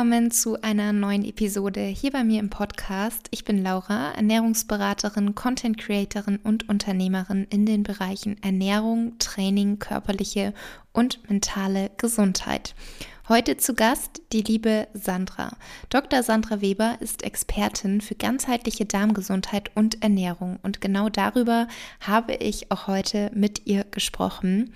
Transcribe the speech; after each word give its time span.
Willkommen 0.00 0.30
zu 0.30 0.62
einer 0.62 0.94
neuen 0.94 1.26
Episode 1.26 1.82
hier 1.82 2.10
bei 2.10 2.24
mir 2.24 2.40
im 2.40 2.48
Podcast. 2.48 3.28
Ich 3.32 3.44
bin 3.44 3.62
Laura, 3.62 4.12
Ernährungsberaterin, 4.12 5.34
Content 5.34 5.76
Creatorin 5.76 6.38
und 6.38 6.70
Unternehmerin 6.70 7.46
in 7.50 7.66
den 7.66 7.82
Bereichen 7.82 8.42
Ernährung, 8.42 9.18
Training, 9.18 9.78
körperliche 9.78 10.54
und 10.94 11.28
mentale 11.28 11.90
Gesundheit. 11.98 12.74
Heute 13.28 13.58
zu 13.58 13.74
Gast 13.74 14.22
die 14.32 14.40
liebe 14.40 14.88
Sandra. 14.94 15.52
Dr. 15.90 16.22
Sandra 16.22 16.62
Weber 16.62 16.96
ist 17.00 17.22
Expertin 17.22 18.00
für 18.00 18.14
ganzheitliche 18.14 18.86
Darmgesundheit 18.86 19.70
und 19.76 20.02
Ernährung 20.02 20.58
und 20.62 20.80
genau 20.80 21.10
darüber 21.10 21.68
habe 22.00 22.34
ich 22.34 22.72
auch 22.72 22.86
heute 22.86 23.30
mit 23.34 23.66
ihr 23.66 23.84
gesprochen. 23.84 24.72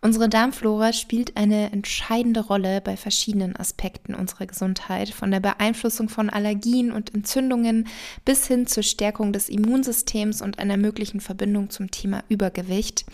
Unsere 0.00 0.28
Darmflora 0.28 0.92
spielt 0.92 1.36
eine 1.36 1.72
entscheidende 1.72 2.40
Rolle 2.40 2.80
bei 2.80 2.96
verschiedenen 2.96 3.56
Aspekten 3.56 4.14
unserer 4.14 4.46
Gesundheit, 4.46 5.08
von 5.08 5.32
der 5.32 5.40
Beeinflussung 5.40 6.08
von 6.08 6.30
Allergien 6.30 6.92
und 6.92 7.12
Entzündungen 7.14 7.88
bis 8.24 8.46
hin 8.46 8.68
zur 8.68 8.84
Stärkung 8.84 9.32
des 9.32 9.48
Immunsystems 9.48 10.40
und 10.40 10.60
einer 10.60 10.76
möglichen 10.76 11.20
Verbindung 11.20 11.70
zum 11.70 11.90
Thema 11.90 12.22
Übergewicht. 12.28 13.06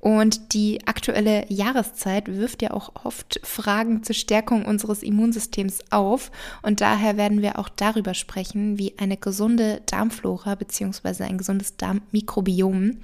Und 0.00 0.52
die 0.52 0.86
aktuelle 0.86 1.50
Jahreszeit 1.50 2.26
wirft 2.26 2.62
ja 2.62 2.72
auch 2.72 2.92
oft 3.04 3.40
Fragen 3.42 4.02
zur 4.02 4.16
Stärkung 4.16 4.66
unseres 4.66 5.04
Immunsystems 5.04 5.78
auf. 5.90 6.32
Und 6.62 6.80
daher 6.80 7.16
werden 7.16 7.42
wir 7.42 7.60
auch 7.60 7.68
darüber 7.68 8.12
sprechen, 8.12 8.76
wie 8.76 8.98
eine 8.98 9.16
gesunde 9.16 9.82
Darmflora 9.86 10.56
bzw. 10.56 11.22
ein 11.22 11.38
gesundes 11.38 11.76
Darmmikrobiom 11.76 12.98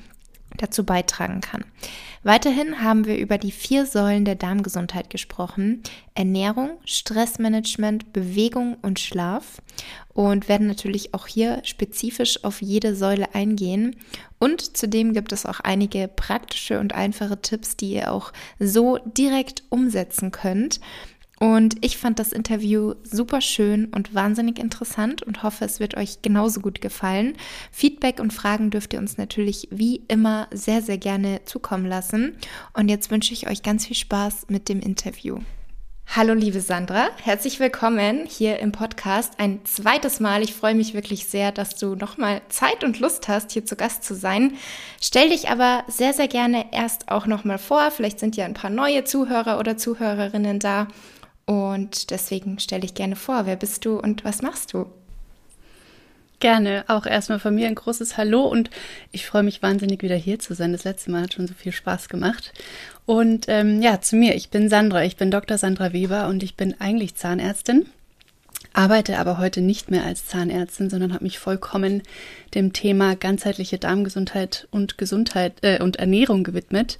dazu 0.56 0.84
beitragen 0.84 1.40
kann. 1.40 1.64
Weiterhin 2.22 2.82
haben 2.82 3.06
wir 3.06 3.16
über 3.16 3.38
die 3.38 3.50
vier 3.50 3.86
Säulen 3.86 4.26
der 4.26 4.34
Darmgesundheit 4.34 5.08
gesprochen. 5.08 5.82
Ernährung, 6.14 6.72
Stressmanagement, 6.84 8.12
Bewegung 8.12 8.76
und 8.82 9.00
Schlaf 9.00 9.62
und 10.12 10.48
werden 10.48 10.66
natürlich 10.66 11.14
auch 11.14 11.26
hier 11.26 11.62
spezifisch 11.64 12.44
auf 12.44 12.60
jede 12.60 12.94
Säule 12.94 13.34
eingehen. 13.34 13.96
Und 14.38 14.76
zudem 14.76 15.14
gibt 15.14 15.32
es 15.32 15.46
auch 15.46 15.60
einige 15.60 16.08
praktische 16.08 16.78
und 16.78 16.94
einfache 16.94 17.40
Tipps, 17.40 17.76
die 17.76 17.94
ihr 17.94 18.12
auch 18.12 18.32
so 18.58 18.98
direkt 19.04 19.62
umsetzen 19.70 20.30
könnt. 20.30 20.80
Und 21.42 21.82
ich 21.82 21.96
fand 21.96 22.18
das 22.18 22.32
Interview 22.32 22.92
super 23.02 23.40
schön 23.40 23.86
und 23.86 24.14
wahnsinnig 24.14 24.58
interessant 24.58 25.22
und 25.22 25.42
hoffe, 25.42 25.64
es 25.64 25.80
wird 25.80 25.96
euch 25.96 26.20
genauso 26.20 26.60
gut 26.60 26.82
gefallen. 26.82 27.32
Feedback 27.72 28.20
und 28.20 28.34
Fragen 28.34 28.70
dürft 28.70 28.92
ihr 28.92 28.98
uns 28.98 29.16
natürlich 29.16 29.66
wie 29.70 30.02
immer 30.08 30.48
sehr, 30.50 30.82
sehr 30.82 30.98
gerne 30.98 31.40
zukommen 31.46 31.86
lassen. 31.86 32.36
Und 32.74 32.90
jetzt 32.90 33.10
wünsche 33.10 33.32
ich 33.32 33.48
euch 33.48 33.62
ganz 33.62 33.86
viel 33.86 33.96
Spaß 33.96 34.48
mit 34.48 34.68
dem 34.68 34.80
Interview. 34.80 35.38
Hallo 36.14 36.34
liebe 36.34 36.60
Sandra, 36.60 37.08
herzlich 37.22 37.58
willkommen 37.58 38.26
hier 38.26 38.58
im 38.58 38.72
Podcast 38.72 39.34
ein 39.38 39.64
zweites 39.64 40.20
Mal. 40.20 40.42
Ich 40.42 40.52
freue 40.52 40.74
mich 40.74 40.92
wirklich 40.92 41.26
sehr, 41.26 41.52
dass 41.52 41.76
du 41.76 41.94
nochmal 41.94 42.42
Zeit 42.50 42.84
und 42.84 43.00
Lust 43.00 43.28
hast, 43.28 43.52
hier 43.52 43.64
zu 43.64 43.76
Gast 43.76 44.04
zu 44.04 44.14
sein. 44.14 44.54
Stell 45.00 45.30
dich 45.30 45.48
aber 45.48 45.84
sehr, 45.86 46.12
sehr 46.12 46.28
gerne 46.28 46.66
erst 46.72 47.08
auch 47.10 47.26
nochmal 47.26 47.58
vor. 47.58 47.90
Vielleicht 47.92 48.20
sind 48.20 48.36
ja 48.36 48.44
ein 48.44 48.54
paar 48.54 48.70
neue 48.70 49.04
Zuhörer 49.04 49.58
oder 49.58 49.78
Zuhörerinnen 49.78 50.58
da 50.58 50.88
und 51.46 52.10
deswegen 52.10 52.58
stelle 52.58 52.84
ich 52.84 52.94
gerne 52.94 53.16
vor, 53.16 53.46
wer 53.46 53.56
bist 53.56 53.84
du 53.84 53.98
und 53.98 54.24
was 54.24 54.42
machst 54.42 54.72
du? 54.72 54.86
Gerne. 56.40 56.84
Auch 56.88 57.04
erstmal 57.04 57.38
von 57.38 57.54
mir 57.54 57.68
ein 57.68 57.74
großes 57.74 58.16
Hallo 58.16 58.46
und 58.46 58.70
ich 59.12 59.26
freue 59.26 59.42
mich 59.42 59.62
wahnsinnig 59.62 60.02
wieder 60.02 60.16
hier 60.16 60.38
zu 60.38 60.54
sein. 60.54 60.72
Das 60.72 60.84
letzte 60.84 61.10
Mal 61.10 61.22
hat 61.22 61.34
schon 61.34 61.46
so 61.46 61.52
viel 61.52 61.72
Spaß 61.72 62.08
gemacht. 62.08 62.54
Und 63.04 63.44
ähm, 63.48 63.82
ja, 63.82 64.00
zu 64.00 64.16
mir. 64.16 64.34
Ich 64.34 64.48
bin 64.48 64.70
Sandra. 64.70 65.04
Ich 65.04 65.16
bin 65.16 65.30
Dr. 65.30 65.58
Sandra 65.58 65.92
Weber 65.92 66.28
und 66.28 66.42
ich 66.42 66.54
bin 66.54 66.80
eigentlich 66.80 67.14
Zahnärztin, 67.14 67.84
arbeite 68.72 69.18
aber 69.18 69.36
heute 69.36 69.60
nicht 69.60 69.90
mehr 69.90 70.04
als 70.04 70.26
Zahnärztin, 70.26 70.88
sondern 70.88 71.12
habe 71.12 71.24
mich 71.24 71.38
vollkommen 71.38 72.02
dem 72.54 72.72
Thema 72.72 73.16
ganzheitliche 73.16 73.78
Darmgesundheit 73.78 74.66
und 74.70 74.96
Gesundheit 74.96 75.54
äh, 75.60 75.82
und 75.82 75.96
Ernährung 75.96 76.42
gewidmet. 76.42 76.98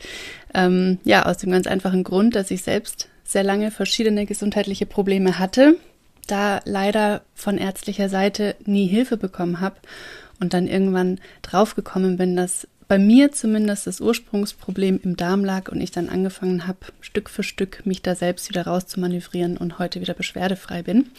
Ähm, 0.53 0.99
ja, 1.05 1.25
aus 1.25 1.39
dem 1.39 1.51
ganz 1.51 1.67
einfachen 1.67 2.05
Grund, 2.05 2.35
dass 2.35 2.51
ich 2.51 2.63
selbst 2.63 3.09
sehr 3.25 3.45
lange 3.45 3.71
verschiedene 3.71 4.27
gesundheitliche 4.27 4.87
Probleme 4.87 5.39
hatte, 5.39 5.77
da 6.27 6.61
leider 6.65 7.23
von 7.35 7.59
ärztlicher 7.59 8.09
Seite 8.09 8.57
nie 8.65 8.87
Hilfe 8.87 9.17
bekommen 9.17 9.61
habe 9.61 9.77
und 10.41 10.55
dann 10.55 10.67
irgendwann 10.67 11.21
draufgekommen 11.43 12.17
bin, 12.17 12.37
dass 12.37 12.67
bei 12.89 12.99
mir 12.99 13.31
zumindest 13.31 13.87
das 13.87 14.01
Ursprungsproblem 14.01 15.01
im 15.05 15.17
Darm 15.17 15.45
lag 15.45 15.71
und 15.71 15.81
ich 15.81 15.93
dann 15.93 16.09
angefangen 16.09 16.67
habe, 16.67 16.79
Stück 17.01 17.31
für 17.31 17.45
Stück 17.45 17.87
mich 17.87 18.03
da 18.03 18.17
selbst 18.17 18.49
wieder 18.49 18.67
rauszumanövrieren 18.67 19.57
und 19.57 19.79
heute 19.79 20.01
wieder 20.01 20.15
beschwerdefrei 20.15 20.83
bin. 20.83 21.11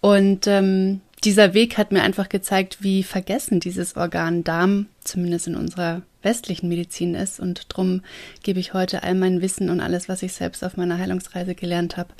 Und 0.00 0.46
ähm, 0.46 1.00
dieser 1.24 1.54
Weg 1.54 1.76
hat 1.76 1.92
mir 1.92 2.02
einfach 2.02 2.28
gezeigt, 2.28 2.78
wie 2.80 3.02
vergessen 3.02 3.60
dieses 3.60 3.96
Organ 3.96 4.44
Darm, 4.44 4.86
zumindest 5.02 5.48
in 5.48 5.56
unserer 5.56 6.02
westlichen 6.22 6.68
Medizin 6.68 7.14
ist. 7.14 7.40
Und 7.40 7.72
darum 7.72 8.02
gebe 8.42 8.60
ich 8.60 8.74
heute 8.74 9.02
all 9.02 9.14
mein 9.14 9.40
Wissen 9.40 9.70
und 9.70 9.80
alles, 9.80 10.08
was 10.08 10.22
ich 10.22 10.32
selbst 10.32 10.64
auf 10.64 10.76
meiner 10.76 10.98
Heilungsreise 10.98 11.54
gelernt 11.54 11.96
habe, 11.96 12.10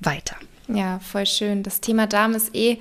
weiter. 0.00 0.36
Ja, 0.68 0.98
voll 0.98 1.26
schön. 1.26 1.62
Das 1.62 1.80
Thema 1.80 2.06
Darm 2.06 2.34
ist 2.34 2.54
eh 2.54 2.78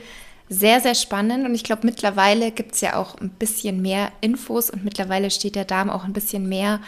sehr, 0.49 0.79
sehr 0.79 0.95
spannend 0.95 1.45
und 1.45 1.53
ich 1.55 1.63
glaube, 1.63 1.85
mittlerweile 1.85 2.51
gibt 2.51 2.75
es 2.75 2.81
ja 2.81 2.95
auch 2.95 3.19
ein 3.19 3.29
bisschen 3.29 3.81
mehr 3.81 4.11
Infos 4.21 4.69
und 4.69 4.83
mittlerweile 4.83 5.29
steht 5.29 5.55
der 5.55 5.65
Darm 5.65 5.89
auch 5.89 6.05
ein 6.05 6.13
bisschen 6.13 6.47
mehr, 6.47 6.79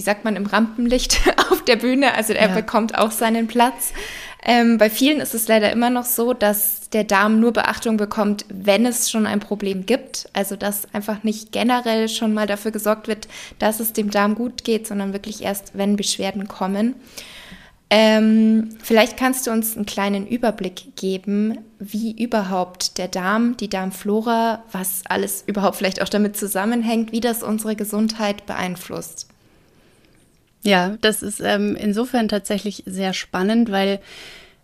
wie 0.00 0.04
sagt 0.04 0.24
man, 0.24 0.34
im 0.34 0.46
Rampenlicht 0.46 1.20
auf 1.50 1.62
der 1.62 1.76
Bühne. 1.76 2.14
Also 2.14 2.32
er 2.32 2.48
ja. 2.48 2.54
bekommt 2.54 2.96
auch 2.96 3.10
seinen 3.10 3.48
Platz. 3.48 3.92
Ähm, 4.42 4.78
bei 4.78 4.88
vielen 4.88 5.20
ist 5.20 5.34
es 5.34 5.46
leider 5.46 5.70
immer 5.70 5.90
noch 5.90 6.06
so, 6.06 6.32
dass 6.32 6.88
der 6.88 7.04
Darm 7.04 7.38
nur 7.38 7.52
Beachtung 7.52 7.98
bekommt, 7.98 8.46
wenn 8.48 8.86
es 8.86 9.10
schon 9.10 9.26
ein 9.26 9.40
Problem 9.40 9.84
gibt. 9.84 10.30
Also 10.32 10.56
dass 10.56 10.88
einfach 10.94 11.22
nicht 11.22 11.52
generell 11.52 12.08
schon 12.08 12.32
mal 12.32 12.46
dafür 12.46 12.70
gesorgt 12.70 13.08
wird, 13.08 13.28
dass 13.58 13.78
es 13.78 13.92
dem 13.92 14.10
Darm 14.10 14.36
gut 14.36 14.64
geht, 14.64 14.86
sondern 14.86 15.12
wirklich 15.12 15.42
erst, 15.42 15.76
wenn 15.76 15.96
Beschwerden 15.96 16.48
kommen. 16.48 16.94
Ähm, 17.90 18.70
vielleicht 18.82 19.18
kannst 19.18 19.46
du 19.46 19.50
uns 19.50 19.76
einen 19.76 19.84
kleinen 19.84 20.26
Überblick 20.26 20.96
geben, 20.96 21.58
wie 21.78 22.12
überhaupt 22.12 22.96
der 22.96 23.08
Darm, 23.08 23.58
die 23.58 23.68
Darmflora, 23.68 24.62
was 24.72 25.02
alles 25.10 25.44
überhaupt 25.46 25.76
vielleicht 25.76 26.00
auch 26.00 26.08
damit 26.08 26.38
zusammenhängt, 26.38 27.12
wie 27.12 27.20
das 27.20 27.42
unsere 27.42 27.76
Gesundheit 27.76 28.46
beeinflusst. 28.46 29.29
Ja, 30.62 30.96
das 31.00 31.22
ist 31.22 31.40
ähm, 31.40 31.76
insofern 31.76 32.28
tatsächlich 32.28 32.82
sehr 32.86 33.12
spannend, 33.14 33.70
weil 33.70 34.00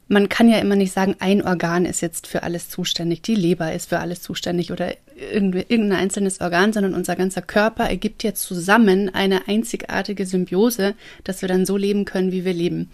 man 0.09 0.29
kann 0.29 0.49
ja 0.49 0.59
immer 0.59 0.77
nicht 0.77 0.93
sagen, 0.93 1.17
ein 1.19 1.43
Organ 1.43 1.85
ist 1.85 2.01
jetzt 2.01 2.27
für 2.27 2.43
alles 2.45 2.69
zuständig, 2.69 3.23
die 3.23 3.35
Leber 3.35 3.73
ist 3.73 3.89
für 3.89 3.99
alles 3.99 4.23
zuständig 4.23 4.71
oder 4.71 4.95
irgendein 5.17 5.93
einzelnes 5.93 6.41
Organ, 6.41 6.73
sondern 6.73 6.95
unser 6.95 7.17
ganzer 7.17 7.43
Körper 7.43 7.85
ergibt 7.85 8.23
jetzt 8.23 8.43
zusammen 8.43 9.13
eine 9.13 9.49
einzigartige 9.49 10.27
Symbiose, 10.27 10.95
dass 11.25 11.43
wir 11.43 11.49
dann 11.49 11.67
so 11.67 11.77
leben 11.77 12.05
können, 12.05 12.31
wie 12.31 12.45
wir 12.45 12.55
leben. 12.55 12.91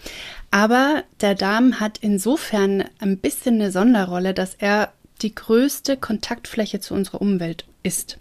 Aber 0.50 1.02
der 1.20 1.34
Darm 1.34 1.80
hat 1.80 1.98
insofern 2.00 2.84
ein 3.00 3.18
bisschen 3.18 3.56
eine 3.56 3.72
Sonderrolle, 3.72 4.32
dass 4.34 4.54
er 4.54 4.92
die 5.20 5.34
größte 5.34 5.96
Kontaktfläche 5.96 6.80
zu 6.80 6.94
unserer 6.94 7.20
Umwelt 7.20 7.64
ist. 7.82 8.18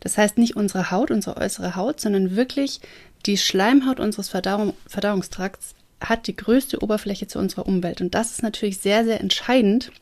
Das 0.00 0.16
heißt 0.16 0.38
nicht 0.38 0.56
unsere 0.56 0.90
Haut, 0.90 1.10
unsere 1.10 1.36
äußere 1.36 1.76
Haut, 1.76 2.00
sondern 2.00 2.36
wirklich 2.36 2.80
die 3.26 3.36
Schleimhaut 3.36 4.00
unseres 4.00 4.28
Verdauung, 4.28 4.74
Verdauungstrakts 4.86 5.74
hat 6.00 6.26
die 6.26 6.36
größte 6.36 6.82
Oberfläche 6.82 7.26
zu 7.26 7.38
unserer 7.38 7.66
Umwelt. 7.66 8.00
Und 8.00 8.14
das 8.14 8.30
ist 8.30 8.42
natürlich 8.42 8.78
sehr, 8.78 9.04
sehr 9.04 9.20
entscheidend, 9.20 9.92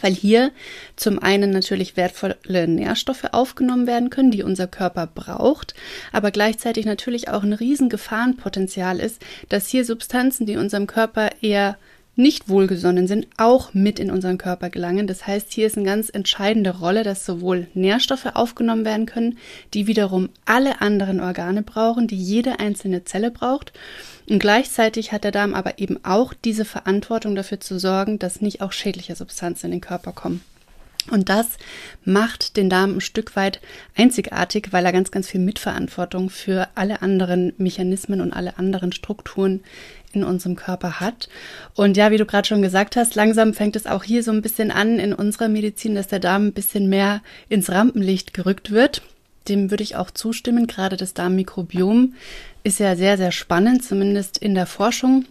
weil 0.00 0.12
hier 0.14 0.52
zum 0.96 1.18
einen 1.18 1.50
natürlich 1.50 1.96
wertvolle 1.96 2.68
Nährstoffe 2.68 3.24
aufgenommen 3.32 3.86
werden 3.86 4.10
können, 4.10 4.30
die 4.30 4.42
unser 4.42 4.66
Körper 4.66 5.06
braucht, 5.06 5.74
aber 6.12 6.30
gleichzeitig 6.30 6.86
natürlich 6.86 7.28
auch 7.28 7.42
ein 7.42 7.52
riesen 7.52 7.88
Gefahrenpotenzial 7.88 9.00
ist, 9.00 9.20
dass 9.48 9.68
hier 9.68 9.84
Substanzen, 9.84 10.46
die 10.46 10.56
unserem 10.56 10.86
Körper 10.86 11.30
eher 11.40 11.76
nicht 12.20 12.48
wohlgesonnen 12.48 13.06
sind, 13.06 13.26
auch 13.36 13.74
mit 13.74 13.98
in 13.98 14.10
unseren 14.10 14.38
Körper 14.38 14.70
gelangen. 14.70 15.06
Das 15.06 15.26
heißt, 15.26 15.52
hier 15.52 15.66
ist 15.66 15.76
eine 15.76 15.86
ganz 15.86 16.08
entscheidende 16.08 16.78
Rolle, 16.78 17.02
dass 17.02 17.26
sowohl 17.26 17.66
Nährstoffe 17.74 18.26
aufgenommen 18.34 18.84
werden 18.84 19.06
können, 19.06 19.38
die 19.74 19.86
wiederum 19.86 20.28
alle 20.44 20.80
anderen 20.80 21.20
Organe 21.20 21.62
brauchen, 21.62 22.06
die 22.06 22.16
jede 22.16 22.60
einzelne 22.60 23.04
Zelle 23.04 23.30
braucht. 23.30 23.72
Und 24.28 24.38
gleichzeitig 24.38 25.12
hat 25.12 25.24
der 25.24 25.32
Darm 25.32 25.54
aber 25.54 25.78
eben 25.78 26.04
auch 26.04 26.34
diese 26.34 26.64
Verantwortung 26.64 27.34
dafür 27.34 27.60
zu 27.60 27.78
sorgen, 27.78 28.18
dass 28.18 28.40
nicht 28.40 28.62
auch 28.62 28.72
schädliche 28.72 29.16
Substanzen 29.16 29.66
in 29.66 29.72
den 29.72 29.80
Körper 29.80 30.12
kommen. 30.12 30.40
Und 31.10 31.28
das 31.28 31.46
macht 32.04 32.56
den 32.56 32.68
Darm 32.68 32.96
ein 32.96 33.00
Stück 33.00 33.34
weit 33.34 33.60
einzigartig, 33.96 34.68
weil 34.70 34.84
er 34.84 34.92
ganz, 34.92 35.10
ganz 35.10 35.28
viel 35.28 35.40
Mitverantwortung 35.40 36.30
für 36.30 36.68
alle 36.74 37.02
anderen 37.02 37.52
Mechanismen 37.56 38.20
und 38.20 38.32
alle 38.32 38.58
anderen 38.58 38.92
Strukturen 38.92 39.60
in 40.12 40.24
unserem 40.24 40.56
Körper 40.56 41.00
hat. 41.00 41.28
Und 41.74 41.96
ja, 41.96 42.10
wie 42.10 42.16
du 42.16 42.26
gerade 42.26 42.46
schon 42.46 42.62
gesagt 42.62 42.96
hast, 42.96 43.14
langsam 43.14 43.54
fängt 43.54 43.76
es 43.76 43.86
auch 43.86 44.04
hier 44.04 44.22
so 44.22 44.30
ein 44.30 44.42
bisschen 44.42 44.70
an 44.70 44.98
in 44.98 45.12
unserer 45.12 45.48
Medizin, 45.48 45.94
dass 45.94 46.08
der 46.08 46.18
Darm 46.18 46.48
ein 46.48 46.52
bisschen 46.52 46.88
mehr 46.88 47.22
ins 47.48 47.70
Rampenlicht 47.70 48.34
gerückt 48.34 48.70
wird. 48.70 49.02
Dem 49.48 49.70
würde 49.70 49.82
ich 49.82 49.96
auch 49.96 50.10
zustimmen. 50.10 50.66
Gerade 50.66 50.96
das 50.96 51.14
Darmmikrobiom 51.14 52.14
ist 52.62 52.80
ja 52.80 52.96
sehr, 52.96 53.16
sehr 53.16 53.32
spannend, 53.32 53.84
zumindest 53.84 54.38
in 54.38 54.54
der 54.54 54.66
Forschung. 54.66 55.24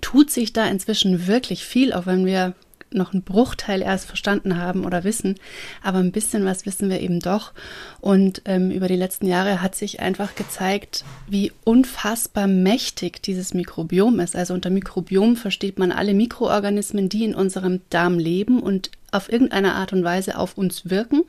Tut 0.00 0.30
sich 0.30 0.52
da 0.52 0.66
inzwischen 0.66 1.26
wirklich 1.26 1.64
viel, 1.64 1.92
auch 1.92 2.06
wenn 2.06 2.26
wir 2.26 2.54
noch 2.94 3.12
einen 3.12 3.22
Bruchteil 3.22 3.82
erst 3.82 4.06
verstanden 4.06 4.58
haben 4.58 4.84
oder 4.84 5.04
wissen, 5.04 5.36
aber 5.82 5.98
ein 5.98 6.12
bisschen 6.12 6.44
was 6.44 6.66
wissen 6.66 6.90
wir 6.90 7.00
eben 7.00 7.20
doch. 7.20 7.52
Und 8.00 8.42
ähm, 8.44 8.70
über 8.70 8.88
die 8.88 8.96
letzten 8.96 9.26
Jahre 9.26 9.60
hat 9.60 9.74
sich 9.74 10.00
einfach 10.00 10.34
gezeigt, 10.34 11.04
wie 11.26 11.52
unfassbar 11.64 12.46
mächtig 12.46 13.22
dieses 13.22 13.54
Mikrobiom 13.54 14.20
ist. 14.20 14.36
Also 14.36 14.54
unter 14.54 14.70
Mikrobiom 14.70 15.36
versteht 15.36 15.78
man 15.78 15.92
alle 15.92 16.14
Mikroorganismen, 16.14 17.08
die 17.08 17.24
in 17.24 17.34
unserem 17.34 17.80
Darm 17.90 18.18
leben 18.18 18.60
und 18.60 18.90
auf 19.14 19.30
irgendeine 19.30 19.74
Art 19.74 19.92
und 19.92 20.04
Weise 20.04 20.36
auf 20.38 20.58
uns 20.58 20.90
wirken. 20.90 21.22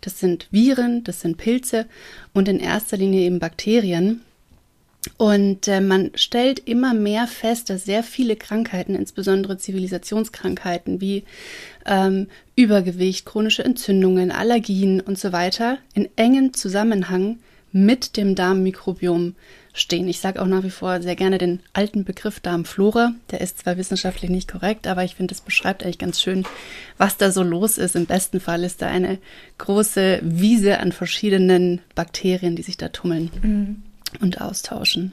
Das 0.00 0.20
sind 0.20 0.46
Viren, 0.50 1.04
das 1.04 1.20
sind 1.20 1.36
Pilze 1.36 1.86
und 2.32 2.48
in 2.48 2.60
erster 2.60 2.96
Linie 2.96 3.22
eben 3.22 3.40
Bakterien. 3.40 4.22
Und 5.18 5.68
äh, 5.68 5.80
man 5.80 6.10
stellt 6.14 6.60
immer 6.60 6.94
mehr 6.94 7.26
fest, 7.26 7.70
dass 7.70 7.84
sehr 7.84 8.02
viele 8.02 8.36
Krankheiten, 8.36 8.94
insbesondere 8.94 9.58
Zivilisationskrankheiten 9.58 11.00
wie 11.00 11.24
ähm, 11.86 12.28
Übergewicht, 12.56 13.26
chronische 13.26 13.64
Entzündungen, 13.64 14.30
Allergien 14.30 15.00
und 15.00 15.18
so 15.18 15.32
weiter, 15.32 15.78
in 15.94 16.08
engem 16.16 16.54
Zusammenhang 16.54 17.38
mit 17.72 18.16
dem 18.16 18.34
Darmmikrobiom 18.34 19.34
stehen. 19.72 20.06
Ich 20.06 20.20
sage 20.20 20.40
auch 20.40 20.46
nach 20.46 20.62
wie 20.62 20.70
vor 20.70 21.02
sehr 21.02 21.16
gerne 21.16 21.38
den 21.38 21.58
alten 21.72 22.04
Begriff 22.04 22.38
Darmflora. 22.38 23.12
Der 23.32 23.40
ist 23.40 23.58
zwar 23.58 23.76
wissenschaftlich 23.76 24.30
nicht 24.30 24.50
korrekt, 24.50 24.86
aber 24.86 25.02
ich 25.02 25.16
finde, 25.16 25.34
es 25.34 25.40
beschreibt 25.40 25.82
eigentlich 25.82 25.98
ganz 25.98 26.20
schön, 26.20 26.44
was 26.96 27.16
da 27.16 27.32
so 27.32 27.42
los 27.42 27.76
ist. 27.76 27.96
Im 27.96 28.06
besten 28.06 28.38
Fall 28.38 28.62
ist 28.62 28.80
da 28.80 28.86
eine 28.86 29.18
große 29.58 30.20
Wiese 30.22 30.78
an 30.78 30.92
verschiedenen 30.92 31.80
Bakterien, 31.96 32.54
die 32.54 32.62
sich 32.62 32.76
da 32.76 32.88
tummeln. 32.88 33.30
Mhm 33.42 33.82
und 34.20 34.40
austauschen. 34.40 35.12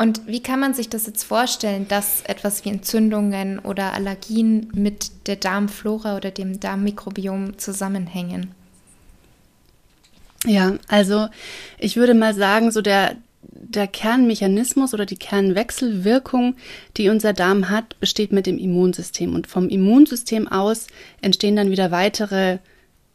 Und 0.00 0.28
wie 0.28 0.40
kann 0.40 0.60
man 0.60 0.74
sich 0.74 0.88
das 0.88 1.06
jetzt 1.06 1.24
vorstellen, 1.24 1.88
dass 1.88 2.22
etwas 2.22 2.64
wie 2.64 2.68
Entzündungen 2.70 3.58
oder 3.58 3.94
Allergien 3.94 4.70
mit 4.72 5.26
der 5.26 5.34
Darmflora 5.34 6.16
oder 6.16 6.30
dem 6.30 6.60
Darmmikrobiom 6.60 7.58
zusammenhängen? 7.58 8.52
Ja, 10.46 10.74
also 10.86 11.26
ich 11.78 11.96
würde 11.96 12.14
mal 12.14 12.32
sagen, 12.32 12.70
so 12.70 12.80
der, 12.80 13.16
der 13.42 13.88
Kernmechanismus 13.88 14.94
oder 14.94 15.04
die 15.04 15.16
Kernwechselwirkung, 15.16 16.54
die 16.96 17.08
unser 17.08 17.32
Darm 17.32 17.68
hat, 17.68 17.98
besteht 17.98 18.30
mit 18.30 18.46
dem 18.46 18.56
Immunsystem. 18.56 19.34
Und 19.34 19.48
vom 19.48 19.68
Immunsystem 19.68 20.46
aus 20.46 20.86
entstehen 21.20 21.56
dann 21.56 21.72
wieder 21.72 21.90
weitere 21.90 22.58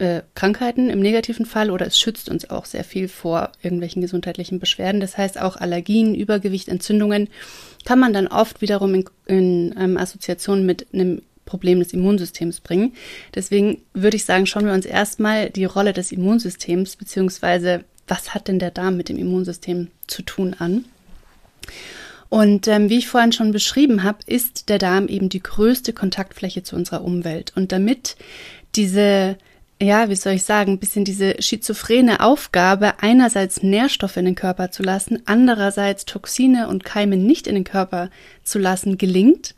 äh, 0.03 0.23
Krankheiten 0.35 0.89
im 0.89 0.99
negativen 0.99 1.45
Fall 1.45 1.71
oder 1.71 1.87
es 1.87 1.97
schützt 1.97 2.29
uns 2.29 2.49
auch 2.49 2.65
sehr 2.65 2.83
viel 2.83 3.07
vor 3.07 3.51
irgendwelchen 3.61 4.01
gesundheitlichen 4.01 4.59
Beschwerden. 4.59 5.01
Das 5.01 5.17
heißt 5.17 5.39
auch 5.39 5.55
Allergien, 5.55 6.13
Übergewicht, 6.13 6.67
Entzündungen 6.67 7.29
kann 7.85 7.99
man 7.99 8.13
dann 8.13 8.27
oft 8.27 8.61
wiederum 8.61 8.93
in, 8.93 9.05
in 9.25 9.75
ähm, 9.79 9.97
Assoziation 9.97 10.65
mit 10.65 10.87
einem 10.93 11.21
Problem 11.45 11.79
des 11.79 11.93
Immunsystems 11.93 12.61
bringen. 12.61 12.93
Deswegen 13.35 13.81
würde 13.93 14.17
ich 14.17 14.25
sagen, 14.25 14.45
schauen 14.45 14.65
wir 14.65 14.73
uns 14.73 14.85
erstmal 14.85 15.49
die 15.49 15.65
Rolle 15.65 15.93
des 15.93 16.11
Immunsystems 16.11 16.95
beziehungsweise 16.95 17.83
was 18.07 18.33
hat 18.33 18.47
denn 18.47 18.59
der 18.59 18.71
Darm 18.71 18.97
mit 18.97 19.09
dem 19.09 19.17
Immunsystem 19.17 19.87
zu 20.07 20.23
tun 20.23 20.55
an. 20.59 20.85
Und 22.33 22.67
ähm, 22.67 22.89
wie 22.89 22.97
ich 22.97 23.07
vorhin 23.07 23.31
schon 23.31 23.51
beschrieben 23.51 24.03
habe, 24.03 24.17
ist 24.25 24.69
der 24.69 24.79
Darm 24.79 25.07
eben 25.07 25.29
die 25.29 25.43
größte 25.43 25.93
Kontaktfläche 25.93 26.63
zu 26.63 26.75
unserer 26.75 27.03
Umwelt. 27.03 27.53
Und 27.55 27.71
damit 27.71 28.15
diese 28.75 29.37
ja, 29.83 30.09
wie 30.09 30.15
soll 30.15 30.33
ich 30.33 30.43
sagen, 30.43 30.73
ein 30.73 30.79
bisschen 30.79 31.05
diese 31.05 31.41
schizophrene 31.41 32.21
Aufgabe, 32.21 32.93
einerseits 33.01 33.61
Nährstoffe 33.61 34.17
in 34.17 34.25
den 34.25 34.35
Körper 34.35 34.71
zu 34.71 34.83
lassen, 34.83 35.21
andererseits 35.25 36.05
Toxine 36.05 36.67
und 36.67 36.83
Keime 36.83 37.17
nicht 37.17 37.47
in 37.47 37.55
den 37.55 37.63
Körper 37.63 38.09
zu 38.43 38.59
lassen, 38.59 38.97
gelingt, 38.97 39.55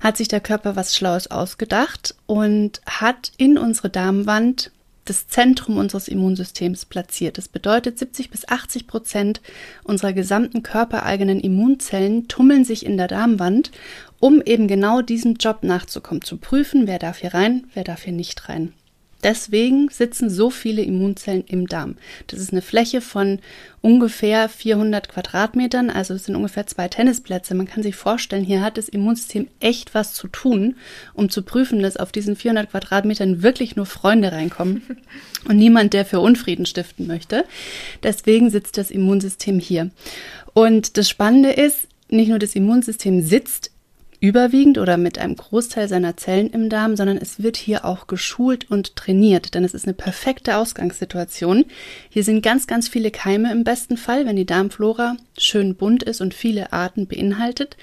hat 0.00 0.16
sich 0.16 0.28
der 0.28 0.40
Körper 0.40 0.74
was 0.74 0.96
Schlaues 0.96 1.30
ausgedacht 1.30 2.14
und 2.26 2.80
hat 2.86 3.32
in 3.36 3.58
unsere 3.58 3.90
Darmwand 3.90 4.72
das 5.04 5.26
Zentrum 5.28 5.78
unseres 5.78 6.08
Immunsystems 6.08 6.84
platziert. 6.84 7.38
Das 7.38 7.48
bedeutet, 7.48 7.98
70 7.98 8.30
bis 8.30 8.48
80 8.48 8.86
Prozent 8.86 9.40
unserer 9.84 10.12
gesamten 10.12 10.62
körpereigenen 10.62 11.40
Immunzellen 11.40 12.28
tummeln 12.28 12.64
sich 12.64 12.86
in 12.86 12.96
der 12.96 13.08
Darmwand, 13.08 13.72
um 14.20 14.40
eben 14.40 14.68
genau 14.68 15.02
diesem 15.02 15.34
Job 15.34 15.64
nachzukommen, 15.64 16.22
zu 16.22 16.36
prüfen, 16.36 16.86
wer 16.86 16.98
darf 16.98 17.18
hier 17.18 17.34
rein, 17.34 17.66
wer 17.74 17.84
darf 17.84 18.04
hier 18.04 18.12
nicht 18.12 18.48
rein. 18.48 18.72
Deswegen 19.22 19.88
sitzen 19.88 20.30
so 20.30 20.50
viele 20.50 20.82
Immunzellen 20.82 21.44
im 21.46 21.66
Darm. 21.66 21.96
Das 22.26 22.40
ist 22.40 22.52
eine 22.52 22.62
Fläche 22.62 23.00
von 23.00 23.38
ungefähr 23.80 24.48
400 24.48 25.08
Quadratmetern, 25.08 25.90
also 25.90 26.14
es 26.14 26.24
sind 26.24 26.36
ungefähr 26.36 26.66
zwei 26.66 26.88
Tennisplätze. 26.88 27.54
Man 27.54 27.66
kann 27.66 27.82
sich 27.82 27.96
vorstellen, 27.96 28.44
hier 28.44 28.62
hat 28.62 28.78
das 28.78 28.88
Immunsystem 28.88 29.48
echt 29.60 29.94
was 29.94 30.14
zu 30.14 30.28
tun, 30.28 30.76
um 31.14 31.30
zu 31.30 31.42
prüfen, 31.42 31.82
dass 31.82 31.96
auf 31.96 32.12
diesen 32.12 32.36
400 32.36 32.70
Quadratmetern 32.70 33.42
wirklich 33.42 33.76
nur 33.76 33.86
Freunde 33.86 34.32
reinkommen 34.32 34.82
und 35.48 35.56
niemand, 35.56 35.92
der 35.92 36.04
für 36.04 36.20
Unfrieden 36.20 36.66
stiften 36.66 37.06
möchte. 37.06 37.44
Deswegen 38.02 38.50
sitzt 38.50 38.78
das 38.78 38.90
Immunsystem 38.90 39.58
hier. 39.58 39.90
Und 40.54 40.96
das 40.96 41.08
Spannende 41.08 41.50
ist, 41.50 41.88
nicht 42.08 42.28
nur 42.28 42.38
das 42.38 42.54
Immunsystem 42.54 43.22
sitzt 43.22 43.71
überwiegend 44.22 44.78
oder 44.78 44.98
mit 44.98 45.18
einem 45.18 45.34
Großteil 45.34 45.88
seiner 45.88 46.16
Zellen 46.16 46.48
im 46.50 46.68
Darm, 46.68 46.94
sondern 46.94 47.16
es 47.16 47.42
wird 47.42 47.56
hier 47.56 47.84
auch 47.84 48.06
geschult 48.06 48.70
und 48.70 48.94
trainiert, 48.94 49.54
denn 49.54 49.64
es 49.64 49.74
ist 49.74 49.84
eine 49.84 49.94
perfekte 49.94 50.58
Ausgangssituation. 50.58 51.64
Hier 52.08 52.22
sind 52.22 52.40
ganz, 52.40 52.68
ganz 52.68 52.86
viele 52.86 53.10
Keime 53.10 53.50
im 53.50 53.64
besten 53.64 53.96
Fall, 53.96 54.24
wenn 54.24 54.36
die 54.36 54.46
Darmflora 54.46 55.16
schön 55.36 55.74
bunt 55.74 56.04
ist 56.04 56.20
und 56.20 56.34
viele 56.34 56.72
Arten 56.72 57.08
beinhaltet, 57.08 57.76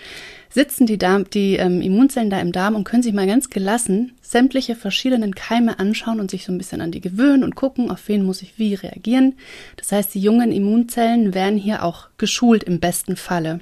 sitzen 0.50 0.88
die, 0.88 0.97
Darm, 0.97 1.30
die 1.30 1.57
ähm, 1.57 1.81
Immunzellen 1.81 2.30
da 2.30 2.39
im 2.39 2.53
Darm 2.53 2.75
und 2.75 2.86
können 2.86 3.03
sich 3.03 3.13
mal 3.13 3.27
ganz 3.27 3.50
gelassen 3.50 4.13
sämtliche 4.21 4.77
verschiedenen 4.77 5.36
Keime 5.36 5.77
anschauen 5.77 6.21
und 6.21 6.31
sich 6.31 6.45
so 6.45 6.53
ein 6.53 6.57
bisschen 6.57 6.80
an 6.80 6.91
die 6.91 7.01
gewöhnen 7.01 7.44
und 7.44 7.56
gucken, 7.56 7.91
auf 7.91 8.07
wen 8.07 8.24
muss 8.24 8.41
ich 8.41 8.57
wie 8.57 8.75
reagieren. 8.75 9.33
Das 9.75 9.91
heißt, 9.91 10.15
die 10.15 10.21
jungen 10.21 10.53
Immunzellen 10.53 11.33
werden 11.33 11.57
hier 11.57 11.83
auch 11.83 12.07
geschult 12.18 12.63
im 12.63 12.80
besten 12.80 13.18
Falle. 13.18 13.59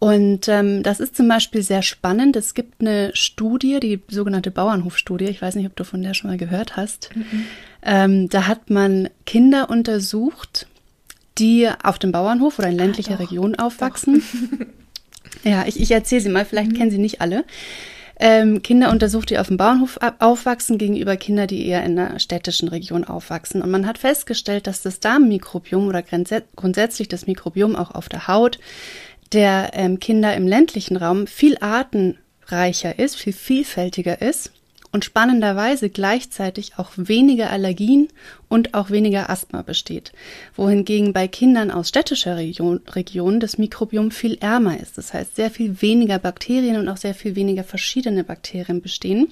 Und 0.00 0.48
ähm, 0.48 0.82
das 0.82 0.98
ist 0.98 1.14
zum 1.14 1.28
Beispiel 1.28 1.62
sehr 1.62 1.82
spannend. 1.82 2.34
Es 2.34 2.54
gibt 2.54 2.80
eine 2.80 3.10
Studie, 3.12 3.80
die 3.80 4.00
sogenannte 4.08 4.50
Bauernhofstudie. 4.50 5.26
Ich 5.26 5.42
weiß 5.42 5.56
nicht, 5.56 5.66
ob 5.66 5.76
du 5.76 5.84
von 5.84 6.02
der 6.02 6.14
schon 6.14 6.30
mal 6.30 6.38
gehört 6.38 6.76
hast. 6.76 7.10
Mhm. 7.14 7.44
Ähm, 7.82 8.28
da 8.30 8.46
hat 8.46 8.70
man 8.70 9.10
Kinder 9.26 9.68
untersucht, 9.68 10.66
die 11.36 11.68
auf 11.82 11.98
dem 11.98 12.12
Bauernhof 12.12 12.58
oder 12.58 12.68
in 12.68 12.76
ländlicher 12.76 13.14
ah, 13.14 13.16
Region 13.16 13.56
aufwachsen. 13.56 14.22
ja, 15.44 15.66
ich, 15.66 15.78
ich 15.78 15.90
erzähle 15.90 16.22
sie 16.22 16.30
mal, 16.30 16.46
vielleicht 16.46 16.72
mhm. 16.72 16.76
kennen 16.76 16.90
sie 16.90 16.98
nicht 16.98 17.20
alle. 17.20 17.44
Ähm, 18.22 18.62
Kinder 18.62 18.90
untersucht, 18.90 19.28
die 19.28 19.38
auf 19.38 19.48
dem 19.48 19.58
Bauernhof 19.58 19.98
aufwachsen, 20.18 20.78
gegenüber 20.78 21.18
Kinder, 21.18 21.46
die 21.46 21.66
eher 21.66 21.84
in 21.84 21.98
einer 21.98 22.18
städtischen 22.18 22.68
Region 22.68 23.04
aufwachsen. 23.04 23.60
Und 23.60 23.70
man 23.70 23.86
hat 23.86 23.98
festgestellt, 23.98 24.66
dass 24.66 24.80
das 24.80 25.00
Darmmikrobiom 25.00 25.88
oder 25.88 26.02
grundsätzlich 26.02 27.08
das 27.08 27.26
Mikrobiom 27.26 27.76
auch 27.76 27.90
auf 27.90 28.08
der 28.08 28.28
Haut 28.28 28.58
der 29.32 29.70
ähm, 29.74 30.00
Kinder 30.00 30.34
im 30.34 30.46
ländlichen 30.46 30.96
Raum 30.96 31.26
viel 31.26 31.56
artenreicher 31.60 32.98
ist, 32.98 33.16
viel 33.16 33.32
vielfältiger 33.32 34.20
ist 34.20 34.52
und 34.92 35.04
spannenderweise 35.04 35.88
gleichzeitig 35.88 36.72
auch 36.76 36.90
weniger 36.96 37.50
Allergien 37.50 38.08
und 38.48 38.74
auch 38.74 38.90
weniger 38.90 39.30
Asthma 39.30 39.62
besteht, 39.62 40.12
wohingegen 40.56 41.12
bei 41.12 41.28
Kindern 41.28 41.70
aus 41.70 41.88
städtischer 41.88 42.36
Region, 42.36 42.80
Region 42.88 43.38
das 43.38 43.58
Mikrobiom 43.58 44.10
viel 44.10 44.36
ärmer 44.40 44.80
ist. 44.80 44.98
Das 44.98 45.14
heißt, 45.14 45.36
sehr 45.36 45.50
viel 45.50 45.80
weniger 45.80 46.18
Bakterien 46.18 46.76
und 46.76 46.88
auch 46.88 46.96
sehr 46.96 47.14
viel 47.14 47.36
weniger 47.36 47.62
verschiedene 47.62 48.24
Bakterien 48.24 48.82
bestehen 48.82 49.28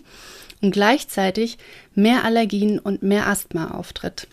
und 0.61 0.71
gleichzeitig 0.71 1.59
mehr 1.95 2.25
Allergien 2.25 2.79
und 2.79 3.03
mehr 3.03 3.27
Asthma 3.27 3.73
auftritt. 3.73 4.29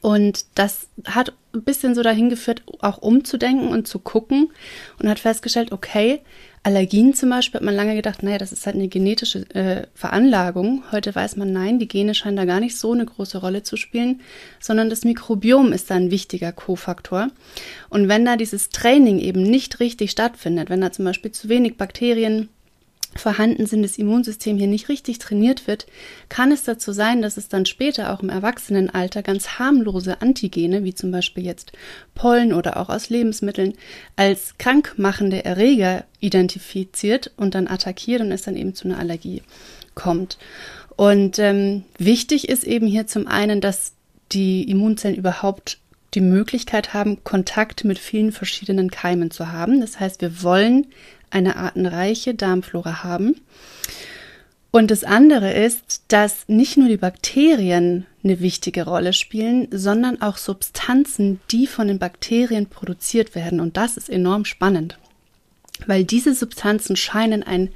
Und 0.00 0.46
das 0.54 0.86
hat 1.04 1.34
ein 1.52 1.62
bisschen 1.62 1.94
so 1.94 2.02
dahin 2.02 2.30
geführt, 2.30 2.62
auch 2.80 2.98
umzudenken 2.98 3.68
und 3.68 3.88
zu 3.88 3.98
gucken 3.98 4.50
und 4.98 5.08
hat 5.08 5.18
festgestellt, 5.18 5.72
okay, 5.72 6.20
Allergien 6.62 7.14
zum 7.14 7.30
Beispiel 7.30 7.58
hat 7.58 7.64
man 7.64 7.74
lange 7.74 7.94
gedacht, 7.94 8.22
naja, 8.22 8.36
das 8.36 8.52
ist 8.52 8.66
halt 8.66 8.76
eine 8.76 8.88
genetische 8.88 9.48
äh, 9.54 9.86
Veranlagung. 9.94 10.82
Heute 10.92 11.14
weiß 11.14 11.36
man, 11.36 11.52
nein, 11.52 11.78
die 11.78 11.88
Gene 11.88 12.14
scheinen 12.14 12.36
da 12.36 12.44
gar 12.44 12.60
nicht 12.60 12.76
so 12.76 12.92
eine 12.92 13.06
große 13.06 13.38
Rolle 13.38 13.62
zu 13.62 13.76
spielen, 13.76 14.20
sondern 14.60 14.90
das 14.90 15.04
Mikrobiom 15.04 15.72
ist 15.72 15.90
da 15.90 15.94
ein 15.94 16.10
wichtiger 16.10 16.52
Kofaktor. 16.52 17.28
Und 17.88 18.08
wenn 18.08 18.26
da 18.26 18.36
dieses 18.36 18.68
Training 18.68 19.20
eben 19.20 19.42
nicht 19.42 19.80
richtig 19.80 20.10
stattfindet, 20.10 20.68
wenn 20.68 20.82
da 20.82 20.92
zum 20.92 21.06
Beispiel 21.06 21.32
zu 21.32 21.48
wenig 21.48 21.78
Bakterien 21.78 22.50
vorhanden 23.16 23.66
sind, 23.66 23.82
das 23.82 23.98
Immunsystem 23.98 24.56
hier 24.56 24.68
nicht 24.68 24.88
richtig 24.88 25.18
trainiert 25.18 25.66
wird, 25.66 25.86
kann 26.28 26.52
es 26.52 26.62
dazu 26.62 26.92
sein, 26.92 27.22
dass 27.22 27.36
es 27.36 27.48
dann 27.48 27.66
später 27.66 28.12
auch 28.12 28.22
im 28.22 28.28
Erwachsenenalter 28.28 29.22
ganz 29.22 29.58
harmlose 29.58 30.20
Antigene, 30.22 30.84
wie 30.84 30.94
zum 30.94 31.10
Beispiel 31.10 31.44
jetzt 31.44 31.72
Pollen 32.14 32.52
oder 32.52 32.76
auch 32.76 32.88
aus 32.88 33.10
Lebensmitteln, 33.10 33.74
als 34.16 34.56
krankmachende 34.58 35.44
Erreger 35.44 36.04
identifiziert 36.20 37.32
und 37.36 37.54
dann 37.54 37.66
attackiert 37.66 38.20
und 38.20 38.30
es 38.30 38.42
dann 38.42 38.56
eben 38.56 38.74
zu 38.74 38.86
einer 38.86 38.98
Allergie 38.98 39.42
kommt. 39.94 40.38
Und 40.96 41.38
ähm, 41.38 41.84
wichtig 41.98 42.48
ist 42.48 42.64
eben 42.64 42.86
hier 42.86 43.06
zum 43.06 43.26
einen, 43.26 43.60
dass 43.60 43.92
die 44.32 44.70
Immunzellen 44.70 45.16
überhaupt 45.16 45.78
die 46.14 46.20
Möglichkeit 46.20 46.92
haben, 46.92 47.22
Kontakt 47.24 47.84
mit 47.84 47.98
vielen 47.98 48.32
verschiedenen 48.32 48.90
Keimen 48.90 49.30
zu 49.30 49.52
haben. 49.52 49.80
Das 49.80 50.00
heißt, 50.00 50.20
wir 50.20 50.42
wollen 50.42 50.86
eine 51.30 51.56
artenreiche 51.56 52.34
Darmflora 52.34 53.02
haben. 53.02 53.36
Und 54.72 54.90
das 54.90 55.02
andere 55.02 55.52
ist, 55.52 56.04
dass 56.08 56.44
nicht 56.46 56.76
nur 56.76 56.88
die 56.88 56.96
Bakterien 56.96 58.06
eine 58.22 58.40
wichtige 58.40 58.84
Rolle 58.84 59.12
spielen, 59.12 59.66
sondern 59.72 60.22
auch 60.22 60.36
Substanzen, 60.36 61.40
die 61.50 61.66
von 61.66 61.88
den 61.88 61.98
Bakterien 61.98 62.66
produziert 62.66 63.34
werden. 63.34 63.58
Und 63.58 63.76
das 63.76 63.96
ist 63.96 64.08
enorm 64.08 64.44
spannend, 64.44 64.98
weil 65.86 66.04
diese 66.04 66.34
Substanzen 66.34 66.94
scheinen 66.94 67.42
ein 67.42 67.70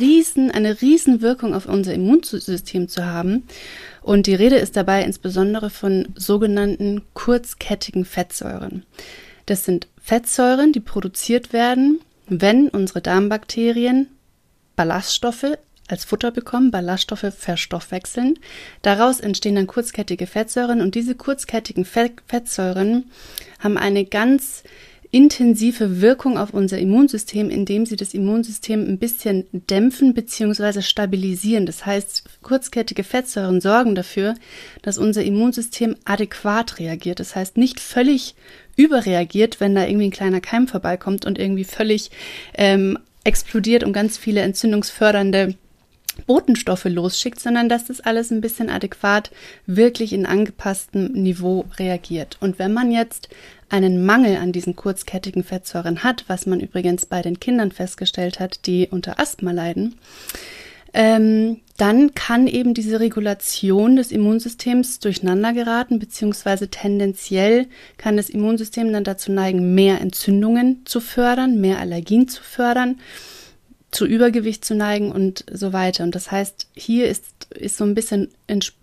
riesen, 0.00 0.50
eine 0.50 0.80
Riesenwirkung 0.80 1.54
auf 1.54 1.66
unser 1.66 1.94
Immunsystem 1.94 2.88
zu 2.88 3.06
haben. 3.06 3.44
Und 4.02 4.26
die 4.26 4.34
Rede 4.34 4.56
ist 4.56 4.76
dabei 4.76 5.04
insbesondere 5.04 5.70
von 5.70 6.08
sogenannten 6.16 7.02
kurzkettigen 7.14 8.04
Fettsäuren. 8.04 8.84
Das 9.46 9.64
sind 9.64 9.86
Fettsäuren, 10.00 10.72
die 10.72 10.80
produziert 10.80 11.52
werden, 11.52 12.00
wenn 12.28 12.68
unsere 12.68 13.00
Darmbakterien 13.00 14.08
Ballaststoffe 14.76 15.58
als 15.88 16.04
Futter 16.04 16.30
bekommen, 16.30 16.70
Ballaststoffe 16.70 17.32
verstoffwechseln. 17.36 18.38
Daraus 18.82 19.20
entstehen 19.20 19.56
dann 19.56 19.66
kurzkettige 19.66 20.26
Fettsäuren 20.26 20.80
und 20.80 20.94
diese 20.94 21.14
kurzkettigen 21.14 21.84
Fettsäuren 21.84 23.10
haben 23.58 23.76
eine 23.76 24.04
ganz 24.04 24.62
intensive 25.12 26.00
Wirkung 26.00 26.38
auf 26.38 26.54
unser 26.54 26.78
Immunsystem, 26.78 27.50
indem 27.50 27.84
sie 27.84 27.96
das 27.96 28.14
Immunsystem 28.14 28.80
ein 28.88 28.98
bisschen 28.98 29.44
dämpfen 29.52 30.14
bzw. 30.14 30.80
stabilisieren. 30.80 31.66
Das 31.66 31.84
heißt, 31.84 32.40
kurzkettige 32.42 33.04
Fettsäuren 33.04 33.60
sorgen 33.60 33.94
dafür, 33.94 34.34
dass 34.80 34.96
unser 34.96 35.22
Immunsystem 35.22 35.96
adäquat 36.06 36.78
reagiert. 36.78 37.20
Das 37.20 37.36
heißt, 37.36 37.58
nicht 37.58 37.78
völlig 37.78 38.34
überreagiert, 38.76 39.60
wenn 39.60 39.74
da 39.74 39.86
irgendwie 39.86 40.06
ein 40.06 40.12
kleiner 40.12 40.40
Keim 40.40 40.68
vorbeikommt 40.68 41.24
und 41.24 41.38
irgendwie 41.38 41.64
völlig 41.64 42.10
ähm, 42.54 42.98
explodiert 43.24 43.84
und 43.84 43.92
ganz 43.92 44.18
viele 44.18 44.40
entzündungsfördernde 44.40 45.54
Botenstoffe 46.26 46.84
losschickt, 46.84 47.40
sondern 47.40 47.68
dass 47.68 47.86
das 47.86 48.00
alles 48.00 48.30
ein 48.30 48.40
bisschen 48.40 48.68
adäquat 48.68 49.30
wirklich 49.66 50.12
in 50.12 50.26
angepasstem 50.26 51.12
Niveau 51.12 51.64
reagiert. 51.78 52.36
Und 52.40 52.58
wenn 52.58 52.72
man 52.72 52.90
jetzt 52.90 53.28
einen 53.70 54.04
Mangel 54.04 54.36
an 54.36 54.52
diesen 54.52 54.76
kurzkettigen 54.76 55.44
Fettsäuren 55.44 56.04
hat, 56.04 56.24
was 56.26 56.44
man 56.44 56.60
übrigens 56.60 57.06
bei 57.06 57.22
den 57.22 57.40
Kindern 57.40 57.72
festgestellt 57.72 58.40
hat, 58.40 58.66
die 58.66 58.88
unter 58.90 59.18
Asthma 59.18 59.52
leiden, 59.52 59.96
ähm, 60.92 61.60
dann 61.82 62.14
kann 62.14 62.46
eben 62.46 62.74
diese 62.74 63.00
Regulation 63.00 63.96
des 63.96 64.12
Immunsystems 64.12 65.00
durcheinander 65.00 65.52
geraten, 65.52 65.98
beziehungsweise 65.98 66.68
tendenziell 66.68 67.66
kann 67.96 68.16
das 68.16 68.30
Immunsystem 68.30 68.92
dann 68.92 69.02
dazu 69.02 69.32
neigen, 69.32 69.74
mehr 69.74 70.00
Entzündungen 70.00 70.82
zu 70.84 71.00
fördern, 71.00 71.60
mehr 71.60 71.80
Allergien 71.80 72.28
zu 72.28 72.40
fördern 72.40 73.00
zu 73.90 74.06
Übergewicht 74.06 74.64
zu 74.64 74.74
neigen 74.74 75.12
und 75.12 75.44
so 75.52 75.74
weiter. 75.74 76.04
Und 76.04 76.14
das 76.14 76.30
heißt, 76.30 76.68
hier 76.72 77.08
ist, 77.08 77.26
ist 77.50 77.76
so 77.76 77.84
ein 77.84 77.94
bisschen 77.94 78.28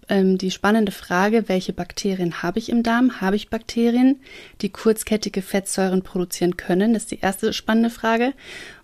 ähm, 0.07 0.37
die 0.37 0.51
spannende 0.51 0.91
Frage, 0.91 1.49
welche 1.49 1.73
Bakterien 1.73 2.43
habe 2.43 2.59
ich 2.59 2.69
im 2.69 2.83
Darm? 2.83 3.19
Habe 3.19 3.35
ich 3.35 3.49
Bakterien, 3.49 4.19
die 4.61 4.69
kurzkettige 4.69 5.41
Fettsäuren 5.41 6.03
produzieren 6.03 6.57
können? 6.57 6.93
Das 6.93 7.03
ist 7.03 7.11
die 7.11 7.21
erste 7.21 7.53
spannende 7.53 7.89
Frage. 7.89 8.33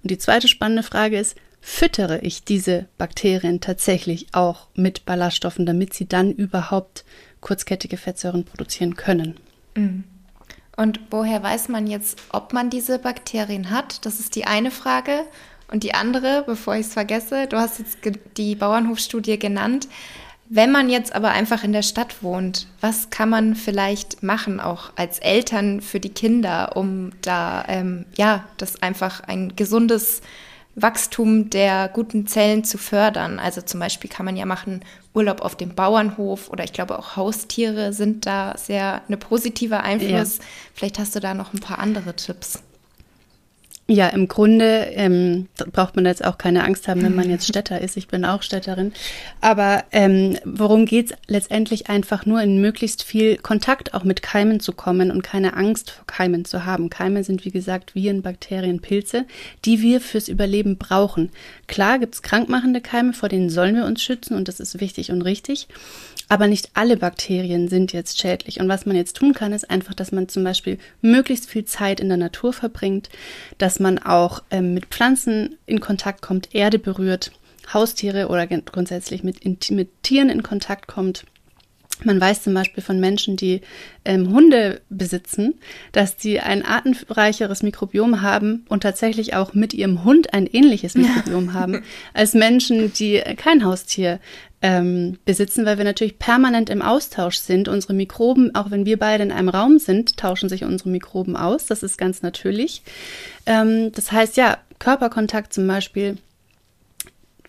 Und 0.01 0.09
die 0.09 0.17
zweite 0.17 0.47
spannende 0.47 0.83
Frage 0.83 1.19
ist, 1.19 1.35
füttere 1.65 2.19
ich 2.19 2.43
diese 2.43 2.85
Bakterien 2.99 3.59
tatsächlich 3.59 4.27
auch 4.33 4.67
mit 4.75 5.03
Ballaststoffen, 5.03 5.65
damit 5.65 5.95
sie 5.95 6.07
dann 6.07 6.31
überhaupt 6.31 7.03
kurzkettige 7.41 7.97
Fettsäuren 7.97 8.45
produzieren 8.45 8.95
können? 8.95 9.37
Mhm. 9.73 10.03
Und 10.77 10.99
woher 11.09 11.41
weiß 11.41 11.69
man 11.69 11.87
jetzt, 11.87 12.21
ob 12.31 12.53
man 12.53 12.69
diese 12.69 12.99
Bakterien 12.99 13.71
hat? 13.71 14.05
Das 14.05 14.19
ist 14.19 14.35
die 14.35 14.45
eine 14.45 14.69
Frage. 14.69 15.21
Und 15.71 15.81
die 15.81 15.95
andere, 15.95 16.43
bevor 16.45 16.75
ich 16.75 16.85
es 16.85 16.93
vergesse, 16.93 17.47
du 17.47 17.57
hast 17.57 17.79
jetzt 17.79 17.97
die 18.37 18.53
Bauernhofstudie 18.53 19.39
genannt. 19.39 19.87
Wenn 20.47 20.71
man 20.71 20.91
jetzt 20.91 21.15
aber 21.15 21.31
einfach 21.31 21.63
in 21.63 21.73
der 21.73 21.81
Stadt 21.81 22.21
wohnt, 22.21 22.67
was 22.79 23.09
kann 23.09 23.29
man 23.29 23.55
vielleicht 23.55 24.21
machen, 24.21 24.59
auch 24.59 24.91
als 24.95 25.17
Eltern 25.17 25.81
für 25.81 25.99
die 25.99 26.09
Kinder, 26.09 26.77
um 26.77 27.11
da, 27.23 27.65
ähm, 27.67 28.05
ja, 28.15 28.45
das 28.57 28.83
einfach 28.83 29.21
ein 29.21 29.55
gesundes 29.55 30.21
Wachstum 30.75 31.49
der 31.49 31.89
guten 31.89 32.27
Zellen 32.27 32.63
zu 32.63 32.77
fördern? 32.77 33.39
Also 33.39 33.61
zum 33.61 33.79
Beispiel 33.79 34.09
kann 34.09 34.25
man 34.25 34.35
ja 34.35 34.45
machen 34.45 34.81
Urlaub 35.13 35.41
auf 35.41 35.55
dem 35.55 35.73
Bauernhof 35.73 36.49
oder 36.49 36.63
ich 36.65 36.73
glaube 36.73 36.99
auch 36.99 37.15
Haustiere 37.15 37.93
sind 37.93 38.25
da 38.25 38.55
sehr 38.57 39.01
eine 39.07 39.17
positive 39.17 39.79
Einfluss. 39.79 40.37
Ja. 40.37 40.43
Vielleicht 40.73 40.99
hast 40.99 41.15
du 41.15 41.19
da 41.19 41.33
noch 41.33 41.53
ein 41.53 41.61
paar 41.61 41.79
andere 41.79 42.15
Tipps. 42.15 42.61
Ja, 43.87 44.07
im 44.07 44.27
Grunde 44.27 44.87
ähm, 44.93 45.47
braucht 45.71 45.95
man 45.95 46.07
jetzt 46.07 46.25
auch 46.25 46.39
keine 46.39 46.63
Angst 46.63 46.87
haben, 46.87 47.03
wenn 47.03 47.13
man 47.13 47.29
jetzt 47.29 47.47
Städter 47.47 47.81
ist. 47.81 47.97
Ich 47.97 48.07
bin 48.07 48.25
auch 48.25 48.41
Städterin. 48.41 48.93
Aber 49.41 49.83
ähm, 49.91 50.39
worum 50.43 50.87
geht's 50.87 51.13
letztendlich 51.27 51.87
einfach 51.87 52.25
nur 52.25 52.41
in 52.41 52.59
möglichst 52.59 53.03
viel 53.03 53.37
Kontakt 53.37 53.93
auch 53.93 54.03
mit 54.03 54.23
Keimen 54.23 54.59
zu 54.59 54.73
kommen 54.73 55.11
und 55.11 55.21
keine 55.21 55.55
Angst 55.55 55.91
vor 55.91 56.07
Keimen 56.07 56.45
zu 56.45 56.65
haben. 56.65 56.89
Keime 56.89 57.23
sind, 57.23 57.45
wie 57.45 57.51
gesagt, 57.51 57.93
Viren, 57.93 58.23
Bakterien, 58.23 58.79
Pilze, 58.79 59.25
die 59.65 59.83
wir 59.83 60.01
fürs 60.01 60.29
Überleben 60.29 60.77
brauchen. 60.77 61.29
Klar 61.67 61.99
gibt's 61.99 62.23
krankmachende 62.23 62.81
Keime, 62.81 63.13
vor 63.13 63.29
denen 63.29 63.51
sollen 63.51 63.75
wir 63.75 63.85
uns 63.85 64.01
schützen 64.01 64.35
und 64.35 64.47
das 64.47 64.59
ist 64.59 64.79
wichtig 64.79 65.11
und 65.11 65.21
richtig. 65.21 65.67
Aber 66.27 66.47
nicht 66.47 66.71
alle 66.73 66.97
Bakterien 66.97 67.67
sind 67.67 67.93
jetzt 67.93 68.19
schädlich. 68.19 68.59
Und 68.59 68.67
was 68.67 68.85
man 68.85 68.95
jetzt 68.95 69.15
tun 69.15 69.33
kann, 69.33 69.53
ist 69.53 69.69
einfach, 69.69 69.93
dass 69.93 70.11
man 70.11 70.27
zum 70.27 70.43
Beispiel 70.43 70.79
möglichst 71.01 71.49
viel 71.49 71.65
Zeit 71.65 71.99
in 71.99 72.07
der 72.07 72.17
Natur 72.17 72.51
verbringt, 72.51 73.09
dass 73.57 73.79
man 73.79 73.99
auch 73.99 74.41
ähm, 74.49 74.73
mit 74.73 74.87
Pflanzen 74.87 75.57
in 75.65 75.79
Kontakt 75.79 76.21
kommt, 76.21 76.55
Erde 76.55 76.79
berührt, 76.79 77.31
Haustiere 77.73 78.27
oder 78.27 78.47
grundsätzlich 78.47 79.23
mit, 79.23 79.43
mit 79.71 80.03
Tieren 80.03 80.29
in 80.29 80.43
Kontakt 80.43 80.87
kommt. 80.87 81.25
Man 82.03 82.19
weiß 82.19 82.43
zum 82.43 82.53
Beispiel 82.53 82.83
von 82.83 82.99
Menschen, 82.99 83.37
die 83.37 83.61
ähm, 84.03 84.33
Hunde 84.33 84.81
besitzen, 84.89 85.53
dass 85.93 86.15
sie 86.17 86.41
ein 86.41 86.65
artenreicheres 86.65 87.63
Mikrobiom 87.63 88.21
haben 88.21 88.65
und 88.67 88.83
tatsächlich 88.83 89.33
auch 89.33 89.53
mit 89.53 89.73
ihrem 89.73 90.03
Hund 90.03 90.33
ein 90.33 90.45
ähnliches 90.45 90.95
Mikrobiom 90.95 91.47
ja. 91.47 91.53
haben 91.53 91.83
als 92.13 92.33
Menschen, 92.33 92.91
die 92.91 93.21
kein 93.37 93.63
Haustier 93.63 94.19
ähm, 94.65 95.19
besitzen, 95.25 95.63
weil 95.67 95.77
wir 95.77 95.85
natürlich 95.85 96.17
permanent 96.17 96.71
im 96.71 96.81
Austausch 96.81 97.37
sind. 97.37 97.67
Unsere 97.67 97.93
Mikroben, 97.93 98.55
auch 98.55 98.71
wenn 98.71 98.87
wir 98.87 98.97
beide 98.97 99.21
in 99.21 99.31
einem 99.31 99.49
Raum 99.49 99.77
sind, 99.77 100.17
tauschen 100.17 100.49
sich 100.49 100.63
unsere 100.63 100.89
Mikroben 100.89 101.37
aus. 101.37 101.67
Das 101.67 101.83
ist 101.83 101.99
ganz 101.99 102.23
natürlich. 102.23 102.81
Ähm, 103.45 103.91
das 103.91 104.11
heißt, 104.11 104.37
ja, 104.37 104.57
Körperkontakt 104.79 105.53
zum 105.53 105.67
Beispiel 105.67 106.17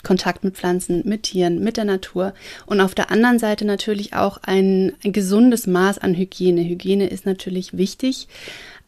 Kontakt 0.02 0.44
mit 0.44 0.56
Pflanzen, 0.56 1.02
mit 1.06 1.23
Tieren, 1.23 1.61
mit 1.61 1.78
der 1.78 1.87
Natur 1.87 2.35
und 2.66 2.82
auf 2.82 2.94
der 2.94 3.11
anderen 3.11 3.38
Seite 3.38 3.64
natürlich 3.64 4.12
auch 4.12 4.37
ein, 4.42 4.92
ein 5.02 5.12
gesundes 5.12 5.66
Maß 5.66 5.96
an 5.96 6.14
Hygiene. 6.14 6.61
Hygiene 6.61 7.08
ist 7.08 7.25
natürlich 7.25 7.78
wichtig, 7.78 8.28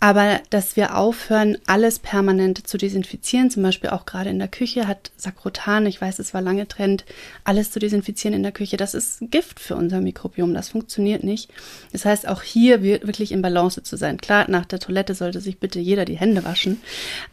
aber 0.01 0.41
dass 0.51 0.77
wir 0.77 0.97
aufhören, 0.97 1.59
alles 1.67 1.99
permanent 1.99 2.67
zu 2.67 2.79
desinfizieren, 2.79 3.51
zum 3.51 3.63
Beispiel 3.63 3.91
auch 3.91 4.07
gerade 4.07 4.31
in 4.31 4.39
der 4.39 4.49
Küche 4.49 4.87
hat 4.87 5.11
Sakrotan, 5.17 5.87
ich 5.87 6.01
weiß, 6.01 6.19
es 6.21 6.33
war 6.35 6.41
lange 6.41 6.69
Trend, 6.69 7.05
alles 7.45 7.73
zu 7.73 7.81
desinfizieren 7.81 8.35
in 8.35 8.43
der 8.43 8.53
Küche, 8.53 8.77
das 8.77 8.95
ist 8.95 9.19
Gift 9.31 9.59
für 9.59 9.75
unser 9.75 10.01
Mikrobiom, 10.01 10.55
das 10.55 10.69
funktioniert 10.69 11.25
nicht. 11.25 11.51
Das 11.93 12.05
heißt, 12.05 12.29
auch 12.29 12.43
hier 12.43 12.83
wirklich 12.83 13.33
in 13.33 13.43
Balance 13.43 13.83
zu 13.83 13.97
sein. 13.97 14.19
Klar, 14.19 14.49
nach 14.49 14.67
der 14.67 14.79
Toilette 14.79 15.15
sollte 15.15 15.41
sich 15.41 15.59
bitte 15.59 15.81
jeder 15.81 16.05
die 16.05 16.19
Hände 16.19 16.45
waschen, 16.45 16.81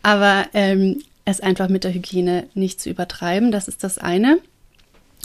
aber 0.02 0.46
ähm, 0.54 1.04
es 1.26 1.42
einfach 1.42 1.70
mit 1.70 1.84
der 1.84 1.94
Hygiene 1.94 2.48
nicht 2.54 2.80
zu 2.80 2.90
übertreiben. 2.90 3.52
Das 3.52 3.68
ist 3.68 3.84
das 3.84 3.98
eine. 3.98 4.38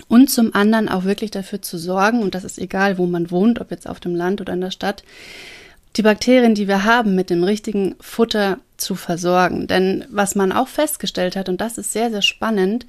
Und 0.08 0.30
zum 0.30 0.54
anderen 0.54 0.88
auch 0.88 1.04
wirklich 1.04 1.30
dafür 1.30 1.60
zu 1.60 1.78
sorgen, 1.78 2.22
und 2.22 2.34
das 2.34 2.44
ist 2.44 2.58
egal, 2.58 2.96
wo 2.98 3.06
man 3.06 3.30
wohnt, 3.30 3.60
ob 3.60 3.70
jetzt 3.70 3.88
auf 3.88 4.00
dem 4.00 4.14
Land 4.14 4.40
oder 4.40 4.54
in 4.54 4.60
der 4.62 4.70
Stadt, 4.70 5.04
die 5.96 6.02
Bakterien, 6.02 6.54
die 6.54 6.68
wir 6.68 6.84
haben, 6.84 7.14
mit 7.14 7.30
dem 7.30 7.44
richtigen 7.44 7.96
Futter 8.00 8.58
zu 8.76 8.94
versorgen. 8.94 9.66
Denn 9.66 10.04
was 10.08 10.34
man 10.34 10.52
auch 10.52 10.68
festgestellt 10.68 11.36
hat, 11.36 11.48
und 11.48 11.60
das 11.60 11.78
ist 11.78 11.92
sehr, 11.92 12.10
sehr 12.10 12.22
spannend, 12.22 12.86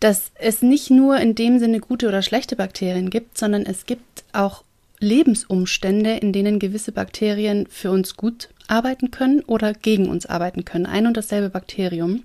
dass 0.00 0.30
es 0.38 0.62
nicht 0.62 0.90
nur 0.90 1.18
in 1.18 1.34
dem 1.34 1.58
Sinne 1.58 1.80
gute 1.80 2.06
oder 2.08 2.22
schlechte 2.22 2.56
Bakterien 2.56 3.10
gibt, 3.10 3.36
sondern 3.36 3.66
es 3.66 3.86
gibt 3.86 4.24
auch 4.32 4.62
Lebensumstände, 5.00 6.16
in 6.16 6.32
denen 6.32 6.58
gewisse 6.58 6.92
Bakterien 6.92 7.66
für 7.68 7.90
uns 7.90 8.16
gut 8.16 8.48
arbeiten 8.68 9.10
können 9.10 9.40
oder 9.40 9.72
gegen 9.72 10.08
uns 10.08 10.26
arbeiten 10.26 10.64
können. 10.64 10.86
Ein 10.86 11.06
und 11.06 11.16
dasselbe 11.16 11.50
Bakterium. 11.50 12.24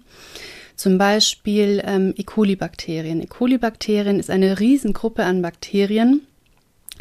Zum 0.75 0.97
Beispiel 0.97 1.81
ähm, 1.85 2.13
E. 2.17 2.23
coli-Bakterien. 2.23 3.21
E. 3.21 3.27
coli-Bakterien 3.27 4.19
ist 4.19 4.29
eine 4.29 4.59
Riesengruppe 4.59 5.23
an 5.23 5.41
Bakterien. 5.41 6.21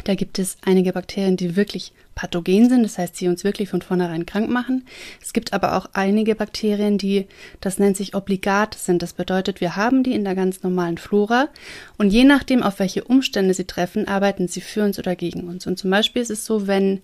Da 0.03 0.15
gibt 0.15 0.39
es 0.39 0.57
einige 0.65 0.93
Bakterien, 0.93 1.37
die 1.37 1.55
wirklich 1.55 1.93
pathogen 2.15 2.69
sind, 2.69 2.83
das 2.83 2.97
heißt, 2.97 3.15
sie 3.15 3.27
uns 3.27 3.43
wirklich 3.43 3.69
von 3.69 3.81
vornherein 3.81 4.25
krank 4.25 4.49
machen. 4.49 4.85
Es 5.21 5.33
gibt 5.33 5.53
aber 5.53 5.75
auch 5.75 5.87
einige 5.93 6.35
Bakterien, 6.35 6.97
die, 6.97 7.27
das 7.61 7.79
nennt 7.79 7.97
sich 7.97 8.15
obligat 8.15 8.75
sind. 8.75 9.01
Das 9.01 9.13
bedeutet, 9.13 9.61
wir 9.61 9.75
haben 9.75 10.03
die 10.03 10.13
in 10.13 10.23
der 10.23 10.35
ganz 10.35 10.63
normalen 10.63 10.97
Flora 10.97 11.49
und 11.97 12.11
je 12.11 12.23
nachdem, 12.23 12.61
auf 12.63 12.79
welche 12.79 13.03
Umstände 13.03 13.53
sie 13.53 13.65
treffen, 13.65 14.07
arbeiten 14.07 14.47
sie 14.47 14.61
für 14.61 14.83
uns 14.83 14.99
oder 14.99 15.15
gegen 15.15 15.47
uns. 15.47 15.65
Und 15.65 15.79
zum 15.79 15.89
Beispiel 15.89 16.21
ist 16.21 16.31
es 16.31 16.45
so, 16.45 16.67
wenn 16.67 17.01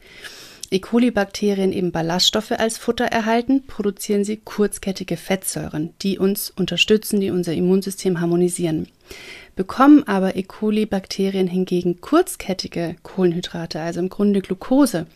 E. 0.72 0.80
coli-Bakterien 0.80 1.74
eben 1.74 1.92
Ballaststoffe 1.92 2.52
als 2.52 2.78
Futter 2.78 3.06
erhalten, 3.06 3.66
produzieren 3.66 4.24
sie 4.24 4.38
kurzkettige 4.38 5.18
Fettsäuren, 5.18 5.94
die 6.02 6.20
uns 6.20 6.52
unterstützen, 6.52 7.20
die 7.20 7.32
unser 7.32 7.54
Immunsystem 7.54 8.20
harmonisieren. 8.20 8.88
Bekommen 9.56 10.04
aber 10.08 10.36
E. 10.36 10.44
coli-Bakterien 10.44 11.48
hingegen 11.48 12.02
kurzkettige 12.02 12.96
Kohlenhydrate, 13.02 13.82
also 13.82 14.00
im 14.00 14.10
Grunde 14.10 14.42
Glucose, 14.42 15.08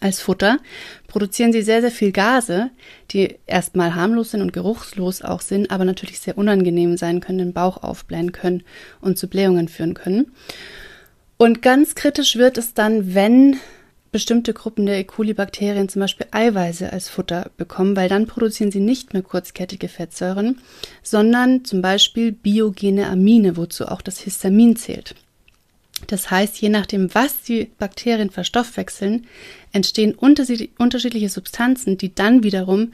als 0.00 0.20
Futter, 0.20 0.58
produzieren 1.06 1.52
sie 1.52 1.62
sehr, 1.62 1.80
sehr 1.80 1.90
viel 1.90 2.12
Gase, 2.12 2.70
die 3.10 3.36
erstmal 3.46 3.94
harmlos 3.94 4.30
sind 4.30 4.40
und 4.40 4.52
geruchslos 4.52 5.22
auch 5.22 5.40
sind, 5.40 5.70
aber 5.70 5.84
natürlich 5.84 6.20
sehr 6.20 6.38
unangenehm 6.38 6.96
sein 6.96 7.20
können, 7.20 7.38
den 7.38 7.52
Bauch 7.52 7.82
aufblähen 7.82 8.32
können 8.32 8.62
und 9.00 9.18
zu 9.18 9.28
Blähungen 9.28 9.68
führen 9.68 9.94
können. 9.94 10.32
Und 11.36 11.60
ganz 11.60 11.94
kritisch 11.94 12.36
wird 12.36 12.56
es 12.56 12.74
dann, 12.74 13.14
wenn 13.14 13.58
bestimmte 14.12 14.52
Gruppen 14.52 14.86
der 14.86 14.98
E. 14.98 15.04
coli-Bakterien 15.04 15.88
zum 15.88 16.00
Beispiel 16.00 16.26
Eiweiße 16.30 16.92
als 16.92 17.08
Futter 17.08 17.50
bekommen, 17.56 17.96
weil 17.96 18.10
dann 18.10 18.26
produzieren 18.26 18.70
sie 18.70 18.80
nicht 18.80 19.14
mehr 19.14 19.22
kurzkettige 19.22 19.88
Fettsäuren, 19.88 20.60
sondern 21.02 21.64
zum 21.64 21.80
Beispiel 21.82 22.30
biogene 22.30 23.08
Amine, 23.08 23.56
wozu 23.56 23.88
auch 23.88 24.02
das 24.02 24.20
Histamin 24.20 24.76
zählt. 24.76 25.14
Das 26.08 26.30
heißt, 26.30 26.60
je 26.60 26.68
nachdem, 26.68 27.14
was 27.14 27.42
die 27.42 27.70
Bakterien 27.78 28.30
verstoffwechseln, 28.30 29.26
entstehen 29.72 30.14
unterschiedliche 30.14 31.28
Substanzen, 31.28 31.96
die 31.96 32.14
dann 32.14 32.42
wiederum 32.42 32.92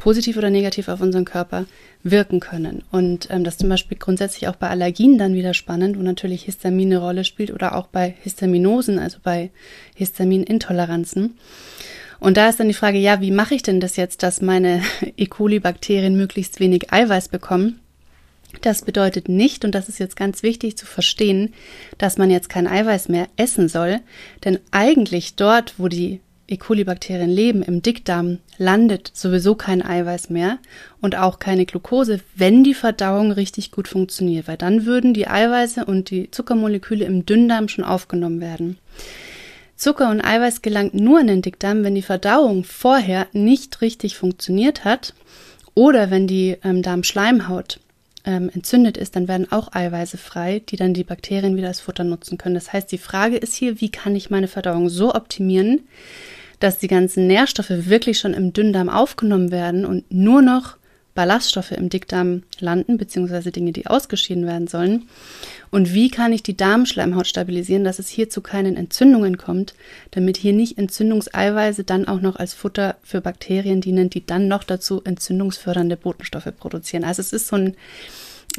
positiv 0.00 0.36
oder 0.38 0.50
negativ 0.50 0.88
auf 0.88 1.00
unseren 1.00 1.24
Körper 1.24 1.66
wirken 2.02 2.40
können. 2.40 2.82
Und 2.90 3.28
ähm, 3.30 3.44
das 3.44 3.58
zum 3.58 3.68
Beispiel 3.68 3.98
grundsätzlich 3.98 4.48
auch 4.48 4.56
bei 4.56 4.68
Allergien 4.68 5.18
dann 5.18 5.34
wieder 5.34 5.54
spannend, 5.54 5.98
wo 5.98 6.02
natürlich 6.02 6.44
Histamin 6.44 6.88
eine 6.88 6.98
Rolle 6.98 7.24
spielt 7.24 7.52
oder 7.52 7.76
auch 7.76 7.86
bei 7.86 8.14
Histaminosen, 8.22 8.98
also 8.98 9.18
bei 9.22 9.50
Histaminintoleranzen. 9.94 11.38
Und 12.18 12.36
da 12.36 12.48
ist 12.48 12.58
dann 12.58 12.68
die 12.68 12.74
Frage, 12.74 12.98
ja, 12.98 13.20
wie 13.20 13.30
mache 13.30 13.54
ich 13.54 13.62
denn 13.62 13.78
das 13.78 13.96
jetzt, 13.96 14.22
dass 14.22 14.42
meine 14.42 14.82
E. 15.16 15.26
coli-Bakterien 15.26 16.16
möglichst 16.16 16.58
wenig 16.60 16.92
Eiweiß 16.92 17.28
bekommen? 17.28 17.78
Das 18.62 18.82
bedeutet 18.82 19.28
nicht, 19.28 19.64
und 19.64 19.74
das 19.74 19.88
ist 19.88 20.00
jetzt 20.00 20.16
ganz 20.16 20.42
wichtig 20.42 20.76
zu 20.76 20.86
verstehen, 20.86 21.54
dass 21.98 22.18
man 22.18 22.30
jetzt 22.30 22.48
kein 22.48 22.66
Eiweiß 22.66 23.08
mehr 23.08 23.28
essen 23.36 23.68
soll, 23.68 24.00
denn 24.44 24.58
eigentlich 24.72 25.36
dort, 25.36 25.74
wo 25.78 25.88
die 25.88 26.20
E. 26.50 26.56
coli-Bakterien 26.56 27.30
leben, 27.30 27.62
im 27.62 27.80
Dickdarm, 27.80 28.38
landet 28.58 29.10
sowieso 29.14 29.54
kein 29.54 29.82
Eiweiß 29.82 30.30
mehr 30.30 30.58
und 31.00 31.16
auch 31.16 31.38
keine 31.38 31.64
Glucose, 31.64 32.20
wenn 32.34 32.64
die 32.64 32.74
Verdauung 32.74 33.30
richtig 33.30 33.70
gut 33.70 33.86
funktioniert, 33.86 34.48
weil 34.48 34.56
dann 34.56 34.84
würden 34.84 35.14
die 35.14 35.28
Eiweiße 35.28 35.84
und 35.84 36.10
die 36.10 36.30
Zuckermoleküle 36.30 37.04
im 37.04 37.24
Dünndarm 37.24 37.68
schon 37.68 37.84
aufgenommen 37.84 38.40
werden. 38.40 38.78
Zucker 39.76 40.10
und 40.10 40.20
Eiweiß 40.20 40.60
gelangt 40.60 40.94
nur 40.94 41.20
in 41.20 41.28
den 41.28 41.42
Dickdarm, 41.42 41.84
wenn 41.84 41.94
die 41.94 42.02
Verdauung 42.02 42.64
vorher 42.64 43.28
nicht 43.32 43.80
richtig 43.80 44.16
funktioniert 44.16 44.84
hat 44.84 45.14
oder 45.74 46.10
wenn 46.10 46.26
die 46.26 46.58
ähm, 46.64 46.82
Darmschleimhaut 46.82 47.80
ähm, 48.24 48.50
entzündet 48.52 48.96
ist, 48.96 49.16
dann 49.16 49.28
werden 49.28 49.50
auch 49.50 49.72
Eiweiße 49.72 50.18
frei, 50.18 50.62
die 50.68 50.76
dann 50.76 50.94
die 50.94 51.04
Bakterien 51.04 51.56
wieder 51.56 51.68
als 51.68 51.80
Futter 51.80 52.04
nutzen 52.04 52.38
können. 52.38 52.54
Das 52.54 52.72
heißt, 52.72 52.92
die 52.92 52.98
Frage 52.98 53.36
ist 53.36 53.54
hier, 53.54 53.80
wie 53.80 53.90
kann 53.90 54.14
ich 54.14 54.30
meine 54.30 54.48
Verdauung 54.48 54.88
so 54.88 55.14
optimieren, 55.14 55.80
dass 56.60 56.78
die 56.78 56.88
ganzen 56.88 57.26
Nährstoffe 57.26 57.70
wirklich 57.70 58.18
schon 58.18 58.34
im 58.34 58.52
Dünndarm 58.52 58.88
aufgenommen 58.88 59.50
werden 59.50 59.84
und 59.84 60.04
nur 60.12 60.42
noch 60.42 60.76
Ballaststoffe 61.14 61.72
im 61.72 61.88
Dickdarm 61.88 62.44
landen, 62.60 62.96
beziehungsweise 62.96 63.50
Dinge, 63.50 63.72
die 63.72 63.86
ausgeschieden 63.86 64.46
werden 64.46 64.68
sollen. 64.68 65.08
Und 65.70 65.92
wie 65.92 66.08
kann 66.08 66.32
ich 66.32 66.42
die 66.42 66.56
Darmschleimhaut 66.56 67.26
stabilisieren, 67.26 67.84
dass 67.84 67.98
es 67.98 68.08
hier 68.08 68.30
zu 68.30 68.40
keinen 68.40 68.76
Entzündungen 68.76 69.36
kommt, 69.36 69.74
damit 70.12 70.36
hier 70.36 70.52
nicht 70.52 70.78
Entzündungseiweiße 70.78 71.84
dann 71.84 72.06
auch 72.06 72.20
noch 72.20 72.36
als 72.36 72.54
Futter 72.54 72.96
für 73.02 73.20
Bakterien 73.20 73.80
dienen, 73.80 74.08
die 74.08 74.24
dann 74.24 74.48
noch 74.48 74.64
dazu 74.64 75.02
entzündungsfördernde 75.02 75.96
Botenstoffe 75.96 76.52
produzieren. 76.58 77.04
Also 77.04 77.20
es 77.20 77.32
ist 77.32 77.48
so 77.48 77.56
ein 77.56 77.74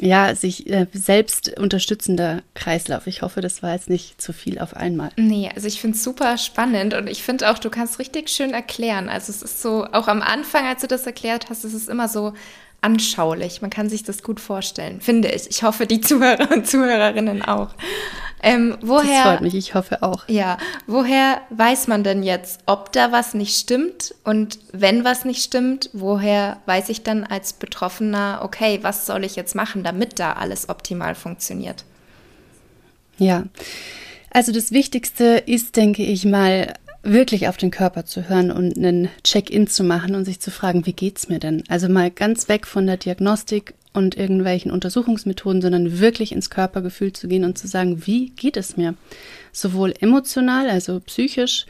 ja, 0.00 0.34
sich 0.34 0.68
äh, 0.70 0.86
selbst 0.92 1.58
unterstützender 1.58 2.42
Kreislauf. 2.54 3.06
Ich 3.06 3.22
hoffe, 3.22 3.40
das 3.40 3.62
war 3.62 3.72
jetzt 3.72 3.90
nicht 3.90 4.20
zu 4.20 4.32
viel 4.32 4.58
auf 4.58 4.74
einmal. 4.74 5.10
Nee, 5.16 5.50
also 5.54 5.68
ich 5.68 5.80
finde 5.80 5.96
es 5.96 6.04
super 6.04 6.38
spannend 6.38 6.94
und 6.94 7.08
ich 7.08 7.22
finde 7.22 7.50
auch, 7.50 7.58
du 7.58 7.70
kannst 7.70 7.98
richtig 7.98 8.28
schön 8.30 8.52
erklären. 8.52 9.08
Also 9.08 9.30
es 9.30 9.42
ist 9.42 9.60
so, 9.60 9.86
auch 9.92 10.08
am 10.08 10.22
Anfang, 10.22 10.66
als 10.66 10.80
du 10.80 10.86
das 10.86 11.06
erklärt 11.06 11.50
hast, 11.50 11.64
es 11.64 11.74
ist 11.74 11.88
immer 11.88 12.08
so 12.08 12.32
anschaulich. 12.82 13.62
Man 13.62 13.70
kann 13.70 13.88
sich 13.88 14.02
das 14.02 14.22
gut 14.22 14.40
vorstellen, 14.40 15.00
finde 15.00 15.28
ich. 15.28 15.48
Ich 15.48 15.62
hoffe, 15.62 15.86
die 15.86 16.00
Zuhörer 16.00 16.50
und 16.52 16.66
Zuhörerinnen 16.66 17.42
auch. 17.42 17.70
Ähm, 18.42 18.76
woher, 18.80 19.04
das 19.04 19.22
freut 19.22 19.40
mich, 19.40 19.54
ich 19.54 19.74
hoffe 19.74 20.02
auch. 20.02 20.28
Ja, 20.28 20.58
woher 20.86 21.40
weiß 21.50 21.86
man 21.86 22.02
denn 22.02 22.24
jetzt, 22.24 22.60
ob 22.66 22.92
da 22.92 23.12
was 23.12 23.34
nicht 23.34 23.58
stimmt? 23.58 24.14
Und 24.24 24.58
wenn 24.72 25.04
was 25.04 25.24
nicht 25.24 25.44
stimmt, 25.44 25.90
woher 25.92 26.60
weiß 26.66 26.88
ich 26.88 27.04
dann 27.04 27.24
als 27.24 27.52
Betroffener, 27.52 28.40
okay, 28.42 28.80
was 28.82 29.06
soll 29.06 29.24
ich 29.24 29.36
jetzt 29.36 29.54
machen, 29.54 29.84
damit 29.84 30.18
da 30.18 30.32
alles 30.32 30.68
optimal 30.68 31.14
funktioniert? 31.14 31.84
Ja, 33.16 33.44
also 34.30 34.50
das 34.50 34.72
Wichtigste 34.72 35.42
ist, 35.46 35.76
denke 35.76 36.02
ich 36.02 36.24
mal, 36.24 36.74
wirklich 37.02 37.48
auf 37.48 37.56
den 37.56 37.70
Körper 37.70 38.04
zu 38.04 38.28
hören 38.28 38.50
und 38.50 38.76
einen 38.76 39.08
Check-in 39.24 39.66
zu 39.66 39.84
machen 39.84 40.14
und 40.14 40.24
sich 40.24 40.40
zu 40.40 40.50
fragen, 40.50 40.86
wie 40.86 40.92
geht's 40.92 41.28
mir 41.28 41.38
denn? 41.38 41.64
Also 41.68 41.88
mal 41.88 42.10
ganz 42.10 42.48
weg 42.48 42.66
von 42.66 42.86
der 42.86 42.96
Diagnostik 42.96 43.74
und 43.92 44.16
irgendwelchen 44.16 44.70
Untersuchungsmethoden, 44.70 45.60
sondern 45.60 46.00
wirklich 46.00 46.32
ins 46.32 46.48
Körpergefühl 46.50 47.12
zu 47.12 47.28
gehen 47.28 47.44
und 47.44 47.58
zu 47.58 47.68
sagen, 47.68 48.06
wie 48.06 48.30
geht 48.30 48.56
es 48.56 48.76
mir? 48.76 48.94
Sowohl 49.52 49.92
emotional, 50.00 50.70
also 50.70 51.00
psychisch, 51.00 51.66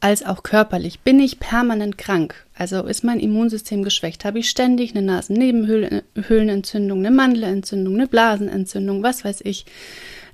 als 0.00 0.24
auch 0.24 0.42
körperlich. 0.42 1.00
Bin 1.00 1.18
ich 1.20 1.40
permanent 1.40 1.96
krank? 1.96 2.34
Also 2.54 2.82
ist 2.84 3.04
mein 3.04 3.20
Immunsystem 3.20 3.82
geschwächt? 3.82 4.26
Habe 4.26 4.40
ich 4.40 4.50
ständig 4.50 4.90
eine 4.94 5.00
Nasennebenhöhlenentzündung, 5.00 6.98
eine 6.98 7.10
Mandelentzündung, 7.10 7.94
eine 7.94 8.06
Blasenentzündung, 8.06 9.02
was 9.02 9.24
weiß 9.24 9.40
ich? 9.44 9.64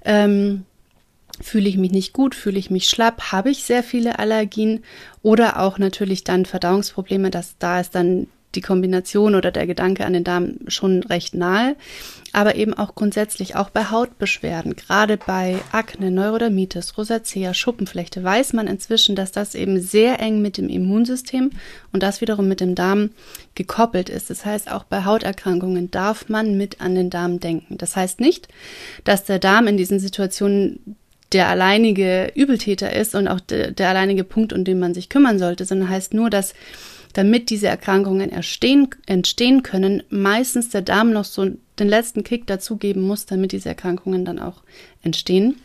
Ähm, 0.04 0.64
Fühle 1.40 1.68
ich 1.68 1.78
mich 1.78 1.90
nicht 1.90 2.12
gut, 2.12 2.34
fühle 2.34 2.58
ich 2.58 2.70
mich 2.70 2.88
schlapp, 2.88 3.32
habe 3.32 3.50
ich 3.50 3.64
sehr 3.64 3.82
viele 3.82 4.18
Allergien 4.18 4.84
oder 5.22 5.60
auch 5.60 5.78
natürlich 5.78 6.24
dann 6.24 6.44
Verdauungsprobleme, 6.44 7.30
dass 7.30 7.56
da 7.58 7.80
ist 7.80 7.94
dann 7.94 8.26
die 8.54 8.60
Kombination 8.60 9.34
oder 9.34 9.50
der 9.50 9.66
Gedanke 9.66 10.04
an 10.04 10.12
den 10.12 10.24
Darm 10.24 10.54
schon 10.66 11.02
recht 11.04 11.34
nahe, 11.34 11.76
aber 12.32 12.56
eben 12.56 12.74
auch 12.74 12.94
grundsätzlich 12.94 13.54
auch 13.54 13.70
bei 13.70 13.90
Hautbeschwerden, 13.90 14.74
gerade 14.74 15.16
bei 15.16 15.58
Akne, 15.70 16.10
Neurodermitis, 16.10 16.98
Rosacea, 16.98 17.54
Schuppenflechte 17.54 18.22
weiß 18.24 18.52
man 18.52 18.66
inzwischen, 18.66 19.14
dass 19.14 19.30
das 19.30 19.54
eben 19.54 19.80
sehr 19.80 20.20
eng 20.20 20.42
mit 20.42 20.56
dem 20.56 20.68
Immunsystem 20.68 21.50
und 21.92 22.02
das 22.02 22.20
wiederum 22.20 22.48
mit 22.48 22.60
dem 22.60 22.74
Darm 22.74 23.10
gekoppelt 23.54 24.08
ist. 24.08 24.30
Das 24.30 24.44
heißt, 24.44 24.70
auch 24.70 24.84
bei 24.84 25.04
Hauterkrankungen 25.04 25.90
darf 25.90 26.28
man 26.28 26.56
mit 26.56 26.80
an 26.80 26.94
den 26.94 27.10
Darm 27.10 27.38
denken. 27.40 27.78
Das 27.78 27.94
heißt 27.94 28.20
nicht, 28.20 28.48
dass 29.04 29.24
der 29.24 29.38
Darm 29.38 29.68
in 29.68 29.76
diesen 29.76 30.00
Situationen 30.00 30.96
der 31.32 31.48
alleinige 31.48 32.32
Übeltäter 32.34 32.92
ist 32.92 33.14
und 33.14 33.28
auch 33.28 33.40
de, 33.40 33.72
der 33.72 33.88
alleinige 33.88 34.24
Punkt, 34.24 34.52
um 34.52 34.64
den 34.64 34.78
man 34.78 34.94
sich 34.94 35.08
kümmern 35.08 35.38
sollte, 35.38 35.64
sondern 35.64 35.88
heißt 35.88 36.14
nur, 36.14 36.30
dass 36.30 36.54
damit 37.12 37.50
diese 37.50 37.68
Erkrankungen 37.68 38.30
erstehen, 38.30 38.88
entstehen 39.06 39.62
können, 39.62 40.02
meistens 40.10 40.68
der 40.70 40.82
Darm 40.82 41.12
noch 41.12 41.24
so 41.24 41.50
den 41.78 41.88
letzten 41.88 42.24
Kick 42.24 42.46
dazugeben 42.46 43.02
muss, 43.02 43.26
damit 43.26 43.52
diese 43.52 43.68
Erkrankungen 43.68 44.24
dann 44.24 44.38
auch 44.38 44.62
entstehen. 45.02 45.56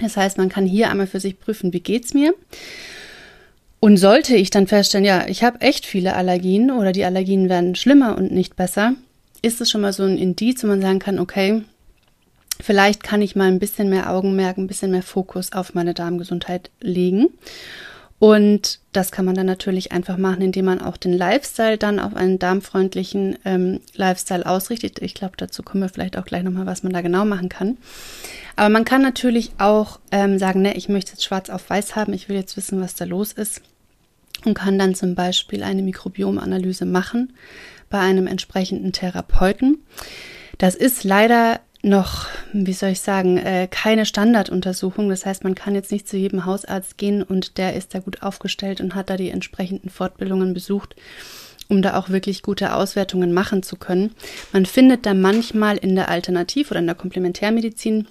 Das 0.00 0.16
heißt, 0.16 0.38
man 0.38 0.48
kann 0.48 0.64
hier 0.64 0.90
einmal 0.90 1.06
für 1.06 1.20
sich 1.20 1.38
prüfen, 1.38 1.72
wie 1.72 1.80
geht's 1.80 2.14
mir? 2.14 2.34
Und 3.80 3.96
sollte 3.96 4.36
ich 4.36 4.50
dann 4.50 4.66
feststellen, 4.66 5.06
ja, 5.06 5.26
ich 5.28 5.42
habe 5.42 5.60
echt 5.62 5.86
viele 5.86 6.14
Allergien 6.14 6.70
oder 6.70 6.92
die 6.92 7.04
Allergien 7.04 7.48
werden 7.48 7.74
schlimmer 7.74 8.16
und 8.16 8.30
nicht 8.30 8.56
besser, 8.56 8.94
ist 9.42 9.60
es 9.60 9.70
schon 9.70 9.80
mal 9.80 9.92
so 9.92 10.02
ein 10.02 10.18
Indiz, 10.18 10.62
wo 10.62 10.66
man 10.66 10.82
sagen 10.82 10.98
kann, 10.98 11.18
okay, 11.18 11.62
Vielleicht 12.62 13.02
kann 13.02 13.22
ich 13.22 13.36
mal 13.36 13.48
ein 13.48 13.58
bisschen 13.58 13.88
mehr 13.88 14.10
Augenmerk, 14.10 14.58
ein 14.58 14.66
bisschen 14.66 14.90
mehr 14.90 15.02
Fokus 15.02 15.52
auf 15.52 15.74
meine 15.74 15.94
Darmgesundheit 15.94 16.70
legen. 16.80 17.28
Und 18.20 18.80
das 18.92 19.12
kann 19.12 19.24
man 19.24 19.34
dann 19.34 19.46
natürlich 19.46 19.92
einfach 19.92 20.18
machen, 20.18 20.42
indem 20.42 20.66
man 20.66 20.82
auch 20.82 20.98
den 20.98 21.14
Lifestyle 21.14 21.78
dann 21.78 21.98
auf 21.98 22.14
einen 22.14 22.38
darmfreundlichen 22.38 23.38
ähm, 23.46 23.80
Lifestyle 23.94 24.44
ausrichtet. 24.44 25.00
Ich 25.00 25.14
glaube, 25.14 25.38
dazu 25.38 25.62
kommen 25.62 25.82
wir 25.82 25.88
vielleicht 25.88 26.18
auch 26.18 26.26
gleich 26.26 26.42
nochmal, 26.42 26.66
was 26.66 26.82
man 26.82 26.92
da 26.92 27.00
genau 27.00 27.24
machen 27.24 27.48
kann. 27.48 27.78
Aber 28.56 28.68
man 28.68 28.84
kann 28.84 29.00
natürlich 29.00 29.52
auch 29.56 30.00
ähm, 30.12 30.38
sagen, 30.38 30.60
ne, 30.60 30.74
ich 30.76 30.90
möchte 30.90 31.12
jetzt 31.12 31.24
schwarz 31.24 31.48
auf 31.48 31.70
weiß 31.70 31.96
haben, 31.96 32.12
ich 32.12 32.28
will 32.28 32.36
jetzt 32.36 32.58
wissen, 32.58 32.82
was 32.82 32.94
da 32.94 33.06
los 33.06 33.32
ist. 33.32 33.62
Und 34.44 34.52
kann 34.52 34.78
dann 34.78 34.94
zum 34.94 35.14
Beispiel 35.14 35.62
eine 35.62 35.82
Mikrobiomanalyse 35.82 36.84
machen 36.84 37.32
bei 37.88 38.00
einem 38.00 38.26
entsprechenden 38.26 38.92
Therapeuten. 38.92 39.78
Das 40.58 40.74
ist 40.74 41.04
leider 41.04 41.60
noch, 41.82 42.26
wie 42.52 42.72
soll 42.72 42.90
ich 42.90 43.00
sagen, 43.00 43.38
äh, 43.38 43.68
keine 43.70 44.04
Standarduntersuchung. 44.04 45.08
Das 45.08 45.24
heißt, 45.24 45.44
man 45.44 45.54
kann 45.54 45.74
jetzt 45.74 45.92
nicht 45.92 46.08
zu 46.08 46.16
jedem 46.16 46.44
Hausarzt 46.44 46.98
gehen 46.98 47.22
und 47.22 47.56
der 47.56 47.74
ist 47.74 47.94
da 47.94 48.00
gut 48.00 48.22
aufgestellt 48.22 48.80
und 48.80 48.94
hat 48.94 49.10
da 49.10 49.16
die 49.16 49.30
entsprechenden 49.30 49.88
Fortbildungen 49.88 50.52
besucht, 50.52 50.94
um 51.68 51.80
da 51.82 51.96
auch 51.96 52.10
wirklich 52.10 52.42
gute 52.42 52.74
Auswertungen 52.74 53.32
machen 53.32 53.62
zu 53.62 53.76
können. 53.76 54.14
Man 54.52 54.66
findet 54.66 55.06
da 55.06 55.14
manchmal 55.14 55.76
in 55.78 55.94
der 55.94 56.08
Alternativ- 56.08 56.70
oder 56.70 56.80
in 56.80 56.86
der 56.86 56.96
Komplementärmedizin 56.96 58.08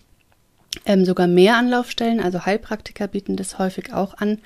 Ähm, 0.86 1.04
sogar 1.04 1.26
mehr 1.26 1.58
Anlaufstellen, 1.58 2.20
also 2.20 2.46
Heilpraktiker 2.46 3.08
bieten 3.08 3.36
das 3.36 3.58
häufig 3.58 3.92
auch 3.92 4.14
an. 4.20 4.38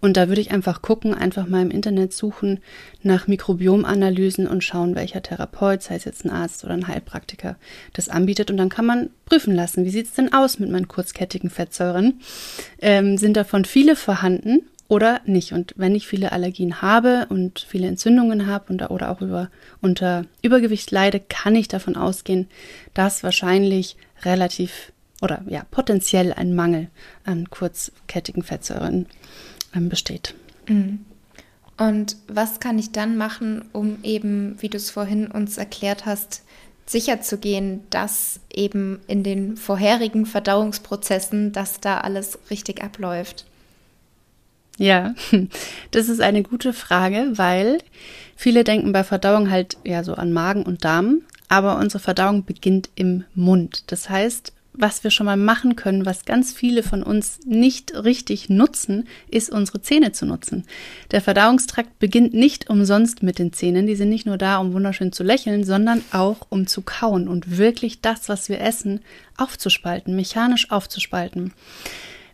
Und 0.00 0.16
da 0.16 0.28
würde 0.28 0.40
ich 0.40 0.50
einfach 0.50 0.82
gucken, 0.82 1.14
einfach 1.14 1.46
mal 1.46 1.62
im 1.62 1.70
Internet 1.70 2.12
suchen 2.12 2.60
nach 3.02 3.26
Mikrobiomanalysen 3.26 4.46
und 4.46 4.62
schauen, 4.62 4.94
welcher 4.94 5.22
Therapeut, 5.22 5.82
sei 5.82 5.96
es 5.96 6.04
jetzt 6.04 6.24
ein 6.24 6.30
Arzt 6.30 6.64
oder 6.64 6.74
ein 6.74 6.86
Heilpraktiker, 6.86 7.56
das 7.92 8.08
anbietet. 8.08 8.50
Und 8.50 8.56
dann 8.56 8.68
kann 8.68 8.86
man 8.86 9.10
prüfen 9.24 9.54
lassen, 9.54 9.84
wie 9.84 9.90
sieht 9.90 10.06
es 10.06 10.14
denn 10.14 10.32
aus 10.32 10.58
mit 10.58 10.70
meinen 10.70 10.88
kurzkettigen 10.88 11.50
Fettsäuren? 11.50 12.20
Ähm, 12.80 13.16
sind 13.16 13.36
davon 13.36 13.64
viele 13.64 13.96
vorhanden 13.96 14.62
oder 14.88 15.20
nicht? 15.24 15.52
Und 15.52 15.74
wenn 15.76 15.94
ich 15.94 16.06
viele 16.06 16.32
Allergien 16.32 16.82
habe 16.82 17.26
und 17.28 17.66
viele 17.68 17.88
Entzündungen 17.88 18.46
habe 18.46 18.72
und, 18.72 18.90
oder 18.90 19.10
auch 19.10 19.20
über, 19.20 19.50
unter 19.80 20.24
Übergewicht 20.42 20.90
leide, 20.90 21.20
kann 21.20 21.56
ich 21.56 21.68
davon 21.68 21.96
ausgehen, 21.96 22.48
dass 22.94 23.22
wahrscheinlich 23.22 23.96
relativ 24.24 24.92
oder 25.22 25.42
ja 25.48 25.64
potenziell 25.70 26.32
ein 26.32 26.54
Mangel 26.54 26.88
an 27.24 27.48
kurzkettigen 27.48 28.42
Fettsäuren 28.42 29.06
ähm, 29.76 29.88
besteht. 29.88 30.34
Mhm. 30.68 31.04
Und 31.78 32.16
was 32.26 32.58
kann 32.58 32.78
ich 32.78 32.92
dann 32.92 33.16
machen, 33.16 33.66
um 33.72 33.98
eben, 34.02 34.56
wie 34.60 34.68
du 34.68 34.78
es 34.78 34.90
vorhin 34.90 35.26
uns 35.26 35.58
erklärt 35.58 36.06
hast, 36.06 36.42
sicherzugehen, 36.86 37.82
dass 37.90 38.40
eben 38.52 39.00
in 39.08 39.22
den 39.22 39.56
vorherigen 39.56 40.24
Verdauungsprozessen, 40.24 41.52
dass 41.52 41.80
da 41.80 41.98
alles 41.98 42.38
richtig 42.50 42.82
abläuft? 42.82 43.44
Ja, 44.78 45.14
das 45.90 46.08
ist 46.08 46.20
eine 46.20 46.42
gute 46.42 46.72
Frage, 46.72 47.32
weil 47.34 47.78
viele 48.36 48.64
denken 48.64 48.92
bei 48.92 49.04
Verdauung 49.04 49.50
halt 49.50 49.76
ja 49.84 50.04
so 50.04 50.14
an 50.14 50.32
Magen 50.32 50.62
und 50.62 50.84
Darm, 50.84 51.22
aber 51.48 51.78
unsere 51.78 52.02
Verdauung 52.02 52.44
beginnt 52.44 52.90
im 52.94 53.24
Mund. 53.34 53.84
Das 53.88 54.08
heißt, 54.08 54.52
was 54.78 55.04
wir 55.04 55.10
schon 55.10 55.26
mal 55.26 55.36
machen 55.36 55.76
können, 55.76 56.06
was 56.06 56.24
ganz 56.24 56.52
viele 56.52 56.82
von 56.82 57.02
uns 57.02 57.40
nicht 57.44 57.94
richtig 57.94 58.48
nutzen, 58.48 59.08
ist 59.28 59.50
unsere 59.50 59.82
Zähne 59.82 60.12
zu 60.12 60.26
nutzen. 60.26 60.64
Der 61.10 61.20
Verdauungstrakt 61.20 61.98
beginnt 61.98 62.34
nicht 62.34 62.70
umsonst 62.70 63.22
mit 63.22 63.38
den 63.38 63.52
Zähnen. 63.52 63.86
Die 63.86 63.96
sind 63.96 64.08
nicht 64.08 64.26
nur 64.26 64.38
da, 64.38 64.58
um 64.58 64.72
wunderschön 64.72 65.12
zu 65.12 65.22
lächeln, 65.22 65.64
sondern 65.64 66.02
auch 66.12 66.46
um 66.48 66.66
zu 66.66 66.82
kauen 66.82 67.28
und 67.28 67.58
wirklich 67.58 68.00
das, 68.00 68.28
was 68.28 68.48
wir 68.48 68.60
essen, 68.60 69.00
aufzuspalten, 69.36 70.14
mechanisch 70.16 70.70
aufzuspalten. 70.70 71.52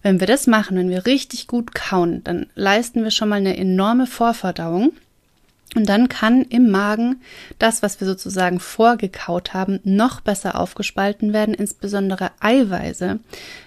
Wenn 0.03 0.19
wir 0.19 0.27
das 0.27 0.47
machen, 0.47 0.77
wenn 0.77 0.91
wir 0.91 1.07
richtig 1.07 1.47
gut 1.47 1.75
kauen, 1.75 2.25
dann 2.25 2.47
leisten 2.55 3.05
wir 3.05 3.13
schon 3.13 3.29
mal 3.29 3.37
eine 3.37 3.57
enorme 3.57 4.07
Vorverdauung. 4.07 4.93
Und 5.75 5.89
dann 5.89 6.09
kann 6.09 6.43
im 6.43 6.71
Magen 6.71 7.23
das, 7.59 7.83
was 7.83 7.99
wir 8.01 8.07
sozusagen 8.07 8.61
vorgekaut 8.61 9.55
haben, 9.55 9.81
noch 9.85 10.21
besser 10.21 10.61
aufgespalten 10.61 11.33
werden. 11.33 11.55
Insbesondere 11.55 12.31
Eiweiße 12.41 13.21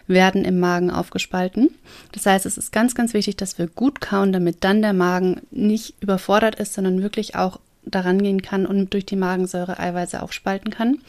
werden 0.08 0.46
im 0.46 0.60
Magen 0.60 0.92
aufgespalten. 0.92 1.70
Das 2.12 2.28
heißt, 2.28 2.46
es 2.46 2.58
ist 2.58 2.72
ganz, 2.72 2.94
ganz 2.94 3.14
wichtig, 3.14 3.38
dass 3.38 3.58
wir 3.58 3.68
gut 3.68 4.02
kauen, 4.02 4.34
damit 4.34 4.64
dann 4.64 4.84
der 4.84 4.94
Magen 4.94 5.42
nicht 5.50 5.96
überfordert 6.00 6.56
ist, 6.56 6.74
sondern 6.76 7.02
wirklich 7.02 7.36
auch 7.36 7.60
daran 7.86 8.22
gehen 8.22 8.42
kann 8.42 8.66
und 8.66 8.94
durch 8.94 9.06
die 9.06 9.16
Magensäure 9.16 9.80
Eiweiße 9.80 10.22
aufspalten 10.22 10.72
kann. 10.72 11.00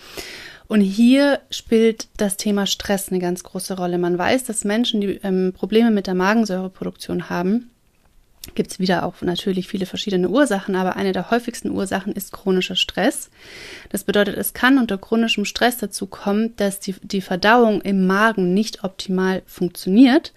Und 0.68 0.80
hier 0.80 1.40
spielt 1.50 2.08
das 2.16 2.36
Thema 2.36 2.66
Stress 2.66 3.10
eine 3.10 3.20
ganz 3.20 3.44
große 3.44 3.76
Rolle. 3.76 3.98
Man 3.98 4.18
weiß, 4.18 4.44
dass 4.44 4.64
Menschen, 4.64 5.00
die 5.00 5.20
ähm, 5.22 5.52
Probleme 5.54 5.90
mit 5.90 6.06
der 6.06 6.14
Magensäureproduktion 6.14 7.30
haben, 7.30 7.70
gibt 8.54 8.70
es 8.70 8.78
wieder 8.78 9.04
auch 9.04 9.20
natürlich 9.20 9.68
viele 9.68 9.86
verschiedene 9.86 10.28
Ursachen, 10.28 10.76
aber 10.76 10.96
eine 10.96 11.12
der 11.12 11.30
häufigsten 11.30 11.70
Ursachen 11.70 12.12
ist 12.12 12.32
chronischer 12.32 12.76
Stress. 12.76 13.30
Das 13.90 14.04
bedeutet, 14.04 14.36
es 14.36 14.52
kann 14.52 14.78
unter 14.78 14.98
chronischem 14.98 15.44
Stress 15.44 15.78
dazu 15.78 16.06
kommen, 16.06 16.54
dass 16.56 16.80
die, 16.80 16.94
die 17.02 17.20
Verdauung 17.20 17.80
im 17.80 18.06
Magen 18.06 18.54
nicht 18.54 18.84
optimal 18.84 19.42
funktioniert 19.46 20.32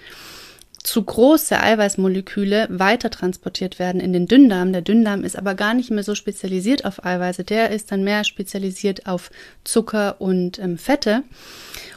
zu 0.84 1.04
große 1.04 1.60
Eiweißmoleküle 1.60 2.68
weiter 2.70 3.10
transportiert 3.10 3.80
werden 3.80 4.00
in 4.00 4.14
den 4.14 4.28
Dünndarm. 4.28 4.72
Der 4.72 4.82
Dünndarm 4.82 5.24
ist 5.24 5.38
aber 5.38 5.56
gar 5.56 5.74
nicht 5.74 5.92
mehr 5.92 6.04
so 6.04 6.16
spezialisiert 6.16 6.86
auf 6.86 7.06
Eiweiße. 7.06 7.44
Der 7.44 7.72
ist 7.72 7.92
dann 7.92 8.04
mehr 8.04 8.24
spezialisiert 8.24 9.06
auf 9.06 9.30
Zucker 9.64 10.20
und 10.20 10.58
ähm, 10.60 10.78
Fette. 10.78 11.24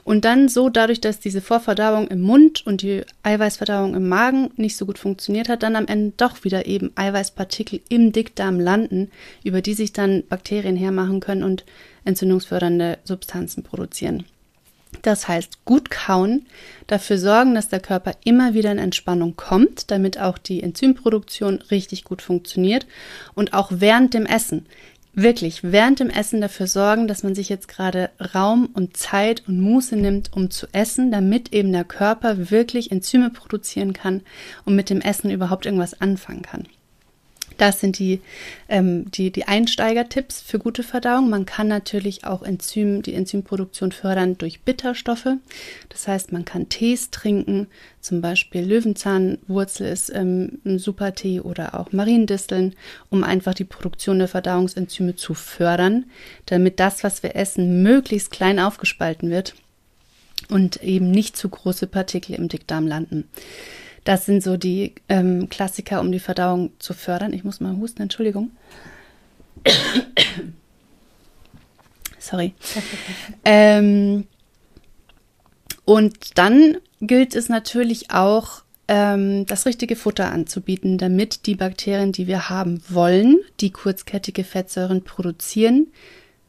Und 0.05 0.25
dann 0.25 0.49
so 0.49 0.69
dadurch, 0.69 1.01
dass 1.01 1.21
diese 1.21 1.41
Vorverdauung 1.41 2.09
im 2.09 2.23
Mund 2.23 2.67
und 2.67 2.83
die 2.83 3.03
Eiweißverdauung 3.23 3.95
im 3.95 4.09
Magen 4.09 4.51
nicht 4.57 4.77
so 4.77 4.85
gut 4.85 4.99
funktioniert 4.99 5.49
hat, 5.49 5.63
dann 5.63 5.77
am 5.77 5.87
Ende 5.87 6.13
doch 6.17 6.43
wieder 6.43 6.67
eben 6.67 6.91
Eiweißpartikel 6.97 7.81
im 7.89 8.11
Dickdarm 8.11 8.59
landen, 8.59 9.11
über 9.45 9.63
die 9.63 9.75
sich 9.75 9.93
dann 9.93 10.25
Bakterien 10.29 10.77
hermachen 10.77 11.21
können 11.21 11.45
und 11.45 11.65
entzündungsfördernde 12.05 12.99
Substanzen 13.05 13.63
produzieren. 13.63 14.25
Das 15.01 15.27
heißt, 15.27 15.65
gut 15.65 15.91
kauen, 15.91 16.47
dafür 16.87 17.19
sorgen, 17.19 17.55
dass 17.55 17.69
der 17.69 17.81
Körper 17.81 18.13
immer 18.25 18.55
wieder 18.55 18.71
in 18.71 18.79
Entspannung 18.79 19.35
kommt, 19.35 19.91
damit 19.91 20.21
auch 20.21 20.39
die 20.39 20.63
Enzymproduktion 20.63 21.57
richtig 21.71 22.05
gut 22.05 22.23
funktioniert 22.23 22.87
und 23.35 23.55
auch 23.55 23.71
während 23.73 24.15
dem 24.15 24.27
Essen. 24.27 24.67
Wirklich 25.15 25.63
während 25.63 26.01
dem 26.01 26.09
Essen 26.09 26.41
dafür 26.41 26.67
sorgen, 26.67 27.07
dass 27.07 27.23
man 27.23 27.35
sich 27.35 27.51
jetzt 27.51 27.69
gerade 27.69 28.11
Raum 28.35 28.71
und 28.73 28.97
Zeit 28.97 29.43
und 29.47 29.61
Muße 29.61 29.97
nimmt, 29.97 30.33
um 30.33 30.51
zu 30.51 30.67
essen, 30.73 31.11
damit 31.11 31.53
eben 31.53 31.73
der 31.73 31.85
Körper 31.85 32.51
wirklich 32.51 32.91
Enzyme 32.91 33.29
produzieren 33.31 33.93
kann 33.93 34.23
und 34.65 34.75
mit 34.75 34.89
dem 34.89 35.03
Essen 35.03 35.31
überhaupt 35.31 35.67
irgendwas 35.67 36.01
anfangen 36.01 36.43
kann. 36.43 36.67
Das 37.57 37.81
sind 37.81 37.99
die, 37.99 38.21
ähm, 38.69 39.11
die, 39.11 39.31
die 39.31 39.45
Einsteigertipps 39.45 40.41
für 40.41 40.59
gute 40.59 40.83
Verdauung. 40.83 41.31
Man 41.31 41.47
kann 41.47 41.69
natürlich 41.69 42.25
auch 42.25 42.43
Enzym, 42.43 43.03
die 43.03 43.15
Enzymproduktion 43.15 43.93
fördern 43.93 44.39
durch 44.39 44.63
Bitterstoffe. 44.63 45.29
Das 45.89 46.09
heißt, 46.09 46.33
man 46.33 46.45
kann 46.45 46.69
Tees 46.69 47.11
trinken, 47.11 47.69
zum 48.01 48.21
Beispiel 48.21 48.63
Löwenzahnwurzel 48.63 49.87
ist 49.87 50.11
ähm, 50.11 50.59
ein 50.65 50.81
super 50.81 51.15
Tee 51.15 51.41
oder 51.41 51.79
auch 51.79 51.93
Mariendisteln, 51.93 52.75
um 53.11 53.23
einfach 53.23 53.55
die 53.55 53.65
Produktion 53.65 54.19
der 54.19 54.29
Verdauungsenzyme 54.29 55.15
zu 55.15 55.35
fördern, 55.35 56.07
damit 56.47 56.81
das, 56.81 57.05
was 57.05 57.23
wir 57.23 57.37
essen, 57.37 57.83
möglichst 57.83 58.33
klein 58.33 58.59
aufgespalten 58.59 59.31
wird 59.31 59.55
und 60.49 60.83
eben 60.83 61.11
nicht 61.11 61.37
zu 61.37 61.49
große 61.49 61.87
Partikel 61.87 62.35
im 62.35 62.49
Dickdarm 62.49 62.87
landen. 62.87 63.29
Das 64.05 64.27
sind 64.27 64.43
so 64.43 64.57
die 64.57 64.95
ähm, 65.09 65.49
Klassiker, 65.49 66.01
um 66.01 66.11
die 66.11 66.19
Verdauung 66.19 66.73
zu 66.79 66.93
fördern. 66.95 67.33
Ich 67.33 67.45
muss 67.45 67.61
mal 67.61 67.77
husten, 67.77 68.03
Entschuldigung. 68.03 68.51
Sorry. 72.19 72.55
Ähm, 73.45 74.25
und 75.85 76.39
dann 76.39 76.79
gilt 77.01 77.35
es 77.35 77.49
natürlich 77.49 78.11
auch, 78.11 78.63
ähm, 78.89 79.47
das 79.47 79.67
richtige 79.67 79.97
Futter 79.97 80.31
anzubieten, 80.31 80.99
damit 80.99 81.47
die 81.47 81.55
Bakterien, 81.55 82.13
die 82.13 82.27
wir 82.27 82.49
haben 82.49 82.83
wollen, 82.89 83.39
die 83.61 83.71
kurzkettige 83.71 84.45
Fettsäuren 84.45 85.03
produzieren, 85.03 85.89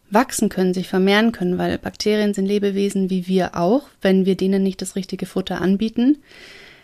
wachsen 0.09 0.49
können, 0.49 0.73
sich 0.73 0.87
vermehren 0.87 1.31
können, 1.31 1.57
weil 1.57 1.77
Bakterien 1.77 2.33
sind 2.33 2.45
Lebewesen 2.45 3.09
wie 3.09 3.27
wir 3.27 3.55
auch. 3.55 3.83
Wenn 4.01 4.25
wir 4.25 4.35
denen 4.35 4.61
nicht 4.61 4.81
das 4.81 4.95
richtige 4.95 5.25
Futter 5.25 5.61
anbieten, 5.61 6.17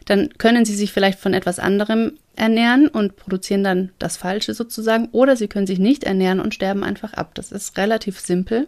dann 0.10 0.30
können 0.40 0.66
sie 0.66 0.76
sich 0.76 0.92
vielleicht 0.92 1.20
von 1.20 1.36
etwas 1.36 1.60
anderem 1.60 2.14
ernähren 2.36 2.88
und 2.88 3.16
produzieren 3.16 3.64
dann 3.64 3.92
das 4.00 4.18
Falsche 4.18 4.56
sozusagen, 4.56 5.10
oder 5.12 5.36
sie 5.36 5.48
können 5.48 5.68
sich 5.68 5.78
nicht 5.78 6.04
ernähren 6.04 6.40
und 6.40 6.56
sterben 6.56 6.84
einfach 6.84 7.14
ab. 7.14 7.36
Das 7.36 7.52
ist 7.52 7.78
relativ 7.78 8.20
simpel. 8.20 8.68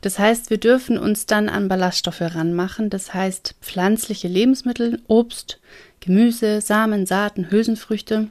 Das 0.00 0.20
heißt, 0.20 0.48
wir 0.48 0.58
dürfen 0.58 0.96
uns 0.96 1.26
dann 1.26 1.48
an 1.48 1.66
Ballaststoffe 1.66 2.20
ranmachen, 2.20 2.88
das 2.88 3.12
heißt 3.12 3.56
pflanzliche 3.60 4.28
Lebensmittel, 4.28 5.02
Obst, 5.08 5.58
Gemüse, 5.98 6.60
Samen, 6.60 7.04
Saaten, 7.04 7.50
Hülsenfrüchte 7.50 8.28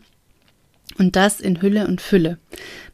und 0.98 1.18
das 1.18 1.42
in 1.42 1.62
Hülle 1.62 1.88
und 1.88 2.00
Fülle. 2.00 2.38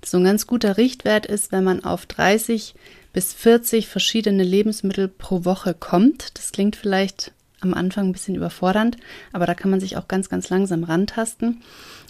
So 0.03 0.17
ein 0.17 0.23
ganz 0.23 0.47
guter 0.47 0.77
Richtwert 0.77 1.27
ist, 1.27 1.51
wenn 1.51 1.63
man 1.63 1.83
auf 1.83 2.07
30 2.07 2.73
bis 3.13 3.31
40 3.31 3.87
verschiedene 3.87 4.43
Lebensmittel 4.43 5.07
pro 5.07 5.45
Woche 5.45 5.75
kommt. 5.75 6.35
Das 6.39 6.51
klingt 6.51 6.75
vielleicht 6.75 7.31
am 7.61 7.73
Anfang 7.73 8.07
ein 8.07 8.11
bisschen 8.11 8.35
überfordernd, 8.35 8.97
aber 9.31 9.45
da 9.45 9.53
kann 9.53 9.71
man 9.71 9.79
sich 9.79 9.97
auch 9.97 10.07
ganz, 10.07 10.29
ganz 10.29 10.49
langsam 10.49 10.83
rantasten 10.83 11.61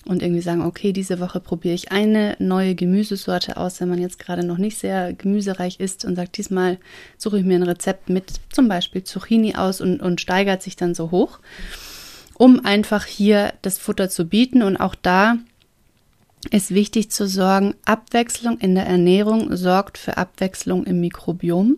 und 0.06 0.22
irgendwie 0.22 0.42
sagen, 0.42 0.62
okay, 0.62 0.92
diese 0.92 1.20
Woche 1.20 1.40
probiere 1.40 1.74
ich 1.74 1.92
eine 1.92 2.36
neue 2.40 2.76
Gemüsesorte 2.76 3.58
aus, 3.58 3.82
wenn 3.82 3.90
man 3.90 4.00
jetzt 4.00 4.20
gerade 4.20 4.46
noch 4.46 4.58
nicht 4.58 4.78
sehr 4.78 5.14
gemüsereich 5.14 5.80
ist 5.80 6.06
und 6.06 6.16
sagt, 6.16 6.38
diesmal 6.38 6.78
suche 7.18 7.40
ich 7.40 7.46
mir 7.46 7.56
ein 7.56 7.64
Rezept 7.64 8.10
mit 8.10 8.34
zum 8.52 8.68
Beispiel 8.68 9.04
Zucchini 9.04 9.56
aus 9.56 9.82
und, 9.82 10.02
und 10.02 10.22
steigert 10.22 10.62
sich 10.62 10.76
dann 10.76 10.94
so 10.94 11.12
hoch, 11.12 11.40
um 12.36 12.64
einfach 12.66 13.06
hier 13.06 13.54
das 13.62 13.78
Futter 13.78 14.10
zu 14.10 14.26
bieten 14.26 14.62
und 14.62 14.78
auch 14.78 14.96
da 14.96 15.38
ist 16.52 16.74
wichtig 16.74 17.10
zu 17.10 17.28
sorgen, 17.28 17.74
Abwechslung 17.86 18.60
in 18.60 18.76
der 18.76 18.86
Ernährung 18.86 19.56
sorgt 19.56 19.98
für 19.98 20.18
Abwechslung 20.18 20.86
im 20.86 21.00
Mikrobiom. 21.02 21.78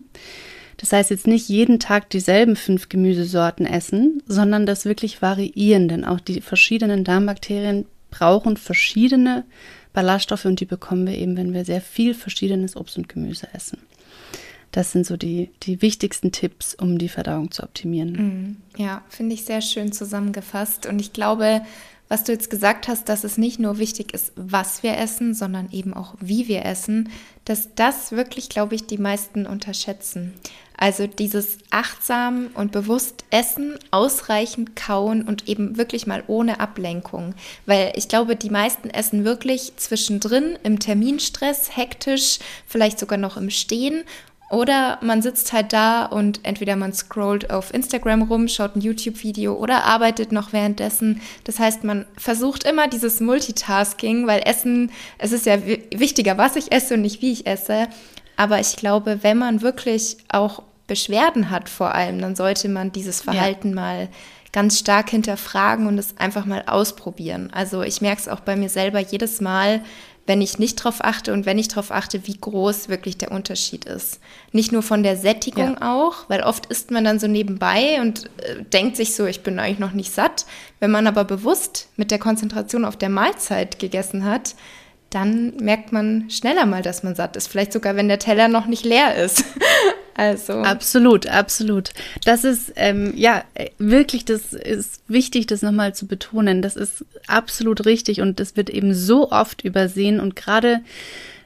Das 0.78 0.92
heißt 0.92 1.10
jetzt 1.10 1.26
nicht 1.26 1.48
jeden 1.48 1.78
Tag 1.80 2.08
dieselben 2.10 2.56
fünf 2.56 2.88
Gemüsesorten 2.88 3.66
essen, 3.66 4.22
sondern 4.26 4.64
das 4.64 4.84
wirklich 4.84 5.20
variieren, 5.20 5.88
denn 5.88 6.04
auch 6.04 6.20
die 6.20 6.40
verschiedenen 6.40 7.04
Darmbakterien 7.04 7.84
brauchen 8.10 8.56
verschiedene 8.56 9.44
Ballaststoffe 9.92 10.44
und 10.44 10.60
die 10.60 10.64
bekommen 10.64 11.06
wir 11.06 11.18
eben, 11.18 11.36
wenn 11.36 11.52
wir 11.52 11.64
sehr 11.64 11.80
viel 11.80 12.14
verschiedenes 12.14 12.76
Obst 12.76 12.96
und 12.96 13.08
Gemüse 13.08 13.48
essen. 13.52 13.78
Das 14.70 14.92
sind 14.92 15.06
so 15.06 15.16
die, 15.16 15.50
die 15.62 15.82
wichtigsten 15.82 16.30
Tipps, 16.30 16.74
um 16.74 16.98
die 16.98 17.08
Verdauung 17.08 17.50
zu 17.50 17.62
optimieren. 17.62 18.12
Mm, 18.12 18.80
ja, 18.80 19.02
finde 19.08 19.34
ich 19.34 19.44
sehr 19.44 19.62
schön 19.62 19.92
zusammengefasst. 19.92 20.86
Und 20.86 21.00
ich 21.00 21.12
glaube, 21.12 21.62
was 22.08 22.24
du 22.24 22.32
jetzt 22.32 22.50
gesagt 22.50 22.86
hast, 22.86 23.08
dass 23.08 23.24
es 23.24 23.38
nicht 23.38 23.58
nur 23.58 23.78
wichtig 23.78 24.14
ist, 24.14 24.32
was 24.36 24.82
wir 24.82 24.96
essen, 24.96 25.34
sondern 25.34 25.70
eben 25.72 25.94
auch, 25.94 26.14
wie 26.20 26.48
wir 26.48 26.64
essen, 26.64 27.10
dass 27.44 27.74
das 27.74 28.12
wirklich, 28.12 28.48
glaube 28.48 28.74
ich, 28.74 28.86
die 28.86 28.98
meisten 28.98 29.46
unterschätzen. 29.46 30.34
Also 30.80 31.08
dieses 31.08 31.58
achtsam 31.70 32.50
und 32.54 32.70
bewusst 32.70 33.24
essen, 33.30 33.76
ausreichend 33.90 34.76
kauen 34.76 35.22
und 35.22 35.48
eben 35.48 35.76
wirklich 35.76 36.06
mal 36.06 36.22
ohne 36.28 36.60
Ablenkung. 36.60 37.34
Weil 37.66 37.92
ich 37.96 38.08
glaube, 38.08 38.36
die 38.36 38.48
meisten 38.48 38.88
essen 38.88 39.24
wirklich 39.24 39.72
zwischendrin 39.76 40.56
im 40.62 40.78
Terminstress, 40.78 41.76
hektisch, 41.76 42.38
vielleicht 42.66 43.00
sogar 43.00 43.18
noch 43.18 43.36
im 43.36 43.50
Stehen 43.50 44.04
oder 44.50 44.98
man 45.02 45.20
sitzt 45.20 45.52
halt 45.52 45.72
da 45.72 46.06
und 46.06 46.40
entweder 46.44 46.76
man 46.76 46.94
scrollt 46.94 47.50
auf 47.50 47.74
Instagram 47.74 48.22
rum, 48.22 48.48
schaut 48.48 48.76
ein 48.76 48.80
YouTube-Video 48.80 49.54
oder 49.54 49.84
arbeitet 49.84 50.32
noch 50.32 50.52
währenddessen. 50.52 51.20
Das 51.44 51.58
heißt, 51.58 51.84
man 51.84 52.06
versucht 52.16 52.64
immer 52.64 52.88
dieses 52.88 53.20
Multitasking, 53.20 54.26
weil 54.26 54.40
Essen, 54.44 54.90
es 55.18 55.32
ist 55.32 55.44
ja 55.44 55.58
wichtiger, 55.94 56.38
was 56.38 56.56
ich 56.56 56.72
esse 56.72 56.94
und 56.94 57.02
nicht 57.02 57.20
wie 57.20 57.32
ich 57.32 57.46
esse. 57.46 57.88
Aber 58.38 58.60
ich 58.60 58.76
glaube, 58.76 59.24
wenn 59.24 59.36
man 59.36 59.62
wirklich 59.62 60.16
auch 60.28 60.62
Beschwerden 60.86 61.50
hat 61.50 61.68
vor 61.68 61.92
allem, 61.92 62.20
dann 62.20 62.36
sollte 62.36 62.68
man 62.68 62.92
dieses 62.92 63.20
Verhalten 63.20 63.70
ja. 63.70 63.74
mal 63.74 64.08
ganz 64.52 64.78
stark 64.78 65.10
hinterfragen 65.10 65.88
und 65.88 65.98
es 65.98 66.16
einfach 66.18 66.46
mal 66.46 66.62
ausprobieren. 66.68 67.50
Also 67.52 67.82
ich 67.82 68.00
merke 68.00 68.22
es 68.22 68.28
auch 68.28 68.38
bei 68.38 68.54
mir 68.54 68.68
selber 68.68 69.00
jedes 69.00 69.40
Mal, 69.40 69.82
wenn 70.26 70.40
ich 70.40 70.60
nicht 70.60 70.76
drauf 70.76 70.98
achte 71.00 71.32
und 71.32 71.46
wenn 71.46 71.58
ich 71.58 71.66
drauf 71.66 71.90
achte, 71.90 72.28
wie 72.28 72.38
groß 72.38 72.88
wirklich 72.88 73.18
der 73.18 73.32
Unterschied 73.32 73.86
ist. 73.86 74.20
Nicht 74.52 74.70
nur 74.70 74.82
von 74.82 75.02
der 75.02 75.16
Sättigung 75.16 75.76
ja. 75.80 75.96
auch, 75.96 76.28
weil 76.28 76.42
oft 76.42 76.66
isst 76.66 76.92
man 76.92 77.02
dann 77.02 77.18
so 77.18 77.26
nebenbei 77.26 78.00
und 78.00 78.26
äh, 78.42 78.62
denkt 78.62 78.96
sich 78.96 79.16
so, 79.16 79.26
ich 79.26 79.42
bin 79.42 79.58
eigentlich 79.58 79.80
noch 79.80 79.94
nicht 79.94 80.12
satt. 80.12 80.46
Wenn 80.78 80.92
man 80.92 81.08
aber 81.08 81.24
bewusst 81.24 81.88
mit 81.96 82.12
der 82.12 82.20
Konzentration 82.20 82.84
auf 82.84 82.96
der 82.96 83.08
Mahlzeit 83.08 83.80
gegessen 83.80 84.24
hat, 84.24 84.54
dann 85.10 85.56
merkt 85.56 85.92
man 85.92 86.28
schneller 86.30 86.66
mal, 86.66 86.82
dass 86.82 87.02
man 87.02 87.14
satt 87.14 87.36
ist. 87.36 87.48
Vielleicht 87.48 87.72
sogar, 87.72 87.96
wenn 87.96 88.08
der 88.08 88.18
Teller 88.18 88.48
noch 88.48 88.66
nicht 88.66 88.84
leer 88.84 89.16
ist. 89.16 89.44
Also. 90.18 90.54
Absolut, 90.54 91.28
absolut. 91.28 91.90
Das 92.24 92.42
ist, 92.42 92.72
ähm, 92.74 93.12
ja, 93.14 93.44
wirklich, 93.78 94.24
das 94.24 94.52
ist 94.52 95.00
wichtig, 95.06 95.46
das 95.46 95.62
nochmal 95.62 95.94
zu 95.94 96.08
betonen. 96.08 96.60
Das 96.60 96.74
ist 96.74 97.04
absolut 97.28 97.86
richtig 97.86 98.20
und 98.20 98.40
das 98.40 98.56
wird 98.56 98.68
eben 98.68 98.94
so 98.94 99.30
oft 99.30 99.62
übersehen 99.62 100.18
und 100.18 100.34
gerade 100.34 100.80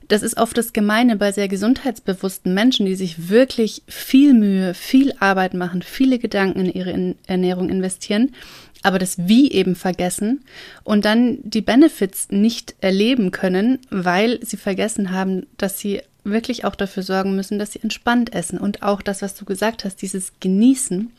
das 0.09 0.23
ist 0.23 0.37
oft 0.37 0.57
das 0.59 0.73
Gemeine 0.73 1.17
bei 1.17 1.33
sehr 1.33 1.49
gesundheitsbewussten 1.49 2.53
Menschen, 2.53 2.87
die 2.87 2.95
sich 2.95 3.29
wirklich 3.29 3.83
viel 3.89 4.35
Mühe, 4.35 4.75
viel 4.75 5.15
Arbeit 5.21 5.55
machen, 5.55 5.83
viele 5.83 6.19
Gedanken 6.19 6.67
in 6.67 6.73
ihre 6.73 7.15
Ernährung 7.27 7.69
investieren, 7.69 8.35
aber 8.83 8.99
das 8.99 9.29
Wie 9.29 9.51
eben 9.53 9.77
vergessen 9.77 10.45
und 10.85 11.05
dann 11.05 11.39
die 11.43 11.61
Benefits 11.61 12.31
nicht 12.31 12.75
erleben 12.81 13.31
können, 13.31 13.79
weil 13.91 14.45
sie 14.45 14.57
vergessen 14.57 15.13
haben, 15.13 15.47
dass 15.57 15.79
sie 15.79 16.03
wirklich 16.25 16.65
auch 16.65 16.75
dafür 16.75 17.03
sorgen 17.03 17.35
müssen, 17.35 17.59
dass 17.59 17.73
sie 17.73 17.83
entspannt 17.83 18.33
essen. 18.33 18.59
Und 18.59 18.83
auch 18.83 19.03
das, 19.03 19.23
was 19.23 19.35
du 19.35 19.45
gesagt 19.45 19.85
hast, 19.85 20.03
dieses 20.03 20.33
Genießen, 20.41 21.11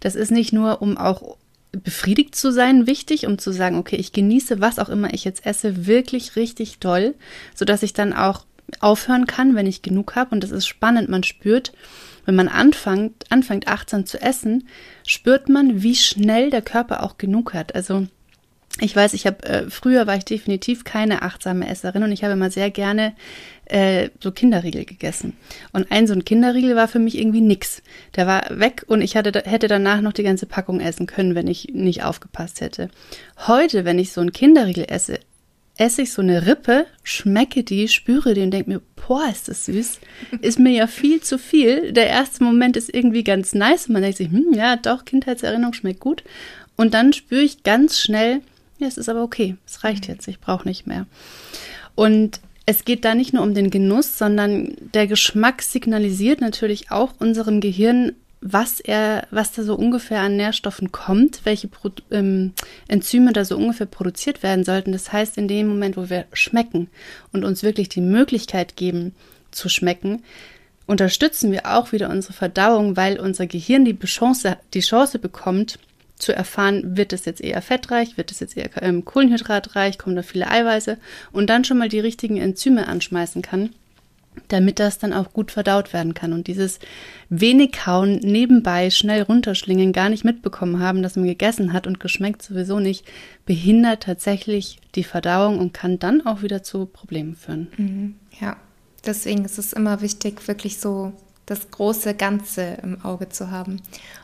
das 0.00 0.14
ist 0.16 0.30
nicht 0.30 0.52
nur, 0.52 0.82
um 0.82 0.96
auch 0.96 1.36
befriedigt 1.72 2.34
zu 2.34 2.52
sein, 2.52 2.86
wichtig, 2.86 3.26
um 3.26 3.38
zu 3.38 3.52
sagen, 3.52 3.76
okay, 3.76 3.96
ich 3.96 4.12
genieße, 4.12 4.60
was 4.60 4.80
auch 4.80 4.88
immer 4.88 5.14
ich 5.14 5.24
jetzt 5.24 5.46
esse, 5.46 5.86
wirklich 5.86 6.34
richtig 6.34 6.78
doll, 6.78 7.14
sodass 7.54 7.84
ich 7.84 7.92
dann 7.92 8.12
auch 8.12 8.44
aufhören 8.80 9.26
kann, 9.26 9.54
wenn 9.54 9.66
ich 9.66 9.82
genug 9.82 10.16
habe. 10.16 10.34
Und 10.34 10.42
das 10.42 10.50
ist 10.50 10.66
spannend, 10.66 11.08
man 11.08 11.22
spürt, 11.22 11.72
wenn 12.26 12.34
man 12.34 12.48
anfängt, 12.48 13.24
anfängt 13.30 13.68
achtsam 13.68 14.06
zu 14.06 14.20
essen, 14.20 14.68
spürt 15.06 15.48
man, 15.48 15.82
wie 15.82 15.94
schnell 15.94 16.50
der 16.50 16.62
Körper 16.62 17.02
auch 17.02 17.18
genug 17.18 17.54
hat. 17.54 17.74
Also 17.74 18.06
ich 18.78 18.94
weiß, 18.94 19.14
ich 19.14 19.26
habe 19.26 19.42
äh, 19.44 19.70
früher 19.70 20.06
war 20.06 20.16
ich 20.16 20.24
definitiv 20.24 20.84
keine 20.84 21.22
achtsame 21.22 21.68
Esserin 21.68 22.04
und 22.04 22.12
ich 22.12 22.22
habe 22.22 22.34
immer 22.34 22.50
sehr 22.50 22.70
gerne 22.70 23.14
äh, 23.66 24.10
so 24.20 24.30
Kinderriegel 24.30 24.84
gegessen. 24.84 25.36
Und 25.72 25.90
ein 25.90 26.06
so 26.06 26.14
ein 26.14 26.24
Kinderriegel 26.24 26.76
war 26.76 26.88
für 26.88 27.00
mich 27.00 27.18
irgendwie 27.18 27.40
nix. 27.40 27.82
Der 28.16 28.26
war 28.26 28.44
weg 28.50 28.84
und 28.86 29.02
ich 29.02 29.16
hatte, 29.16 29.42
hätte 29.44 29.68
danach 29.68 30.00
noch 30.00 30.12
die 30.12 30.22
ganze 30.22 30.46
Packung 30.46 30.80
essen 30.80 31.06
können, 31.06 31.34
wenn 31.34 31.48
ich 31.48 31.68
nicht 31.72 32.04
aufgepasst 32.04 32.60
hätte. 32.60 32.90
Heute, 33.46 33.84
wenn 33.84 33.98
ich 33.98 34.12
so 34.12 34.20
ein 34.20 34.32
Kinderriegel 34.32 34.86
esse, 34.88 35.18
esse 35.76 36.02
ich 36.02 36.12
so 36.12 36.22
eine 36.22 36.46
Rippe, 36.46 36.86
schmecke 37.02 37.64
die, 37.64 37.88
spüre 37.88 38.34
die 38.34 38.42
und 38.42 38.50
denke 38.50 38.70
mir, 38.70 38.82
boah, 39.10 39.28
ist 39.28 39.48
das 39.48 39.64
süß. 39.64 39.98
Ist 40.40 40.60
mir 40.60 40.70
ja 40.70 40.86
viel 40.86 41.20
zu 41.20 41.36
viel. 41.36 41.92
Der 41.92 42.06
erste 42.06 42.44
Moment 42.44 42.76
ist 42.76 42.94
irgendwie 42.94 43.24
ganz 43.24 43.56
nice 43.56 43.88
und 43.88 43.94
man 43.94 44.02
denkt 44.02 44.18
sich, 44.18 44.30
hm, 44.30 44.52
ja, 44.54 44.76
doch, 44.76 45.04
Kindheitserinnerung 45.04 45.72
schmeckt 45.72 45.98
gut. 45.98 46.22
Und 46.76 46.94
dann 46.94 47.12
spüre 47.12 47.40
ich 47.40 47.64
ganz 47.64 47.98
schnell, 47.98 48.40
ja, 48.78 48.86
es 48.86 48.96
ist 48.96 49.08
aber 49.08 49.24
okay, 49.24 49.56
es 49.66 49.82
reicht 49.82 50.06
jetzt, 50.06 50.28
ich 50.28 50.38
brauche 50.38 50.68
nicht 50.68 50.86
mehr. 50.86 51.06
Und 51.96 52.38
es 52.66 52.84
geht 52.84 53.04
da 53.04 53.16
nicht 53.16 53.32
nur 53.32 53.42
um 53.42 53.52
den 53.52 53.70
Genuss, 53.70 54.16
sondern 54.16 54.76
der 54.94 55.08
Geschmack 55.08 55.62
signalisiert 55.62 56.40
natürlich 56.40 56.92
auch 56.92 57.12
unserem 57.18 57.60
Gehirn, 57.60 58.12
was 58.40 58.80
er, 58.80 59.26
was 59.30 59.52
da 59.52 59.62
so 59.62 59.74
ungefähr 59.74 60.20
an 60.20 60.36
Nährstoffen 60.36 60.92
kommt, 60.92 61.44
welche 61.44 61.68
Pro 61.68 61.90
ähm, 62.10 62.52
Enzyme 62.88 63.32
da 63.32 63.44
so 63.44 63.56
ungefähr 63.56 63.86
produziert 63.86 64.42
werden 64.42 64.64
sollten. 64.64 64.92
Das 64.92 65.12
heißt, 65.12 65.36
in 65.36 65.46
dem 65.46 65.68
Moment, 65.68 65.96
wo 65.96 66.08
wir 66.08 66.24
schmecken 66.32 66.88
und 67.32 67.44
uns 67.44 67.62
wirklich 67.62 67.88
die 67.88 68.00
Möglichkeit 68.00 68.76
geben 68.76 69.14
zu 69.50 69.68
schmecken, 69.68 70.22
unterstützen 70.86 71.52
wir 71.52 71.66
auch 71.66 71.92
wieder 71.92 72.08
unsere 72.08 72.32
Verdauung, 72.32 72.96
weil 72.96 73.20
unser 73.20 73.46
Gehirn 73.46 73.84
die 73.84 73.98
Chance, 73.98 74.56
die 74.74 74.80
Chance 74.80 75.18
bekommt, 75.18 75.78
zu 76.16 76.34
erfahren, 76.34 76.96
wird 76.96 77.12
es 77.12 77.24
jetzt 77.24 77.40
eher 77.40 77.62
fettreich, 77.62 78.16
wird 78.16 78.30
es 78.30 78.40
jetzt 78.40 78.56
eher 78.56 78.70
ähm, 78.82 79.04
kohlenhydratreich, 79.04 79.98
kommen 79.98 80.16
da 80.16 80.22
viele 80.22 80.50
Eiweiße 80.50 80.98
und 81.32 81.48
dann 81.48 81.64
schon 81.64 81.78
mal 81.78 81.88
die 81.88 82.00
richtigen 82.00 82.36
Enzyme 82.36 82.88
anschmeißen 82.88 83.40
kann, 83.40 83.70
damit 84.48 84.78
das 84.78 84.98
dann 84.98 85.12
auch 85.12 85.32
gut 85.32 85.50
verdaut 85.50 85.92
werden 85.92 86.14
kann. 86.14 86.32
Und 86.32 86.46
dieses 86.46 86.78
wenig 87.28 87.72
kauen, 87.72 88.20
nebenbei 88.22 88.90
schnell 88.90 89.22
runterschlingen, 89.22 89.92
gar 89.92 90.08
nicht 90.08 90.24
mitbekommen 90.24 90.80
haben, 90.80 91.02
dass 91.02 91.16
man 91.16 91.26
gegessen 91.26 91.72
hat 91.72 91.86
und 91.86 92.00
geschmeckt 92.00 92.42
sowieso 92.42 92.80
nicht, 92.80 93.04
behindert 93.46 94.02
tatsächlich 94.04 94.78
die 94.94 95.04
Verdauung 95.04 95.58
und 95.58 95.74
kann 95.74 95.98
dann 95.98 96.26
auch 96.26 96.42
wieder 96.42 96.62
zu 96.62 96.86
Problemen 96.86 97.34
führen. 97.34 97.68
Mhm, 97.76 98.14
ja, 98.40 98.56
deswegen 99.04 99.44
ist 99.44 99.58
es 99.58 99.72
immer 99.72 100.00
wichtig, 100.00 100.46
wirklich 100.46 100.78
so 100.78 101.12
das 101.50 101.68
große 101.72 102.14
Ganze 102.14 102.78
im 102.80 103.04
Auge 103.04 103.28
zu 103.28 103.50
haben. 103.50 103.82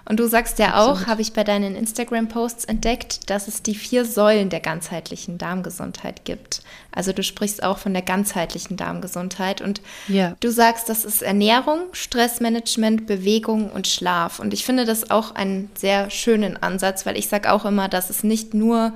Und 0.08 0.20
du 0.20 0.28
sagst 0.28 0.60
ja 0.60 0.80
auch, 0.80 1.06
habe 1.06 1.22
ich 1.22 1.32
bei 1.32 1.42
deinen 1.42 1.74
Instagram-Posts 1.74 2.66
entdeckt, 2.66 3.28
dass 3.28 3.48
es 3.48 3.62
die 3.62 3.74
vier 3.74 4.04
Säulen 4.04 4.48
der 4.48 4.60
ganzheitlichen 4.60 5.36
Darmgesundheit 5.36 6.24
gibt. 6.24 6.62
Also 6.92 7.12
du 7.12 7.24
sprichst 7.24 7.64
auch 7.64 7.78
von 7.78 7.92
der 7.92 8.02
ganzheitlichen 8.02 8.76
Darmgesundheit 8.76 9.60
und 9.60 9.80
ja. 10.06 10.36
du 10.38 10.52
sagst, 10.52 10.88
das 10.88 11.04
ist 11.04 11.22
Ernährung, 11.22 11.80
Stressmanagement, 11.90 13.08
Bewegung 13.08 13.70
und 13.70 13.88
Schlaf. 13.88 14.38
Und 14.38 14.54
ich 14.54 14.64
finde 14.64 14.84
das 14.84 15.10
auch 15.10 15.34
einen 15.34 15.68
sehr 15.74 16.10
schönen 16.10 16.56
Ansatz, 16.62 17.06
weil 17.06 17.18
ich 17.18 17.28
sage 17.28 17.50
auch 17.50 17.64
immer, 17.64 17.88
dass 17.88 18.08
es 18.08 18.22
nicht 18.22 18.54
nur 18.54 18.92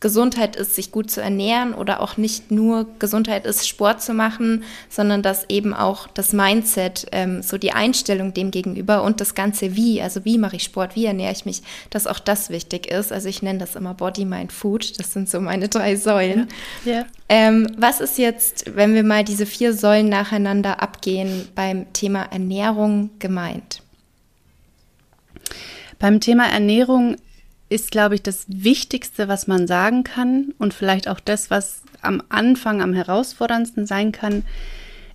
Gesundheit 0.00 0.56
ist, 0.56 0.74
sich 0.74 0.92
gut 0.92 1.10
zu 1.10 1.20
ernähren 1.20 1.74
oder 1.74 2.00
auch 2.00 2.16
nicht 2.16 2.50
nur 2.50 2.86
Gesundheit 2.98 3.44
ist, 3.44 3.68
Sport 3.68 4.02
zu 4.02 4.14
machen, 4.14 4.64
sondern 4.88 5.22
dass 5.22 5.44
eben 5.50 5.74
auch 5.74 6.08
das 6.08 6.32
Mindset, 6.32 7.06
ähm, 7.12 7.42
so 7.42 7.58
die 7.58 7.72
Einstellung 7.72 8.32
dem 8.32 8.50
gegenüber 8.50 9.02
und 9.02 9.20
das 9.20 9.34
ganze 9.34 9.76
Wie, 9.76 10.00
also 10.00 10.24
wie 10.24 10.38
mache 10.38 10.56
ich 10.56 10.62
Sport, 10.62 10.96
wie 10.96 11.04
ernähre 11.04 11.32
ich 11.32 11.44
mich, 11.44 11.62
dass 11.90 12.06
auch 12.06 12.18
das 12.18 12.48
wichtig 12.48 12.90
ist. 12.90 13.12
Also 13.12 13.28
ich 13.28 13.42
nenne 13.42 13.58
das 13.58 13.76
immer 13.76 13.92
Body, 13.92 14.24
Mind, 14.24 14.52
Food. 14.52 14.98
Das 14.98 15.12
sind 15.12 15.28
so 15.28 15.38
meine 15.38 15.68
drei 15.68 15.96
Säulen. 15.96 16.48
Ja. 16.86 16.92
ja. 16.92 17.06
Ähm, 17.28 17.66
was 17.76 18.00
ist 18.00 18.16
jetzt, 18.16 18.74
wenn 18.74 18.94
wir 18.94 19.04
mal 19.04 19.22
diese 19.22 19.44
vier 19.44 19.74
Säulen 19.74 20.08
nacheinander 20.08 20.82
abgehen, 20.82 21.48
beim 21.54 21.92
Thema 21.92 22.22
Ernährung 22.22 23.10
gemeint? 23.18 23.82
Beim 25.98 26.20
Thema 26.20 26.46
Ernährung 26.46 27.16
ist, 27.70 27.90
glaube 27.90 28.16
ich, 28.16 28.22
das 28.22 28.44
Wichtigste, 28.48 29.28
was 29.28 29.46
man 29.46 29.66
sagen 29.66 30.04
kann 30.04 30.52
und 30.58 30.74
vielleicht 30.74 31.08
auch 31.08 31.20
das, 31.20 31.50
was 31.50 31.82
am 32.02 32.22
Anfang 32.28 32.82
am 32.82 32.92
herausforderndsten 32.92 33.86
sein 33.86 34.12
kann, 34.12 34.42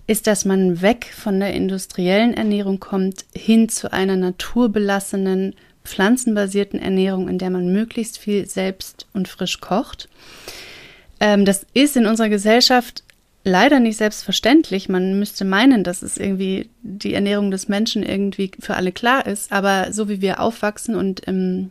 ist, 0.06 0.26
dass 0.26 0.44
man 0.44 0.80
weg 0.82 1.12
von 1.14 1.38
der 1.38 1.52
industriellen 1.52 2.34
Ernährung 2.34 2.80
kommt 2.80 3.24
hin 3.34 3.68
zu 3.68 3.92
einer 3.92 4.16
naturbelassenen, 4.16 5.54
pflanzenbasierten 5.84 6.80
Ernährung, 6.80 7.28
in 7.28 7.38
der 7.38 7.50
man 7.50 7.72
möglichst 7.72 8.18
viel 8.18 8.46
selbst 8.46 9.06
und 9.12 9.28
frisch 9.28 9.60
kocht. 9.60 10.08
Ähm, 11.20 11.44
das 11.44 11.66
ist 11.74 11.96
in 11.96 12.06
unserer 12.06 12.28
Gesellschaft 12.28 13.02
leider 13.44 13.80
nicht 13.80 13.96
selbstverständlich. 13.96 14.88
Man 14.88 15.18
müsste 15.18 15.44
meinen, 15.44 15.84
dass 15.84 16.02
es 16.02 16.16
irgendwie 16.16 16.70
die 16.82 17.14
Ernährung 17.14 17.50
des 17.50 17.68
Menschen 17.68 18.02
irgendwie 18.02 18.50
für 18.58 18.74
alle 18.74 18.92
klar 18.92 19.26
ist, 19.26 19.52
aber 19.52 19.92
so 19.92 20.08
wie 20.08 20.20
wir 20.20 20.40
aufwachsen 20.40 20.96
und 20.96 21.20
im 21.20 21.70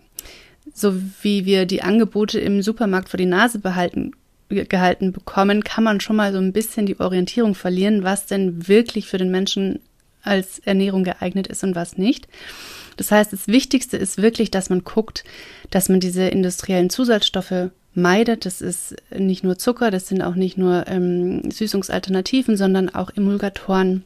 so 0.76 0.94
wie 1.22 1.46
wir 1.46 1.66
die 1.66 1.82
Angebote 1.82 2.38
im 2.40 2.62
Supermarkt 2.62 3.10
vor 3.10 3.18
die 3.18 3.26
Nase 3.26 3.60
behalten, 3.60 4.12
gehalten 4.50 5.14
bekommen, 5.14 5.64
kann 5.64 5.86
man 5.86 6.02
schon 6.02 6.18
mal 6.18 6.34
so 6.34 6.38
ein 6.38 6.52
bisschen 6.52 6.86
die 6.86 7.00
Orientierung 7.00 7.56
verlieren, 7.56 8.04
was 8.04 8.26
denn 8.26 8.68
wirklich 8.68 9.08
für 9.08 9.18
den 9.18 9.32
Menschen 9.32 9.80
als 10.22 10.60
Ernährung 10.60 11.06
geeignet 11.06 11.48
ist 11.48 11.64
und 11.64 11.76
was 11.76 11.98
nicht. 11.98 12.28
Das 12.98 13.10
heißt, 13.10 13.32
das 13.32 13.48
Wichtigste 13.48 13.96
ist 13.96 14.22
wirklich, 14.22 14.52
dass 14.52 14.70
man 14.70 14.84
guckt, 14.84 15.24
dass 15.70 15.88
man 15.88 16.02
diese 16.02 16.28
industriellen 16.28 16.90
Zusatzstoffe 16.90 17.70
meidet. 17.94 18.46
Das 18.46 18.62
ist 18.62 18.96
nicht 19.16 19.46
nur 19.46 19.58
Zucker, 19.58 19.92
das 19.92 20.08
sind 20.08 20.22
auch 20.22 20.36
nicht 20.36 20.58
nur 20.58 20.88
ähm, 20.88 21.50
Süßungsalternativen, 21.50 22.58
sondern 22.58 22.90
auch 22.94 23.12
Emulgatoren 23.16 24.04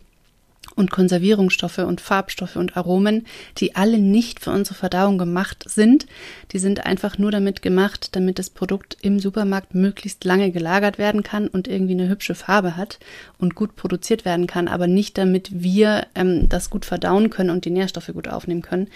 und 0.80 0.92
Konservierungsstoffe 0.92 1.80
und 1.80 2.00
Farbstoffe 2.00 2.56
und 2.56 2.78
Aromen, 2.78 3.28
die 3.58 3.76
alle 3.76 4.00
nicht 4.00 4.40
für 4.40 4.52
unsere 4.52 4.76
Verdauung 4.76 5.18
gemacht 5.18 5.66
sind. 5.68 6.08
Die 6.54 6.60
sind 6.60 6.86
einfach 6.86 7.18
nur 7.18 7.32
damit 7.32 7.62
gemacht, 7.62 8.16
damit 8.16 8.40
das 8.40 8.50
Produkt 8.50 8.98
im 9.02 9.20
Supermarkt 9.20 9.76
möglichst 9.76 10.24
lange 10.24 10.52
gelagert 10.52 10.98
werden 10.98 11.22
kann 11.22 11.50
und 11.50 11.68
irgendwie 11.68 11.94
eine 11.94 12.08
hübsche 12.08 12.34
Farbe 12.34 12.78
hat 12.78 12.98
und 13.38 13.56
gut 13.56 13.76
produziert 13.76 14.24
werden 14.24 14.48
kann, 14.48 14.70
aber 14.70 14.88
nicht 14.88 15.18
damit 15.18 15.50
wir 15.52 16.08
ähm, 16.16 16.48
das 16.48 16.70
gut 16.70 16.86
verdauen 16.86 17.30
können 17.30 17.50
und 17.50 17.66
die 17.66 17.72
Nährstoffe 17.72 18.12
gut 18.14 18.30
aufnehmen 18.30 18.62
können. 18.62 18.88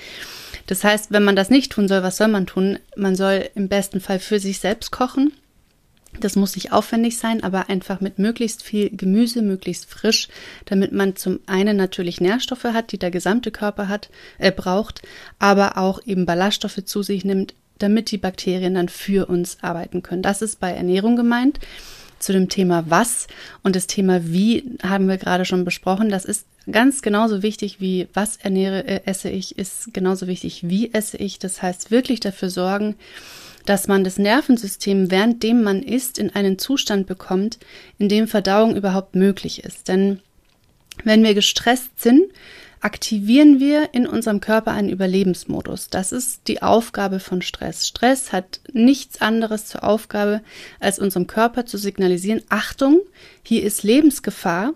Das 0.67 0.86
heißt, 0.86 1.12
wenn 1.12 1.26
man 1.26 1.36
das 1.36 1.50
nicht 1.50 1.74
tun 1.74 1.89
soll, 1.89 2.02
was 2.02 2.15
soll 2.15 2.30
man 2.30 2.48
tun? 2.48 2.80
Man 2.96 3.17
soll 3.17 3.50
im 3.56 3.67
besten 3.67 4.00
Fall 4.00 4.19
für 4.19 4.39
sich 4.39 4.60
selbst 4.60 4.91
kochen 4.91 5.34
das 6.19 6.36
muss 6.36 6.56
nicht 6.56 6.71
aufwendig 6.71 7.17
sein, 7.17 7.43
aber 7.43 7.69
einfach 7.69 8.02
mit 8.02 8.19
möglichst 8.19 8.63
viel 8.63 8.89
Gemüse, 8.95 9.41
möglichst 9.41 9.89
frisch, 9.89 10.28
damit 10.65 10.91
man 10.91 11.15
zum 11.15 11.39
einen 11.45 11.78
natürlich 11.78 12.21
Nährstoffe 12.21 12.65
hat, 12.65 12.91
die 12.91 12.97
der 12.99 13.12
gesamte 13.12 13.52
Körper 13.52 13.88
hat, 13.88 14.10
äh, 14.38 14.52
braucht, 14.52 15.02
aber 15.39 15.78
auch 15.78 16.02
eben 16.06 16.26
Ballaststoffe 16.26 16.84
zu 16.86 17.04
sich 17.04 17.26
nimmt, 17.26 17.54
damit 17.80 18.12
die 18.12 18.17
Bakterien 18.17 18.76
dann 18.76 18.89
für 18.89 19.28
uns 19.28 19.58
arbeiten 19.62 20.04
können. 20.04 20.21
Das 20.21 20.41
ist 20.41 20.60
bei 20.60 20.71
Ernährung 20.71 21.15
gemeint. 21.15 21.60
Zu 22.19 22.32
dem 22.32 22.47
Thema 22.47 22.86
was 22.88 23.28
und 23.63 23.76
das 23.76 23.86
Thema 23.86 24.21
wie 24.23 24.78
haben 24.82 25.10
wir 25.10 25.17
gerade 25.17 25.43
schon 25.43 25.65
besprochen. 25.65 26.08
Das 26.08 26.23
ist 26.23 26.47
ganz 26.71 27.02
genauso 27.02 27.43
wichtig 27.43 27.82
wie 27.82 28.08
was 28.13 28.38
ernähre, 28.38 28.88
äh, 28.88 29.02
esse 29.04 29.30
ich, 29.30 29.58
ist 29.58 29.93
genauso 29.93 30.28
wichtig 30.28 30.69
wie 30.69 30.93
esse 30.93 31.17
ich. 31.17 31.38
Das 31.39 31.62
heißt 31.62 31.91
wirklich 31.91 32.21
dafür 32.21 32.49
sorgen, 32.49 32.95
dass 33.65 33.88
man 33.88 34.04
das 34.04 34.17
Nervensystem, 34.17 35.10
währenddem 35.12 35.63
man 35.63 35.82
isst, 35.84 36.19
in 36.19 36.34
einen 36.36 36.60
Zustand 36.60 37.08
bekommt, 37.08 37.60
in 37.97 38.10
dem 38.10 38.28
Verdauung 38.28 38.76
überhaupt 38.76 39.15
möglich 39.15 39.63
ist. 39.63 39.88
Denn 39.88 40.19
wenn 41.04 41.23
wir 41.23 41.34
gestresst 41.34 42.02
sind, 42.02 42.23
aktivieren 42.84 43.62
wir 43.62 43.93
in 43.93 44.06
unserem 44.06 44.41
Körper 44.41 44.71
einen 44.71 44.89
Überlebensmodus. 44.89 45.89
Das 45.89 46.12
ist 46.12 46.49
die 46.49 46.62
Aufgabe 46.62 47.21
von 47.21 47.41
Stress. 47.41 47.88
Stress 47.88 48.34
hat 48.34 48.60
nichts 48.73 49.21
anderes 49.21 49.67
zur 49.67 49.86
Aufgabe, 49.86 50.41
als 50.82 50.99
unserem 50.99 51.26
Körper 51.26 51.65
zu 51.65 51.78
signalisieren, 51.78 52.41
Achtung, 52.49 52.99
hier 53.41 53.63
ist 53.63 53.84
Lebensgefahr. 53.84 54.73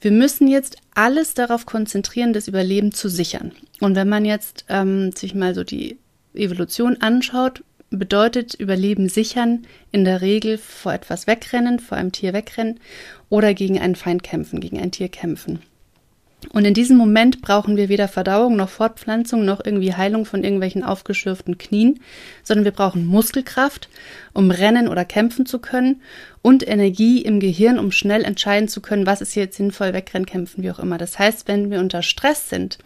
Wir 0.00 0.12
müssen 0.12 0.46
jetzt 0.46 0.76
alles 0.94 1.34
darauf 1.34 1.66
konzentrieren, 1.66 2.32
das 2.32 2.46
Überleben 2.46 2.92
zu 2.92 3.08
sichern. 3.08 3.52
Und 3.80 3.96
wenn 3.96 4.08
man 4.08 4.24
jetzt 4.24 4.64
ähm, 4.68 5.10
sich 5.12 5.34
mal 5.34 5.54
so 5.54 5.64
die 5.64 5.98
Evolution 6.34 6.98
anschaut, 7.00 7.64
bedeutet 7.90 8.54
Überleben 8.54 9.08
sichern 9.08 9.66
in 9.92 10.04
der 10.04 10.20
Regel 10.20 10.58
vor 10.58 10.92
etwas 10.92 11.26
wegrennen, 11.26 11.80
vor 11.80 11.96
einem 11.96 12.12
Tier 12.12 12.32
wegrennen 12.32 12.80
oder 13.28 13.54
gegen 13.54 13.78
einen 13.78 13.96
Feind 13.96 14.22
kämpfen, 14.22 14.60
gegen 14.60 14.78
ein 14.78 14.90
Tier 14.90 15.08
kämpfen. 15.08 15.60
Und 16.52 16.64
in 16.64 16.74
diesem 16.74 16.96
Moment 16.96 17.42
brauchen 17.42 17.76
wir 17.76 17.88
weder 17.88 18.06
Verdauung 18.06 18.54
noch 18.54 18.68
Fortpflanzung 18.68 19.44
noch 19.44 19.64
irgendwie 19.64 19.94
Heilung 19.94 20.24
von 20.24 20.44
irgendwelchen 20.44 20.84
aufgeschürften 20.84 21.58
Knien, 21.58 22.00
sondern 22.44 22.64
wir 22.64 22.72
brauchen 22.72 23.06
Muskelkraft, 23.06 23.88
um 24.34 24.52
rennen 24.52 24.86
oder 24.86 25.04
kämpfen 25.04 25.46
zu 25.46 25.58
können 25.58 26.00
und 26.40 26.66
Energie 26.66 27.22
im 27.22 27.40
Gehirn, 27.40 27.78
um 27.78 27.90
schnell 27.90 28.24
entscheiden 28.24 28.68
zu 28.68 28.80
können, 28.80 29.04
was 29.04 29.20
ist 29.20 29.34
jetzt 29.34 29.56
sinnvoll, 29.56 29.92
wegrennen, 29.92 30.26
kämpfen, 30.26 30.62
wie 30.62 30.70
auch 30.70 30.78
immer. 30.78 30.96
Das 30.96 31.18
heißt, 31.18 31.48
wenn 31.48 31.72
wir 31.72 31.80
unter 31.80 32.02
Stress 32.02 32.48
sind, 32.48 32.78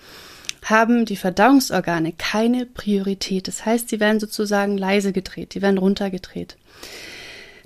haben 0.62 1.05
die 1.05 1.16
Verdauungsorgane 1.16 2.12
keine 2.12 2.66
Priorität. 2.66 3.48
Das 3.48 3.66
heißt, 3.66 3.88
sie 3.88 4.01
werden 4.01 4.20
sozusagen 4.20 4.79
leise 4.79 5.12
gedreht, 5.12 5.55
die 5.55 5.62
werden 5.62 5.79
runtergedreht. 5.79 6.57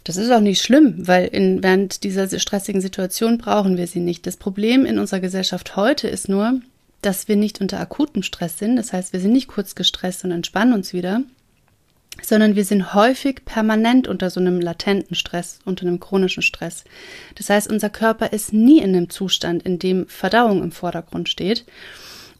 Das 0.04 0.16
ist 0.16 0.30
auch 0.30 0.40
nicht 0.40 0.62
schlimm, 0.62 0.94
weil 1.06 1.26
in, 1.26 1.62
während 1.62 2.04
dieser 2.04 2.28
stressigen 2.38 2.80
Situation 2.80 3.38
brauchen 3.38 3.76
wir 3.76 3.86
sie 3.86 4.00
nicht. 4.00 4.26
Das 4.26 4.36
Problem 4.36 4.86
in 4.86 4.98
unserer 4.98 5.20
Gesellschaft 5.20 5.74
heute 5.76 6.06
ist 6.06 6.28
nur, 6.28 6.60
dass 7.02 7.28
wir 7.28 7.36
nicht 7.36 7.60
unter 7.60 7.80
akutem 7.80 8.22
Stress 8.22 8.58
sind. 8.58 8.76
Das 8.76 8.92
heißt, 8.92 9.12
wir 9.12 9.20
sind 9.20 9.32
nicht 9.32 9.48
kurz 9.48 9.74
gestresst 9.74 10.24
und 10.24 10.30
entspannen 10.30 10.74
uns 10.74 10.92
wieder, 10.92 11.22
sondern 12.22 12.56
wir 12.56 12.64
sind 12.64 12.94
häufig 12.94 13.44
permanent 13.44 14.08
unter 14.08 14.30
so 14.30 14.40
einem 14.40 14.60
latenten 14.60 15.16
Stress, 15.16 15.58
unter 15.64 15.86
einem 15.86 16.00
chronischen 16.00 16.42
Stress. 16.42 16.84
Das 17.34 17.50
heißt, 17.50 17.68
unser 17.68 17.90
Körper 17.90 18.32
ist 18.32 18.52
nie 18.52 18.78
in 18.78 18.94
einem 18.94 19.10
Zustand, 19.10 19.64
in 19.64 19.78
dem 19.78 20.06
Verdauung 20.06 20.62
im 20.62 20.72
Vordergrund 20.72 21.28
steht. 21.28 21.64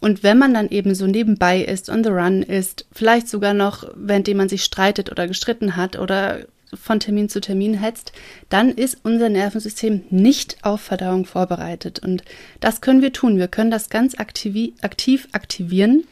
Und 0.01 0.23
wenn 0.23 0.39
man 0.39 0.55
dann 0.55 0.69
eben 0.69 0.95
so 0.95 1.07
nebenbei 1.07 1.61
ist, 1.61 1.89
on 1.89 2.05
the 2.05 2.11
run 2.11 2.43
ist, 2.43 2.87
vielleicht 2.93 3.29
sogar 3.29 3.55
noch, 3.55 3.89
währenddem 3.95 4.37
man 4.37 4.49
sich 4.49 4.65
streitet 4.65 5.11
oder 5.11 5.27
gestritten 5.27 5.77
hat 5.77 5.99
oder 5.99 6.47
von 6.75 7.01
Termin 7.01 7.29
zu 7.29 7.41
Termin 7.41 7.75
hetzt, 7.75 8.13
dann 8.49 8.71
ist 8.71 8.99
unser 9.05 9.29
Nervensystem 9.29 10.03
nicht 10.11 10.59
auf 10.63 10.81
Verdauung 10.81 11.25
vorbereitet. 11.25 12.01
Und 12.01 12.25
das 12.61 12.81
können 12.81 13.03
wir 13.03 13.13
tun. 13.13 13.39
Wir 13.39 13.49
können 13.49 13.71
das 13.71 13.89
ganz 13.89 14.19
aktiv, 14.19 14.73
aktiv 14.83 15.29
aktivieren 15.33 16.05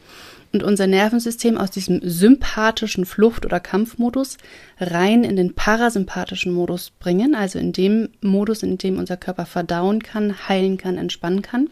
und 0.52 0.62
unser 0.62 0.86
Nervensystem 0.86 1.58
aus 1.58 1.72
diesem 1.72 2.00
sympathischen 2.02 3.04
Flucht- 3.04 3.44
oder 3.44 3.58
Kampfmodus 3.58 4.38
rein 4.78 5.24
in 5.24 5.34
den 5.34 5.54
parasympathischen 5.54 6.52
Modus 6.52 6.90
bringen, 6.90 7.34
also 7.34 7.58
in 7.58 7.72
dem 7.72 8.08
Modus, 8.20 8.62
in 8.62 8.78
dem 8.78 8.98
unser 8.98 9.16
Körper 9.16 9.46
verdauen 9.46 10.00
kann, 10.02 10.48
heilen 10.48 10.78
kann, 10.78 10.96
entspannen 10.96 11.42
kann. 11.42 11.70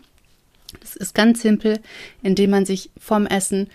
Das 0.80 0.96
ist 0.96 1.14
ganz 1.14 1.42
simpel, 1.42 1.80
indem 2.22 2.50
man 2.50 2.66
sich 2.66 2.90
vorm 2.98 3.26
Essen 3.26 3.68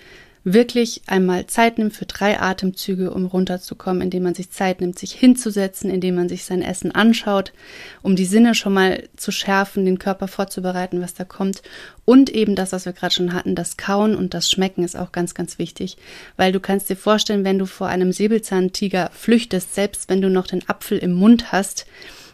wirklich 0.53 1.01
einmal 1.07 1.45
Zeit 1.47 1.77
nimmt 1.77 1.93
für 1.93 2.05
drei 2.05 2.39
Atemzüge, 2.39 3.11
um 3.11 3.25
runterzukommen, 3.25 4.01
indem 4.01 4.23
man 4.23 4.33
sich 4.33 4.49
Zeit 4.49 4.79
nimmt, 4.79 4.97
sich 4.97 5.11
hinzusetzen, 5.11 5.89
indem 5.89 6.15
man 6.15 6.29
sich 6.29 6.45
sein 6.45 6.61
Essen 6.61 6.91
anschaut, 6.91 7.51
um 8.01 8.15
die 8.15 8.25
Sinne 8.25 8.55
schon 8.55 8.73
mal 8.73 9.03
zu 9.17 9.31
schärfen, 9.31 9.83
den 9.83 9.99
Körper 9.99 10.29
vorzubereiten, 10.29 11.01
was 11.01 11.13
da 11.13 11.25
kommt. 11.25 11.63
Und 12.05 12.29
eben 12.29 12.55
das, 12.55 12.71
was 12.71 12.85
wir 12.85 12.93
gerade 12.93 13.13
schon 13.13 13.33
hatten, 13.33 13.55
das 13.55 13.75
Kauen 13.75 14.15
und 14.15 14.33
das 14.33 14.49
Schmecken 14.49 14.85
ist 14.85 14.95
auch 14.95 15.11
ganz, 15.11 15.33
ganz 15.33 15.59
wichtig, 15.59 15.97
weil 16.37 16.53
du 16.53 16.61
kannst 16.61 16.89
dir 16.89 16.95
vorstellen, 16.95 17.43
wenn 17.43 17.59
du 17.59 17.65
vor 17.65 17.87
einem 17.87 18.13
Säbelzahntiger 18.13 19.09
flüchtest, 19.13 19.75
selbst 19.75 20.09
wenn 20.09 20.21
du 20.21 20.29
noch 20.29 20.47
den 20.47 20.67
Apfel 20.69 20.97
im 20.97 21.11
Mund 21.11 21.51
hast, 21.51 21.85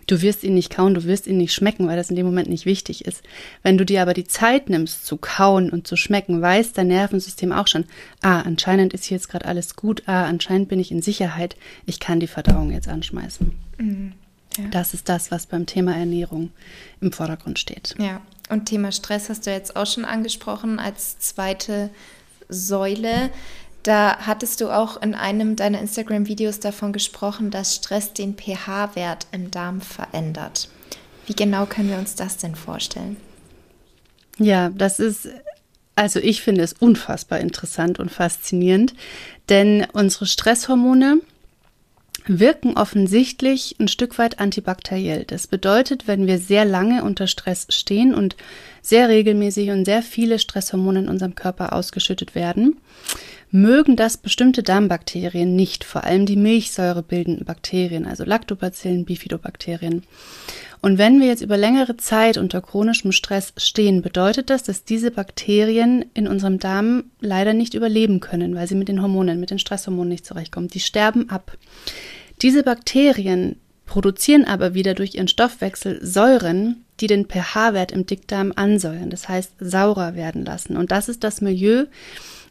Du 0.08 0.22
wirst 0.22 0.44
ihn 0.44 0.54
nicht 0.54 0.70
kauen, 0.70 0.94
du 0.94 1.04
wirst 1.06 1.28
ihn 1.28 1.38
nicht 1.38 1.54
schmecken, 1.54 1.88
weil 1.88 1.96
das 1.96 2.10
in 2.10 2.16
dem 2.16 2.26
Moment 2.26 2.50
nicht 2.50 2.66
wichtig 2.66 3.06
ist. 3.06 3.24
Wenn 3.62 3.78
du 3.78 3.86
dir 3.86 4.02
aber 4.02 4.14
die 4.14 4.26
Zeit 4.26 4.70
nimmst 4.70 5.06
zu 5.06 5.18
kauen 5.18 5.70
und 5.70 5.88
zu 5.88 5.96
schmecken, 5.96 6.42
weiß 6.42 6.74
dein 6.74 6.88
Nervensystem 6.88 7.52
auch 7.52 7.68
schon, 7.68 7.86
ah, 8.22 8.42
anscheinend 8.42 8.94
ist 8.94 9.06
hier 9.06 9.18
jetzt 9.18 9.30
gerade 9.30 9.46
alles 9.46 9.76
gut, 9.76 10.04
ah, 10.06 10.26
anscheinend 10.26 10.70
bin 10.70 10.80
ich 10.80 10.92
in 10.92 11.02
Sicherheit, 11.02 11.56
ich 11.86 12.00
kann 12.00 12.20
die 12.20 12.28
Verdauung 12.28 12.72
jetzt 12.72 12.88
anschmeißen. 12.88 13.54
Mhm, 13.78 14.14
ja. 14.58 14.66
Das 14.72 14.94
ist 14.94 15.10
das, 15.10 15.32
was 15.32 15.46
beim 15.46 15.66
Thema 15.66 15.96
Ernährung 15.96 16.52
im 17.02 17.12
Vordergrund 17.12 17.60
steht. 17.60 17.96
Ja, 17.98 18.22
und 18.50 18.66
Thema 18.66 18.92
Stress 18.92 19.30
hast 19.30 19.46
du 19.48 19.52
jetzt 19.52 19.76
auch 19.76 19.88
schon 19.88 20.06
angesprochen 20.06 20.80
als 20.80 21.18
zweite 21.20 21.90
Säule. 22.50 23.30
Da 23.84 24.18
hattest 24.20 24.62
du 24.62 24.70
auch 24.70 25.02
in 25.02 25.14
einem 25.14 25.58
deiner 25.58 25.80
Instagram-Videos 25.80 26.60
davon 26.62 26.94
gesprochen, 26.94 27.52
dass 27.52 27.76
Stress 27.76 28.14
den 28.14 28.36
pH-Wert 28.36 29.28
im 29.34 29.52
Darm 29.52 29.82
verändert. 29.82 30.70
Wie 31.26 31.34
genau 31.34 31.66
können 31.66 31.90
wir 31.90 31.98
uns 31.98 32.16
das 32.16 32.38
denn 32.38 32.56
vorstellen? 32.56 33.18
Ja, 34.40 34.70
das 34.70 35.00
ist, 35.00 35.28
also 35.96 36.20
ich 36.20 36.42
finde 36.42 36.64
es 36.64 36.74
unfassbar 36.74 37.40
interessant 37.40 38.00
und 38.00 38.10
faszinierend, 38.10 38.94
denn 39.50 39.86
unsere 39.92 40.26
Stresshormone 40.26 41.20
wirken 42.26 42.78
offensichtlich 42.78 43.76
ein 43.80 43.90
Stück 43.90 44.18
weit 44.18 44.40
antibakteriell. 44.40 45.26
Das 45.26 45.48
bedeutet, 45.48 46.08
wenn 46.08 46.26
wir 46.26 46.40
sehr 46.40 46.64
lange 46.64 47.04
unter 47.04 47.28
Stress 47.28 47.68
stehen 47.70 48.14
und 48.14 48.38
sehr 48.82 49.10
regelmäßig 49.10 49.72
und 49.72 49.86
sehr 49.86 50.02
viele 50.02 50.40
Stresshormone 50.40 51.00
in 51.00 51.10
unserem 51.10 51.36
Körper 51.36 51.74
ausgeschüttet 51.74 52.34
werden, 52.34 52.78
mögen 53.54 53.96
das 53.96 54.18
bestimmte 54.18 54.64
Darmbakterien 54.64 55.56
nicht, 55.56 55.84
vor 55.84 56.04
allem 56.04 56.26
die 56.26 56.36
milchsäurebildenden 56.36 57.46
Bakterien, 57.46 58.08
also 58.08 58.24
Lactobacillen, 58.24 59.06
Bifidobakterien. 59.06 60.02
Und 60.82 60.98
wenn 60.98 61.20
wir 61.20 61.28
jetzt 61.28 61.44
über 61.44 61.56
längere 61.56 61.96
Zeit 61.96 62.40
unter 62.40 62.62
chronischem 62.62 63.12
Stress 63.12 63.54
stehen, 63.58 64.02
bedeutet 64.02 64.50
das, 64.50 64.64
dass 64.64 64.86
diese 64.86 65.12
Bakterien 65.12 66.04
in 66.16 66.28
unserem 66.28 66.58
Darm 66.58 67.04
leider 67.22 67.54
nicht 67.54 67.76
überleben 67.76 68.20
können, 68.22 68.56
weil 68.56 68.68
sie 68.68 68.76
mit 68.76 68.88
den 68.88 69.04
Hormonen, 69.04 69.40
mit 69.40 69.52
den 69.52 69.60
Stresshormonen 69.60 70.10
nicht 70.10 70.26
zurechtkommen. 70.26 70.68
Die 70.68 70.80
sterben 70.80 71.30
ab. 71.30 71.56
Diese 72.42 72.64
Bakterien 72.64 73.58
produzieren 73.86 74.46
aber 74.46 74.74
wieder 74.74 74.96
durch 74.96 75.14
ihren 75.14 75.28
Stoffwechsel 75.28 76.04
Säuren, 76.04 76.84
die 77.00 77.08
den 77.08 77.28
pH-Wert 77.28 77.92
im 77.92 78.08
Dickdarm 78.08 78.52
ansäuern, 78.56 79.12
das 79.12 79.30
heißt 79.30 79.54
saurer 79.60 80.16
werden 80.16 80.44
lassen. 80.44 80.76
Und 80.76 80.92
das 80.92 81.08
ist 81.08 81.24
das 81.24 81.40
Milieu, 81.40 81.86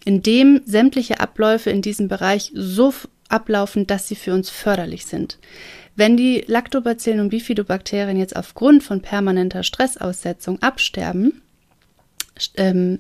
in 0.05 0.23
dem 0.23 0.63
sämtliche 0.65 1.21
Abläufe 1.21 1.71
in 1.71 1.83
diesem 1.83 2.09
Bereich 2.09 2.53
so 2.55 2.93
ablaufen, 3.29 3.87
dass 3.87 4.09
sie 4.09 4.17
für 4.17 4.35
uns 4.35 4.51
förderlich 4.51 5.07
sind. 5.07 5.39
Wenn 5.95 6.17
die 6.17 6.45
Lactobacillen 6.47 7.21
und 7.21 7.29
Bifidobakterien 7.29 8.17
jetzt 8.17 8.37
aufgrund 8.37 8.83
von 8.83 9.01
permanenter 9.01 9.63
Stressaussetzung 9.63 10.61
absterben, 10.63 11.43
ähm, 12.57 12.99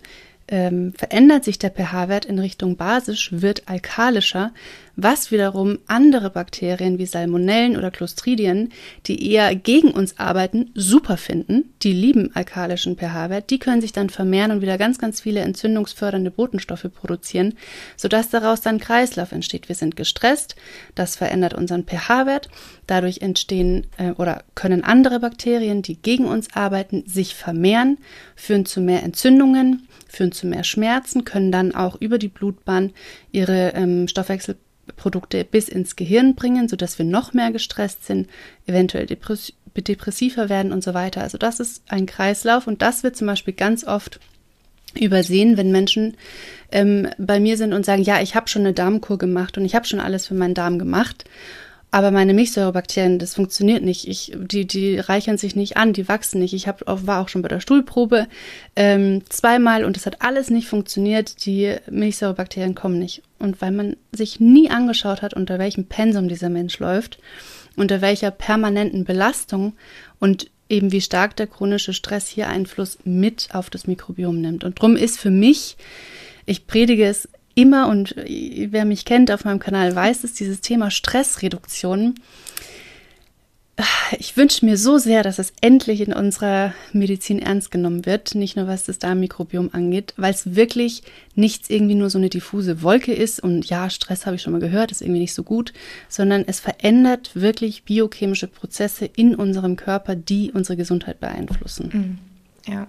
ähm, 0.48 0.92
verändert 0.92 1.44
sich 1.44 1.58
der 1.58 1.70
pH-Wert 1.70 2.26
in 2.26 2.38
Richtung 2.38 2.76
basisch, 2.76 3.30
wird 3.32 3.68
alkalischer, 3.68 4.52
was 4.96 5.30
wiederum 5.30 5.78
andere 5.86 6.30
Bakterien 6.30 6.98
wie 6.98 7.06
Salmonellen 7.06 7.76
oder 7.76 7.90
Clostridien, 7.90 8.72
die 9.06 9.30
eher 9.30 9.54
gegen 9.54 9.90
uns 9.90 10.18
arbeiten, 10.18 10.70
super 10.74 11.16
finden. 11.16 11.72
Die 11.82 11.92
lieben 11.92 12.34
alkalischen 12.34 12.96
pH-Wert. 12.96 13.50
Die 13.50 13.58
können 13.58 13.80
sich 13.80 13.92
dann 13.92 14.10
vermehren 14.10 14.50
und 14.50 14.60
wieder 14.60 14.78
ganz, 14.78 14.98
ganz 14.98 15.20
viele 15.20 15.40
entzündungsfördernde 15.40 16.30
Botenstoffe 16.30 16.86
produzieren, 16.94 17.54
sodass 17.96 18.28
daraus 18.30 18.60
dann 18.60 18.78
Kreislauf 18.78 19.32
entsteht. 19.32 19.68
Wir 19.68 19.76
sind 19.76 19.96
gestresst, 19.96 20.56
das 20.94 21.16
verändert 21.16 21.54
unseren 21.54 21.84
pH-Wert. 21.84 22.48
Dadurch 22.86 23.22
entstehen 23.22 23.86
äh, 23.96 24.10
oder 24.12 24.44
können 24.54 24.84
andere 24.84 25.20
Bakterien, 25.20 25.82
die 25.82 25.96
gegen 25.96 26.26
uns 26.26 26.54
arbeiten, 26.54 27.04
sich 27.06 27.34
vermehren, 27.34 27.98
führen 28.36 28.66
zu 28.66 28.80
mehr 28.80 29.02
Entzündungen, 29.02 29.88
führen 30.08 30.32
zu 30.32 30.46
mehr 30.46 30.64
Schmerzen, 30.64 31.24
können 31.24 31.50
dann 31.50 31.74
auch 31.74 32.00
über 32.00 32.18
die 32.18 32.28
Blutbahn 32.28 32.92
ihre 33.30 33.72
ähm, 33.74 34.08
Stoffwechselprodukte 34.82 35.44
bis 35.44 35.68
ins 35.68 35.96
Gehirn 35.96 36.34
bringen, 36.34 36.68
sodass 36.68 36.98
wir 36.98 37.06
noch 37.06 37.32
mehr 37.32 37.50
gestresst 37.50 38.04
sind, 38.06 38.28
eventuell 38.66 39.06
depress 39.06 39.52
depressiver 39.74 40.50
werden 40.50 40.70
und 40.70 40.84
so 40.84 40.92
weiter. 40.92 41.22
Also 41.22 41.38
das 41.38 41.58
ist 41.58 41.82
ein 41.88 42.04
Kreislauf 42.04 42.66
und 42.66 42.82
das 42.82 43.02
wird 43.02 43.16
zum 43.16 43.26
Beispiel 43.26 43.54
ganz 43.54 43.84
oft 43.84 44.20
übersehen, 44.94 45.56
wenn 45.56 45.72
Menschen 45.72 46.18
ähm, 46.70 47.08
bei 47.16 47.40
mir 47.40 47.56
sind 47.56 47.72
und 47.72 47.86
sagen, 47.86 48.02
ja, 48.02 48.20
ich 48.20 48.34
habe 48.34 48.48
schon 48.48 48.62
eine 48.62 48.74
Darmkur 48.74 49.16
gemacht 49.16 49.56
und 49.56 49.64
ich 49.64 49.74
habe 49.74 49.86
schon 49.86 50.00
alles 50.00 50.26
für 50.26 50.34
meinen 50.34 50.52
Darm 50.52 50.78
gemacht 50.78 51.24
aber 51.94 52.10
meine 52.10 52.32
Milchsäurebakterien, 52.32 53.18
das 53.18 53.34
funktioniert 53.34 53.84
nicht. 53.84 54.08
Ich, 54.08 54.32
die, 54.34 54.66
die 54.66 54.98
reichern 54.98 55.36
sich 55.36 55.54
nicht 55.54 55.76
an, 55.76 55.92
die 55.92 56.08
wachsen 56.08 56.40
nicht. 56.40 56.54
Ich 56.54 56.66
hab, 56.66 56.82
war 56.86 57.20
auch 57.20 57.28
schon 57.28 57.42
bei 57.42 57.48
der 57.48 57.60
Stuhlprobe 57.60 58.28
ähm, 58.76 59.22
zweimal 59.28 59.84
und 59.84 59.98
es 59.98 60.06
hat 60.06 60.22
alles 60.22 60.48
nicht 60.48 60.68
funktioniert. 60.68 61.44
Die 61.44 61.76
Milchsäurebakterien 61.90 62.74
kommen 62.74 62.98
nicht. 62.98 63.22
Und 63.38 63.60
weil 63.60 63.72
man 63.72 63.96
sich 64.10 64.40
nie 64.40 64.70
angeschaut 64.70 65.20
hat, 65.20 65.34
unter 65.34 65.58
welchem 65.58 65.84
Pensum 65.84 66.28
dieser 66.28 66.48
Mensch 66.48 66.78
läuft, 66.78 67.18
unter 67.76 68.00
welcher 68.00 68.30
permanenten 68.30 69.04
Belastung 69.04 69.74
und 70.18 70.50
eben 70.70 70.92
wie 70.92 71.02
stark 71.02 71.36
der 71.36 71.46
chronische 71.46 71.92
Stress 71.92 72.26
hier 72.26 72.48
Einfluss 72.48 73.00
mit 73.04 73.50
auf 73.52 73.68
das 73.68 73.86
Mikrobiom 73.86 74.40
nimmt. 74.40 74.64
Und 74.64 74.80
drum 74.80 74.96
ist 74.96 75.20
für 75.20 75.30
mich, 75.30 75.76
ich 76.46 76.66
predige 76.66 77.04
es 77.04 77.28
immer 77.54 77.88
und 77.88 78.14
wer 78.16 78.84
mich 78.84 79.04
kennt 79.04 79.30
auf 79.30 79.44
meinem 79.44 79.58
Kanal 79.58 79.94
weiß, 79.94 80.24
ist 80.24 80.40
dieses 80.40 80.60
Thema 80.60 80.90
Stressreduktion. 80.90 82.14
Ich 84.18 84.36
wünsche 84.36 84.66
mir 84.66 84.76
so 84.76 84.98
sehr, 84.98 85.22
dass 85.22 85.38
es 85.38 85.54
endlich 85.62 86.02
in 86.02 86.12
unserer 86.12 86.74
Medizin 86.92 87.38
ernst 87.38 87.70
genommen 87.70 88.04
wird, 88.04 88.34
nicht 88.34 88.54
nur 88.54 88.66
was 88.66 88.84
das 88.84 88.98
Darmmikrobiom 88.98 89.70
angeht, 89.72 90.12
weil 90.18 90.32
es 90.32 90.54
wirklich 90.54 91.02
nichts 91.34 91.70
irgendwie 91.70 91.94
nur 91.94 92.10
so 92.10 92.18
eine 92.18 92.28
diffuse 92.28 92.82
Wolke 92.82 93.14
ist 93.14 93.40
und 93.42 93.64
ja, 93.64 93.88
Stress 93.88 94.26
habe 94.26 94.36
ich 94.36 94.42
schon 94.42 94.52
mal 94.52 94.60
gehört, 94.60 94.92
ist 94.92 95.00
irgendwie 95.00 95.20
nicht 95.20 95.34
so 95.34 95.42
gut, 95.42 95.72
sondern 96.08 96.44
es 96.46 96.60
verändert 96.60 97.30
wirklich 97.34 97.84
biochemische 97.84 98.46
Prozesse 98.46 99.06
in 99.06 99.34
unserem 99.34 99.76
Körper, 99.76 100.16
die 100.16 100.52
unsere 100.52 100.76
Gesundheit 100.76 101.18
beeinflussen. 101.18 101.90
Mhm. 102.66 102.72
Ja, 102.72 102.86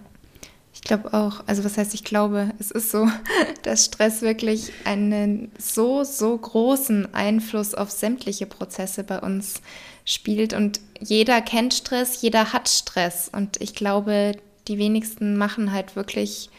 ich 0.84 0.88
glaube 0.90 1.14
auch, 1.14 1.46
also 1.48 1.64
was 1.64 1.78
heißt 1.78 1.94
ich 1.94 2.04
glaube, 2.04 2.52
es 2.60 2.70
ist 2.70 2.92
so, 2.92 3.08
dass 3.64 3.86
Stress 3.86 4.22
wirklich 4.22 4.74
einen 4.84 5.50
so, 5.58 6.04
so 6.04 6.38
großen 6.38 7.14
Einfluss 7.14 7.74
auf 7.74 7.90
sämtliche 7.90 8.48
Prozesse 8.48 9.06
bei 9.06 9.22
uns 9.22 9.62
spielt. 10.04 10.52
Und 10.52 10.82
jeder 11.00 11.40
kennt 11.40 11.74
Stress, 11.74 12.22
jeder 12.22 12.52
hat 12.52 12.68
Stress. 12.68 13.30
Und 13.32 13.62
ich 13.62 13.76
glaube, 13.76 14.34
die 14.68 14.78
wenigsten 14.78 15.38
machen 15.38 15.72
halt 15.72 15.96
wirklich 15.96 16.50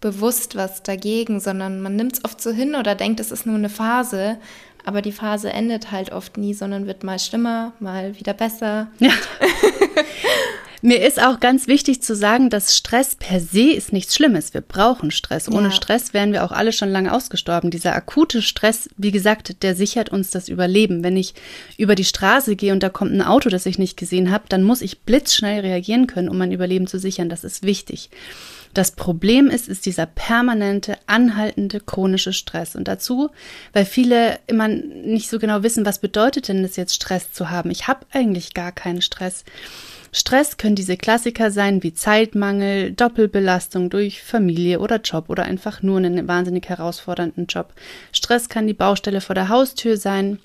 bewusst 0.00 0.56
was 0.56 0.82
dagegen, 0.82 1.38
sondern 1.38 1.82
man 1.82 1.94
nimmt 1.94 2.14
es 2.14 2.24
oft 2.24 2.40
so 2.40 2.52
hin 2.52 2.76
oder 2.76 2.94
denkt, 2.94 3.20
es 3.20 3.30
ist 3.30 3.44
nur 3.44 3.56
eine 3.56 3.68
Phase. 3.68 4.38
Aber 4.86 5.02
die 5.02 5.12
Phase 5.12 5.52
endet 5.52 5.92
halt 5.92 6.10
oft 6.10 6.38
nie, 6.38 6.54
sondern 6.54 6.86
wird 6.86 7.04
mal 7.04 7.18
schlimmer, 7.18 7.74
mal 7.80 8.18
wieder 8.18 8.32
besser. 8.32 8.88
Ja. 8.98 9.12
Mir 10.86 11.00
ist 11.00 11.18
auch 11.18 11.40
ganz 11.40 11.66
wichtig 11.66 12.02
zu 12.02 12.14
sagen, 12.14 12.50
dass 12.50 12.76
Stress 12.76 13.16
per 13.16 13.40
se 13.40 13.72
ist 13.72 13.94
nichts 13.94 14.14
Schlimmes. 14.14 14.52
Wir 14.52 14.60
brauchen 14.60 15.10
Stress. 15.10 15.48
Ohne 15.48 15.68
ja. 15.68 15.70
Stress 15.70 16.12
wären 16.12 16.34
wir 16.34 16.44
auch 16.44 16.52
alle 16.52 16.72
schon 16.72 16.90
lange 16.90 17.10
ausgestorben. 17.10 17.70
Dieser 17.70 17.94
akute 17.96 18.42
Stress, 18.42 18.90
wie 18.98 19.10
gesagt, 19.10 19.62
der 19.62 19.74
sichert 19.74 20.10
uns 20.10 20.30
das 20.30 20.50
Überleben. 20.50 21.02
Wenn 21.02 21.16
ich 21.16 21.32
über 21.78 21.94
die 21.94 22.04
Straße 22.04 22.54
gehe 22.54 22.74
und 22.74 22.82
da 22.82 22.90
kommt 22.90 23.12
ein 23.12 23.22
Auto, 23.22 23.48
das 23.48 23.64
ich 23.64 23.78
nicht 23.78 23.96
gesehen 23.96 24.30
habe, 24.30 24.44
dann 24.50 24.62
muss 24.62 24.82
ich 24.82 25.00
blitzschnell 25.00 25.60
reagieren 25.60 26.06
können, 26.06 26.28
um 26.28 26.36
mein 26.36 26.52
Überleben 26.52 26.86
zu 26.86 26.98
sichern. 26.98 27.30
Das 27.30 27.44
ist 27.44 27.62
wichtig. 27.62 28.10
Das 28.74 28.90
Problem 28.90 29.48
ist, 29.48 29.70
ist 29.70 29.86
dieser 29.86 30.04
permanente, 30.04 30.98
anhaltende, 31.06 31.80
chronische 31.80 32.34
Stress. 32.34 32.76
Und 32.76 32.88
dazu, 32.88 33.30
weil 33.72 33.86
viele 33.86 34.38
immer 34.48 34.68
nicht 34.68 35.30
so 35.30 35.38
genau 35.38 35.62
wissen, 35.62 35.86
was 35.86 35.98
bedeutet 35.98 36.48
denn 36.48 36.62
das 36.62 36.76
jetzt 36.76 36.94
Stress 36.94 37.32
zu 37.32 37.48
haben. 37.48 37.70
Ich 37.70 37.88
habe 37.88 38.04
eigentlich 38.12 38.52
gar 38.52 38.70
keinen 38.70 39.00
Stress. 39.00 39.44
Stress 40.16 40.58
können 40.58 40.76
diese 40.76 40.96
Klassiker 40.96 41.50
sein 41.50 41.82
wie 41.82 41.92
Zeitmangel, 41.92 42.92
Doppelbelastung 42.92 43.90
durch 43.90 44.22
Familie 44.22 44.78
oder 44.78 45.00
Job 45.00 45.24
oder 45.28 45.42
einfach 45.42 45.82
nur 45.82 45.96
einen 45.96 46.28
wahnsinnig 46.28 46.68
herausfordernden 46.68 47.46
Job. 47.46 47.74
Stress 48.12 48.48
kann 48.48 48.68
die 48.68 48.74
Baustelle 48.74 49.20
vor 49.20 49.34
der 49.34 49.48
Haustür 49.48 49.96
sein. 49.96 50.38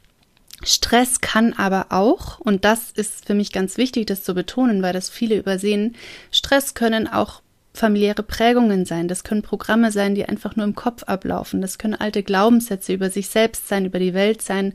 Stress 0.63 1.21
kann 1.21 1.53
aber 1.53 1.85
auch, 1.89 2.39
und 2.39 2.65
das 2.65 2.89
ist 2.89 3.27
für 3.27 3.35
mich 3.35 3.51
ganz 3.51 3.77
wichtig, 3.77 4.07
das 4.07 4.23
zu 4.23 4.33
betonen, 4.33 4.81
weil 4.81 4.91
das 4.91 5.11
viele 5.11 5.37
übersehen, 5.37 5.95
Stress 6.31 6.73
können 6.73 7.07
auch 7.07 7.43
familiäre 7.71 8.23
Prägungen 8.23 8.85
sein, 8.85 9.07
das 9.07 9.23
können 9.23 9.43
Programme 9.43 9.91
sein, 9.91 10.15
die 10.15 10.25
einfach 10.25 10.55
nur 10.55 10.65
im 10.65 10.73
Kopf 10.73 11.03
ablaufen, 11.03 11.61
das 11.61 11.77
können 11.77 11.93
alte 11.93 12.23
Glaubenssätze 12.23 12.91
über 12.91 13.11
sich 13.11 13.29
selbst 13.29 13.67
sein, 13.67 13.85
über 13.85 13.99
die 13.99 14.15
Welt 14.15 14.41
sein, 14.41 14.73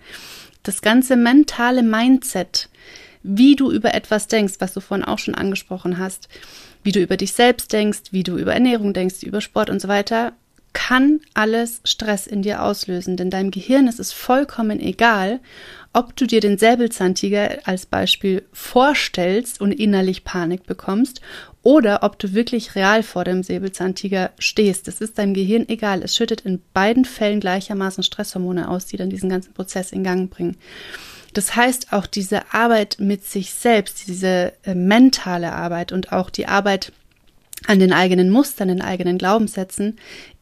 das 0.62 0.82
ganze 0.82 1.16
mentale 1.16 1.82
Mindset 1.82 2.68
wie 3.24 3.56
du 3.56 3.72
über 3.72 3.94
etwas 3.94 4.28
denkst, 4.28 4.54
was 4.58 4.74
du 4.74 4.80
vorhin 4.80 5.04
auch 5.04 5.18
schon 5.18 5.34
angesprochen 5.34 5.98
hast, 5.98 6.28
wie 6.84 6.92
du 6.92 7.00
über 7.00 7.16
dich 7.16 7.32
selbst 7.32 7.72
denkst, 7.72 8.12
wie 8.12 8.22
du 8.22 8.36
über 8.36 8.52
Ernährung 8.54 8.92
denkst, 8.92 9.22
über 9.22 9.40
Sport 9.40 9.70
und 9.70 9.80
so 9.80 9.88
weiter, 9.88 10.34
kann 10.74 11.20
alles 11.32 11.80
Stress 11.84 12.26
in 12.26 12.42
dir 12.42 12.62
auslösen. 12.62 13.16
Denn 13.16 13.30
deinem 13.30 13.50
Gehirn 13.50 13.86
ist 13.86 14.00
es 14.00 14.12
vollkommen 14.12 14.80
egal, 14.80 15.40
ob 15.94 16.14
du 16.16 16.26
dir 16.26 16.40
den 16.40 16.58
Säbelzahntiger 16.58 17.60
als 17.64 17.86
Beispiel 17.86 18.44
vorstellst 18.52 19.60
und 19.60 19.72
innerlich 19.72 20.24
Panik 20.24 20.66
bekommst 20.66 21.22
oder 21.62 22.02
ob 22.02 22.18
du 22.18 22.34
wirklich 22.34 22.74
real 22.74 23.02
vor 23.02 23.24
dem 23.24 23.42
Säbelzahntiger 23.42 24.32
stehst. 24.38 24.86
Das 24.86 25.00
ist 25.00 25.16
deinem 25.16 25.32
Gehirn 25.32 25.66
egal. 25.68 26.02
Es 26.02 26.14
schüttet 26.16 26.42
in 26.42 26.60
beiden 26.74 27.04
Fällen 27.04 27.40
gleichermaßen 27.40 28.02
Stresshormone 28.02 28.68
aus, 28.68 28.84
die 28.84 28.96
dann 28.96 29.08
diesen 29.08 29.30
ganzen 29.30 29.54
Prozess 29.54 29.92
in 29.92 30.04
Gang 30.04 30.28
bringen. 30.28 30.56
Das 31.34 31.54
heißt, 31.54 31.92
auch 31.92 32.06
diese 32.06 32.54
Arbeit 32.54 32.96
mit 32.98 33.24
sich 33.24 33.52
selbst, 33.52 34.06
diese 34.06 34.52
äh, 34.64 34.74
mentale 34.74 35.52
Arbeit 35.52 35.92
und 35.92 36.12
auch 36.12 36.30
die 36.30 36.46
Arbeit 36.46 36.92
an 37.66 37.78
den 37.78 37.92
eigenen 37.92 38.30
Mustern, 38.30 38.68
den 38.68 38.82
eigenen 38.82 39.18
Glaubenssätzen 39.18 39.96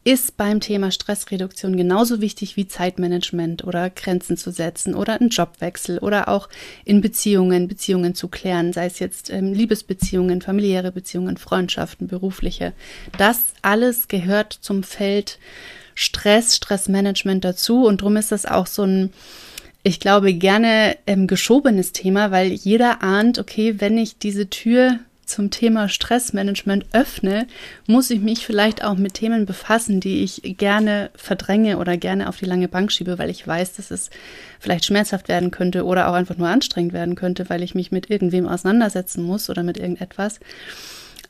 ist 0.05 0.37
beim 0.37 0.59
Thema 0.59 0.91
Stressreduktion 0.91 1.77
genauso 1.77 2.21
wichtig 2.21 2.57
wie 2.57 2.67
Zeitmanagement 2.67 3.63
oder 3.63 3.89
Grenzen 3.89 4.37
zu 4.37 4.51
setzen 4.51 4.95
oder 4.97 5.21
ein 5.21 5.29
Jobwechsel 5.29 5.99
oder 6.01 6.29
auch 6.29 6.49
in 6.85 7.01
Beziehungen, 7.01 7.69
Beziehungen 7.69 8.17
zu 8.17 8.27
klären, 8.27 8.73
sei 8.73 8.87
es 8.87 8.99
jetzt 8.99 9.31
ähm, 9.31 9.53
Liebesbeziehungen, 9.53 10.43
familiäre 10.43 10.91
Beziehungen, 10.91 11.37
Freundschaften, 11.37 12.09
berufliche. 12.09 12.73
Das 13.17 13.39
alles 13.63 14.09
gehört 14.09 14.53
zum 14.53 14.83
Feld 14.83 15.39
Stress, 15.95 16.57
Stressmanagement 16.57 17.45
dazu 17.45 17.87
und 17.87 18.03
drum 18.03 18.17
ist 18.17 18.33
das 18.33 18.45
auch 18.45 18.67
so 18.67 18.83
ein 18.83 19.13
ich 19.83 20.01
glaube, 20.01 20.33
gerne 20.33 20.97
ähm, 21.07 21.27
geschobenes 21.27 21.93
Thema, 21.93 22.31
weil 22.31 22.53
jeder 22.53 23.03
ahnt, 23.03 23.39
okay, 23.39 23.77
wenn 23.79 23.99
ich 23.99 24.19
diese 24.19 24.49
Tür 24.49 24.99
zum 25.25 25.51
Thema 25.51 25.89
Stressmanagement 25.89 26.87
öffne, 26.93 27.47
muss 27.87 28.11
ich 28.11 28.21
mich 28.21 28.45
vielleicht 28.45 28.85
auch 28.85 28.97
mit 28.97 29.15
Themen 29.15 29.47
befassen, 29.47 29.99
die 29.99 30.23
ich 30.23 30.57
gerne 30.59 31.11
verdränge 31.15 31.79
oder 31.79 31.97
gerne 31.97 32.29
auf 32.29 32.37
die 32.37 32.45
lange 32.45 32.69
Bank 32.69 32.93
schiebe, 32.93 33.19
weil 33.19 33.31
ich 33.31 33.47
weiß, 33.47 33.75
dass 33.75 33.91
es 33.91 34.11
vielleicht 34.61 34.85
schmerzhaft 34.85 35.29
werden 35.29 35.51
könnte 35.51 35.85
oder 35.85 36.09
auch 36.09 36.15
einfach 36.15 36.37
nur 36.37 36.49
anstrengend 36.49 36.93
werden 36.93 37.15
könnte, 37.15 37.49
weil 37.49 37.63
ich 37.63 37.75
mich 37.75 37.91
mit 37.91 38.11
irgendwem 38.11 38.47
auseinandersetzen 38.47 39.23
muss 39.23 39.49
oder 39.49 39.63
mit 39.63 39.79
irgendetwas. 39.79 40.39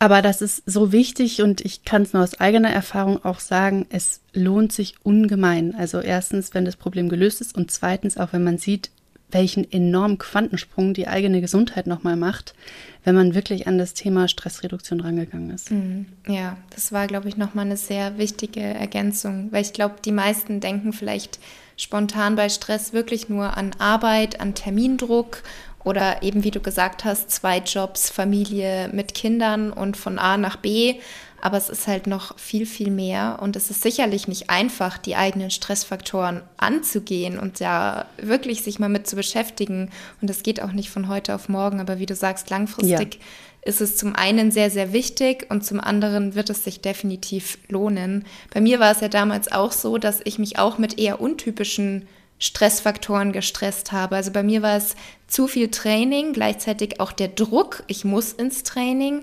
Aber 0.02 0.20
das 0.20 0.42
ist 0.42 0.64
so 0.66 0.90
wichtig 0.90 1.42
und 1.42 1.60
ich 1.60 1.84
kann 1.84 2.02
es 2.02 2.12
nur 2.12 2.24
aus 2.24 2.40
eigener 2.40 2.70
Erfahrung 2.70 3.24
auch 3.24 3.38
sagen, 3.38 3.86
es 3.88 4.20
lohnt 4.32 4.72
sich 4.72 4.96
ungemein. 5.04 5.76
Also 5.76 6.00
erstens, 6.00 6.54
wenn 6.54 6.64
das 6.64 6.74
Problem 6.74 7.08
gelöst 7.08 7.40
ist 7.40 7.54
und 7.54 7.70
zweitens 7.70 8.16
auch, 8.16 8.32
wenn 8.32 8.42
man 8.42 8.58
sieht, 8.58 8.90
welchen 9.30 9.70
enormen 9.70 10.18
Quantensprung 10.18 10.92
die 10.92 11.06
eigene 11.06 11.40
Gesundheit 11.40 11.86
nochmal 11.86 12.16
macht, 12.16 12.56
wenn 13.04 13.14
man 13.14 13.36
wirklich 13.36 13.68
an 13.68 13.78
das 13.78 13.94
Thema 13.94 14.26
Stressreduktion 14.26 14.98
rangegangen 14.98 15.50
ist. 15.50 15.70
Mhm. 15.70 16.06
Ja, 16.26 16.56
das 16.70 16.90
war, 16.90 17.06
glaube 17.06 17.28
ich, 17.28 17.36
nochmal 17.36 17.66
eine 17.66 17.76
sehr 17.76 18.18
wichtige 18.18 18.60
Ergänzung, 18.60 19.52
weil 19.52 19.62
ich 19.62 19.72
glaube, 19.72 19.94
die 20.04 20.10
meisten 20.10 20.58
denken 20.58 20.92
vielleicht 20.92 21.38
spontan 21.76 22.34
bei 22.34 22.48
Stress 22.48 22.92
wirklich 22.92 23.28
nur 23.28 23.56
an 23.56 23.70
Arbeit, 23.78 24.40
an 24.40 24.56
Termindruck 24.56 25.42
oder 25.84 26.22
eben, 26.22 26.44
wie 26.44 26.50
du 26.50 26.60
gesagt 26.60 27.04
hast, 27.04 27.30
zwei 27.30 27.58
Jobs, 27.58 28.10
Familie 28.10 28.88
mit 28.92 29.14
Kindern 29.14 29.72
und 29.72 29.96
von 29.96 30.18
A 30.18 30.36
nach 30.36 30.56
B. 30.56 30.96
Aber 31.40 31.56
es 31.56 31.68
ist 31.68 31.88
halt 31.88 32.06
noch 32.06 32.38
viel, 32.38 32.66
viel 32.66 32.90
mehr. 32.90 33.38
Und 33.40 33.56
es 33.56 33.68
ist 33.68 33.82
sicherlich 33.82 34.28
nicht 34.28 34.48
einfach, 34.48 34.96
die 34.96 35.16
eigenen 35.16 35.50
Stressfaktoren 35.50 36.40
anzugehen 36.56 37.36
und 37.36 37.58
ja 37.58 38.06
wirklich 38.16 38.62
sich 38.62 38.78
mal 38.78 38.88
mit 38.88 39.08
zu 39.08 39.16
beschäftigen. 39.16 39.90
Und 40.20 40.30
das 40.30 40.44
geht 40.44 40.62
auch 40.62 40.70
nicht 40.70 40.90
von 40.90 41.08
heute 41.08 41.34
auf 41.34 41.48
morgen. 41.48 41.80
Aber 41.80 41.98
wie 41.98 42.06
du 42.06 42.14
sagst, 42.14 42.48
langfristig 42.50 43.14
ja. 43.14 43.20
ist 43.68 43.80
es 43.80 43.96
zum 43.96 44.14
einen 44.14 44.52
sehr, 44.52 44.70
sehr 44.70 44.92
wichtig 44.92 45.46
und 45.50 45.64
zum 45.66 45.80
anderen 45.80 46.36
wird 46.36 46.48
es 46.48 46.62
sich 46.62 46.80
definitiv 46.80 47.58
lohnen. 47.68 48.24
Bei 48.54 48.60
mir 48.60 48.78
war 48.78 48.92
es 48.92 49.00
ja 49.00 49.08
damals 49.08 49.50
auch 49.50 49.72
so, 49.72 49.98
dass 49.98 50.20
ich 50.22 50.38
mich 50.38 50.60
auch 50.60 50.78
mit 50.78 51.00
eher 51.00 51.20
untypischen 51.20 52.06
Stressfaktoren 52.42 53.30
gestresst 53.30 53.92
habe. 53.92 54.16
Also 54.16 54.32
bei 54.32 54.42
mir 54.42 54.62
war 54.62 54.76
es 54.76 54.96
zu 55.28 55.46
viel 55.46 55.70
Training, 55.70 56.32
gleichzeitig 56.32 56.98
auch 56.98 57.12
der 57.12 57.28
Druck, 57.28 57.84
ich 57.86 58.04
muss 58.04 58.32
ins 58.32 58.64
Training 58.64 59.22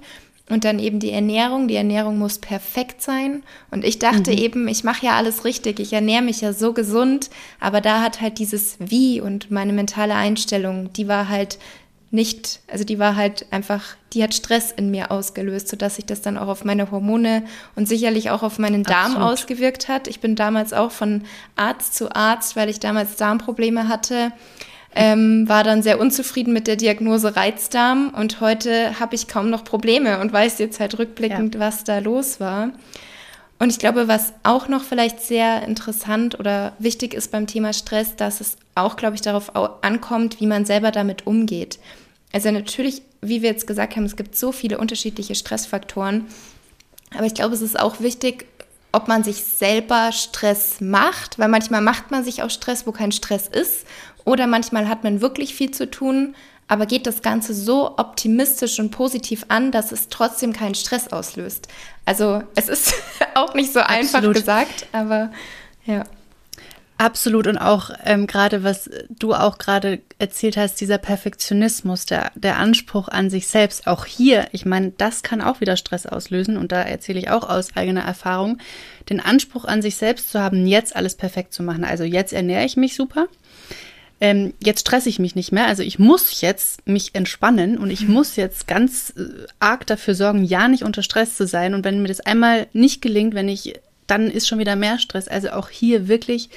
und 0.50 0.64
dann 0.64 0.80
eben 0.80 1.00
die 1.00 1.12
Ernährung. 1.12 1.68
Die 1.68 1.76
Ernährung 1.76 2.18
muss 2.18 2.40
perfekt 2.40 3.02
sein. 3.02 3.44
Und 3.72 3.84
ich 3.84 4.00
dachte 4.00 4.32
mhm. 4.32 4.38
eben, 4.38 4.68
ich 4.70 4.86
mache 4.86 5.06
ja 5.06 5.18
alles 5.18 5.44
richtig, 5.44 5.82
ich 5.82 5.92
ernähre 5.92 6.24
mich 6.24 6.40
ja 6.40 6.54
so 6.54 6.72
gesund, 6.72 7.30
aber 7.60 7.82
da 7.82 8.02
hat 8.02 8.22
halt 8.22 8.40
dieses 8.40 8.78
Wie 8.80 9.20
und 9.20 9.52
meine 9.52 9.74
mentale 9.74 10.16
Einstellung, 10.16 10.92
die 10.94 11.10
war 11.10 11.28
halt 11.28 11.60
nicht, 12.12 12.62
also 12.68 12.84
die 12.84 12.98
war 12.98 13.16
halt 13.16 13.46
einfach, 13.52 13.84
die 14.14 14.24
hat 14.24 14.34
Stress 14.34 14.72
in 14.72 14.90
mir 14.90 15.12
ausgelöst, 15.12 15.68
sodass 15.68 15.98
sich 15.98 16.06
das 16.06 16.22
dann 16.22 16.38
auch 16.38 16.48
auf 16.48 16.66
meine 16.66 16.90
Hormone 16.90 17.44
und 17.76 17.88
sicherlich 17.88 18.32
auch 18.32 18.42
auf 18.42 18.58
meinen 18.58 18.84
Darm 18.84 19.14
Absolut. 19.14 19.28
ausgewirkt 19.28 19.88
hat. 19.88 20.08
Ich 20.08 20.20
bin 20.20 20.36
damals 20.36 20.74
auch 20.74 20.92
von 20.92 21.24
Arzt 21.56 21.94
zu 21.96 22.16
Arzt, 22.16 22.56
weil 22.56 22.70
ich 22.70 22.80
damals 22.80 23.16
Darmprobleme 23.16 23.88
hatte, 23.88 24.32
ähm, 24.96 25.48
war 25.48 25.64
dann 25.64 25.84
sehr 25.84 26.00
unzufrieden 26.00 26.52
mit 26.52 26.66
der 26.66 26.76
Diagnose 26.76 27.36
Reizdarm 27.36 28.12
und 28.16 28.42
heute 28.42 29.00
habe 29.00 29.14
ich 29.14 29.28
kaum 29.28 29.52
noch 29.52 29.64
Probleme 29.64 30.20
und 30.20 30.34
weiß 30.34 30.58
jetzt 30.58 30.80
halt 30.80 30.98
rückblickend, 30.98 31.56
ja. 31.56 31.62
was 31.62 31.84
da 31.84 32.00
los 32.00 32.40
war. 32.40 32.72
Und 33.60 33.72
ich 33.72 33.78
glaube, 33.78 34.08
was 34.08 34.34
auch 34.44 34.70
noch 34.70 34.84
vielleicht 34.84 35.22
sehr 35.22 35.64
interessant 35.64 36.40
oder 36.40 36.74
wichtig 36.80 37.14
ist 37.14 37.30
beim 37.32 37.46
Thema 37.46 37.74
Stress, 37.74 38.16
dass 38.16 38.40
es 38.40 38.58
auch, 38.74 38.96
glaube 38.96 39.16
ich, 39.16 39.22
darauf 39.22 39.52
ankommt, 39.84 40.40
wie 40.40 40.48
man 40.48 40.66
selber 40.66 40.92
damit 40.92 41.28
umgeht. 41.28 41.78
Also 42.32 42.52
natürlich, 42.52 43.02
wie 43.22 43.42
wir 43.42 43.50
jetzt 43.50 43.68
gesagt 43.68 43.96
haben, 43.96 44.06
es 44.06 44.16
gibt 44.16 44.36
so 44.36 44.52
viele 44.52 44.78
unterschiedliche 44.78 45.36
Stressfaktoren. 45.36 46.28
Aber 47.16 47.26
ich 47.26 47.34
glaube, 47.34 47.56
es 47.56 47.62
ist 47.62 47.80
auch 47.80 48.00
wichtig, 48.00 48.46
ob 48.92 49.08
man 49.08 49.24
sich 49.24 49.44
selber 49.44 50.12
Stress 50.12 50.82
macht, 50.82 51.40
weil 51.40 51.48
manchmal 51.48 51.82
macht 51.82 52.12
man 52.12 52.24
sich 52.24 52.44
auch 52.44 52.50
Stress, 52.50 52.88
wo 52.88 52.92
kein 52.92 53.12
Stress 53.12 53.48
ist. 53.48 53.86
Oder 54.26 54.48
manchmal 54.48 54.88
hat 54.90 55.04
man 55.04 55.22
wirklich 55.22 55.56
viel 55.56 55.72
zu 55.72 55.90
tun, 55.90 56.36
aber 56.68 56.86
geht 56.86 57.08
das 57.08 57.22
Ganze 57.22 57.54
so 57.54 57.98
optimistisch 57.98 58.80
und 58.80 58.92
positiv 58.92 59.46
an, 59.48 59.72
dass 59.72 59.92
es 59.92 60.10
trotzdem 60.10 60.54
keinen 60.54 60.76
Stress 60.76 61.08
auslöst. 61.08 61.68
Also 62.06 62.44
es 62.56 62.70
ist 62.70 62.94
auch 63.34 63.54
nicht 63.56 63.74
so 63.74 63.80
Absolut. 63.80 64.06
einfach 64.16 64.34
gesagt, 64.34 64.88
aber 64.92 65.32
ja. 65.86 66.04
Absolut 67.00 67.48
und 67.48 67.58
auch 67.58 67.92
ähm, 68.04 68.28
gerade, 68.28 68.66
was 68.66 68.90
du 69.08 69.34
auch 69.34 69.58
gerade 69.58 70.02
erzählt 70.18 70.58
hast, 70.58 70.82
dieser 70.82 70.98
Perfektionismus, 70.98 72.06
der, 72.06 72.30
der 72.36 72.58
Anspruch 72.58 73.08
an 73.08 73.30
sich 73.30 73.48
selbst, 73.48 73.88
auch 73.88 74.04
hier, 74.04 74.50
ich 74.52 74.66
meine, 74.66 74.92
das 74.98 75.24
kann 75.24 75.40
auch 75.40 75.62
wieder 75.62 75.78
Stress 75.78 76.06
auslösen 76.06 76.58
und 76.58 76.74
da 76.74 76.82
erzähle 76.82 77.20
ich 77.20 77.30
auch 77.30 77.48
aus 77.48 77.78
eigener 77.78 78.02
Erfahrung, 78.02 78.58
den 79.10 79.22
Anspruch 79.22 79.64
an 79.64 79.82
sich 79.82 79.96
selbst 79.96 80.30
zu 80.30 80.42
haben, 80.42 80.68
jetzt 80.68 80.94
alles 80.94 81.16
perfekt 81.16 81.54
zu 81.54 81.64
machen. 81.64 81.86
Also 81.86 82.04
jetzt 82.04 82.34
ernähre 82.34 82.66
ich 82.66 82.76
mich 82.76 82.96
super, 82.96 83.28
ähm, 84.20 84.54
jetzt 84.62 84.82
stresse 84.82 85.08
ich 85.08 85.20
mich 85.20 85.36
nicht 85.36 85.54
mehr. 85.54 85.68
Also 85.68 85.84
ich 85.84 86.00
muss 86.00 86.42
jetzt 86.42 86.86
mich 86.86 87.16
entspannen 87.16 87.78
und 87.78 87.92
ich 87.92 88.10
muss 88.10 88.36
jetzt 88.36 88.68
ganz 88.68 89.14
äh, 89.16 89.48
arg 89.62 89.88
dafür 89.88 90.16
sorgen, 90.16 90.44
ja 90.44 90.68
nicht 90.68 90.84
unter 90.84 91.02
Stress 91.02 91.38
zu 91.38 91.48
sein. 91.48 91.76
Und 91.76 91.86
wenn 91.86 92.02
mir 92.02 92.10
das 92.10 92.20
einmal 92.20 92.68
nicht 92.74 93.02
gelingt, 93.02 93.36
wenn 93.36 93.48
ich, 93.48 93.80
dann 94.06 94.30
ist 94.30 94.50
schon 94.50 94.60
wieder 94.60 94.76
mehr 94.76 95.00
Stress. 95.00 95.30
Also 95.30 95.52
auch 95.52 95.70
hier 95.70 96.10
wirklich 96.10 96.50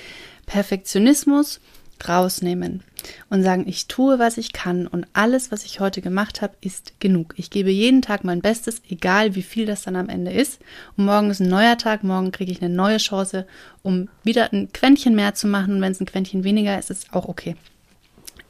Perfektionismus 0.53 1.61
rausnehmen 2.07 2.83
und 3.31 3.43
sagen, 3.43 3.65
ich 3.67 3.87
tue, 3.87 4.19
was 4.19 4.37
ich 4.37 4.53
kann 4.53 4.87
und 4.87 5.07
alles, 5.15 5.51
was 5.51 5.65
ich 5.65 5.81
heute 5.81 6.03
gemacht 6.03 6.43
habe, 6.43 6.53
ist 6.61 7.01
genug. 7.01 7.33
Ich 7.39 7.49
gebe 7.49 7.71
jeden 7.71 8.03
Tag 8.03 8.23
mein 8.23 8.43
Bestes, 8.43 8.83
egal 8.91 9.35
wie 9.35 9.43
viel 9.43 9.65
das 9.65 9.81
dann 9.83 9.97
am 9.97 10.11
Ende 10.11 10.31
ist. 10.31 10.61
Und 10.99 11.07
morgen 11.07 11.31
ist 11.31 11.41
ein 11.41 11.49
neuer 11.49 11.79
Tag, 11.79 12.05
morgen 12.05 12.33
kriege 12.33 12.53
ich 12.53 12.61
eine 12.61 12.75
neue 12.75 12.99
Chance, 12.99 13.47
um 13.83 14.11
wieder 14.25 14.53
ein 14.53 14.71
Quäntchen 14.75 15.15
mehr 15.15 15.35
zu 15.35 15.47
machen. 15.47 15.77
Und 15.77 15.81
wenn 15.81 15.93
es 15.93 16.01
ein 16.01 16.07
Quäntchen 16.07 16.45
weniger 16.45 16.79
ist, 16.79 16.91
ist 16.91 17.05
es 17.05 17.13
auch 17.15 17.29
okay. 17.29 17.57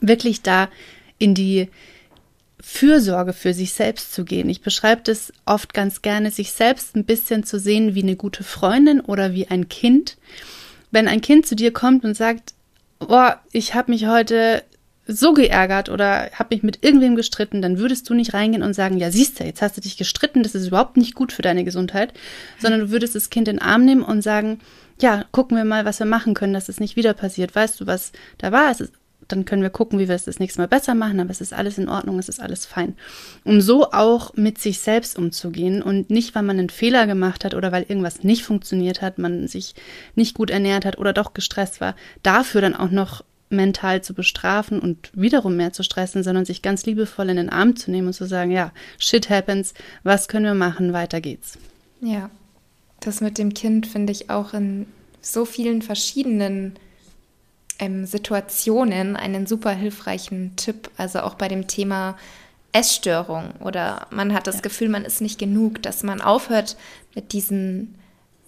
Wirklich 0.01 0.43
da 0.43 0.69
in 1.19 1.35
die 1.35 1.69
Fürsorge 2.61 3.33
für 3.33 3.55
sich 3.55 3.75
selbst 3.75 4.13
zu 4.13 4.25
gehen. 4.25 4.51
Ich 4.51 4.63
beschreibe 4.63 5.03
das 5.05 5.33
oft 5.45 5.73
ganz 5.73 6.03
gerne, 6.03 6.33
sich 6.33 6.51
selbst 6.51 6.97
ein 6.97 7.05
bisschen 7.05 7.45
zu 7.45 7.61
sehen 7.61 7.95
wie 7.95 8.03
eine 8.03 8.17
gute 8.17 8.43
Freundin 8.43 9.01
oder 9.01 9.35
wie 9.35 9.47
ein 9.47 9.69
Kind 9.69 10.17
wenn 10.93 11.09
ein 11.09 11.21
Kind 11.21 11.47
zu 11.47 11.57
dir 11.57 11.73
kommt 11.73 12.05
und 12.05 12.17
sagt, 12.17 12.55
boah, 13.01 13.41
ich 13.51 13.75
habe 13.75 13.91
mich 13.91 14.07
heute 14.07 14.63
so 15.07 15.33
geärgert 15.33 15.89
oder 15.89 16.31
habe 16.33 16.55
mich 16.55 16.63
mit 16.63 16.85
irgendwem 16.85 17.17
gestritten, 17.17 17.61
dann 17.61 17.79
würdest 17.79 18.09
du 18.09 18.15
nicht 18.15 18.35
reingehen 18.35 18.63
und 18.63 18.75
sagen, 18.75 18.99
ja, 18.99 19.11
siehst 19.11 19.41
du, 19.41 19.45
jetzt 19.45 19.61
hast 19.61 19.77
du 19.77 19.81
dich 19.81 19.97
gestritten, 19.97 20.45
das 20.45 20.55
ist 20.55 20.69
überhaupt 20.69 20.97
nicht 20.97 21.17
gut 21.17 21.33
für 21.33 21.43
deine 21.43 21.65
Gesundheit, 21.65 22.15
sondern 22.61 22.81
du 22.83 22.91
würdest 22.91 23.17
das 23.17 23.31
Kind 23.31 23.49
in 23.49 23.57
den 23.57 23.63
Arm 23.63 23.85
nehmen 23.85 24.05
und 24.05 24.23
sagen, 24.23 24.61
ja, 25.01 25.25
gucken 25.33 25.57
wir 25.57 25.65
mal, 25.65 25.85
was 25.85 25.99
wir 25.99 26.07
machen 26.07 26.35
können, 26.35 26.53
dass 26.53 26.69
es 26.69 26.79
nicht 26.79 26.95
wieder 26.95 27.15
passiert. 27.15 27.55
Weißt 27.55 27.81
du, 27.81 27.87
was 27.87 28.13
da 28.39 28.53
war? 28.53 28.71
Es 28.71 28.81
ist 28.81 28.93
dann 29.33 29.45
können 29.45 29.63
wir 29.63 29.71
gucken, 29.71 29.99
wie 29.99 30.09
wir 30.09 30.15
es 30.15 30.25
das 30.25 30.39
nächste 30.39 30.61
Mal 30.61 30.69
besser 30.69 30.95
machen, 30.95 31.19
aber 31.21 31.31
es 31.31 31.41
ist 31.41 31.53
alles 31.53 31.79
in 31.79 31.89
Ordnung, 31.89 32.19
es 32.19 32.29
ist 32.29 32.41
alles 32.41 32.67
fein. 32.67 32.95
Um 33.45 33.61
so 33.61 33.91
auch 33.91 34.35
mit 34.35 34.59
sich 34.59 34.81
selbst 34.81 35.19
umzugehen 35.19 35.83
und 35.83 36.11
nicht, 36.11 36.35
weil 36.35 36.43
man 36.43 36.59
einen 36.59 36.71
Fehler 36.71 37.07
gemacht 37.07 37.45
hat 37.45 37.55
oder 37.55 37.73
weil 37.73 37.87
irgendwas 37.89 38.23
nicht 38.23 38.45
funktioniert 38.45 39.03
hat, 39.03 39.19
man 39.19 39.49
sich 39.49 39.75
nicht 40.15 40.35
gut 40.35 40.51
ernährt 40.51 40.85
hat 40.85 40.99
oder 40.99 41.13
doch 41.13 41.35
gestresst 41.35 41.81
war, 41.81 41.97
dafür 42.23 42.61
dann 42.61 42.77
auch 42.77 42.91
noch 42.91 43.25
mental 43.53 44.03
zu 44.03 44.15
bestrafen 44.15 44.81
und 44.81 45.11
wiederum 45.15 45.57
mehr 45.57 45.73
zu 45.73 45.83
stressen, 45.83 46.23
sondern 46.23 46.45
sich 46.45 46.63
ganz 46.63 46.87
liebevoll 46.87 47.29
in 47.29 47.37
den 47.37 47.51
Arm 47.51 47.77
zu 47.77 47.91
nehmen 47.91 48.09
und 48.09 48.15
zu 48.15 48.27
sagen, 48.27 48.51
ja, 48.51 48.73
shit 48.99 49.31
happens, 49.31 49.75
was 50.03 50.29
können 50.29 50.47
wir 50.47 50.55
machen, 50.55 50.93
weiter 50.93 51.21
geht's. 51.21 51.59
Ja, 52.01 52.31
das 53.01 53.21
mit 53.21 53.39
dem 53.39 53.55
Kind 53.55 53.87
finde 53.87 54.13
ich 54.13 54.31
auch 54.31 54.55
in 54.55 54.87
so 55.21 55.45
vielen 55.45 55.83
verschiedenen 55.83 56.75
ähm, 57.83 58.07
Situationen 58.07 59.17
einen 59.17 59.47
super 59.47 59.73
hilfreichen 59.73 60.55
Tipp, 60.57 60.89
also 60.97 61.21
auch 61.21 61.35
bei 61.35 61.49
dem 61.49 61.67
Thema 61.67 62.17
Essstörung 62.73 63.51
oder 63.61 64.07
man 64.11 64.33
hat 64.33 64.47
das 64.47 64.57
ja. 64.57 64.61
Gefühl, 64.63 64.89
man 64.89 65.05
ist 65.05 65.21
nicht 65.21 65.39
genug, 65.39 65.83
dass 65.83 66.03
man 66.03 66.21
aufhört 66.21 66.77
mit 67.15 67.33
diesen 67.33 67.95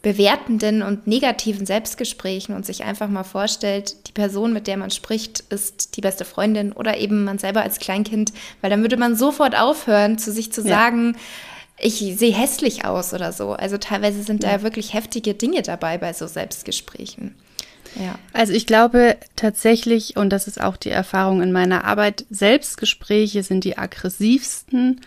bewertenden 0.03 0.83
und 0.83 1.07
negativen 1.07 1.67
Selbstgesprächen 1.67 2.55
und 2.55 2.65
sich 2.65 2.85
einfach 2.85 3.09
mal 3.09 3.25
vorstellt, 3.25 4.07
die 4.07 4.13
Person, 4.13 4.53
mit 4.53 4.67
der 4.67 4.77
man 4.77 4.91
spricht, 4.91 5.41
ist 5.41 5.97
die 5.97 6.01
beste 6.01 6.25
Freundin 6.25 6.73
oder 6.73 6.99
eben 6.99 7.25
man 7.25 7.39
selber 7.39 7.63
als 7.63 7.79
Kleinkind, 7.79 8.33
weil 8.61 8.71
dann 8.71 8.83
würde 8.83 8.99
man 8.99 9.17
sofort 9.17 9.59
aufhören, 9.59 10.19
zu 10.19 10.31
sich 10.31 10.53
zu 10.53 10.61
ja. 10.61 10.69
sagen, 10.69 11.17
ich 11.79 11.97
sehe 11.97 12.35
hässlich 12.35 12.85
aus 12.85 13.15
oder 13.15 13.33
so. 13.33 13.53
Also 13.53 13.79
teilweise 13.79 14.23
sind 14.23 14.45
ja. 14.45 14.53
da 14.53 14.63
wirklich 14.63 14.95
heftige 14.95 15.35
Dinge 15.35 15.63
dabei 15.63 15.99
bei 15.99 16.13
so 16.13 16.27
Selbstgesprächen. 16.27 17.35
Ja. 17.97 18.19
Also 18.33 18.53
ich 18.53 18.67
glaube 18.67 19.17
tatsächlich, 19.37 20.17
und 20.17 20.31
das 20.31 20.49
ist 20.49 20.61
auch 20.61 20.77
die 20.77 20.91
Erfahrung 20.91 21.43
in 21.43 21.53
meiner 21.53 21.85
Arbeit, 21.85 22.27
Selbstgespräche 22.31 23.43
sind 23.43 23.65
die 23.65 23.79
aggressivsten 23.79 25.01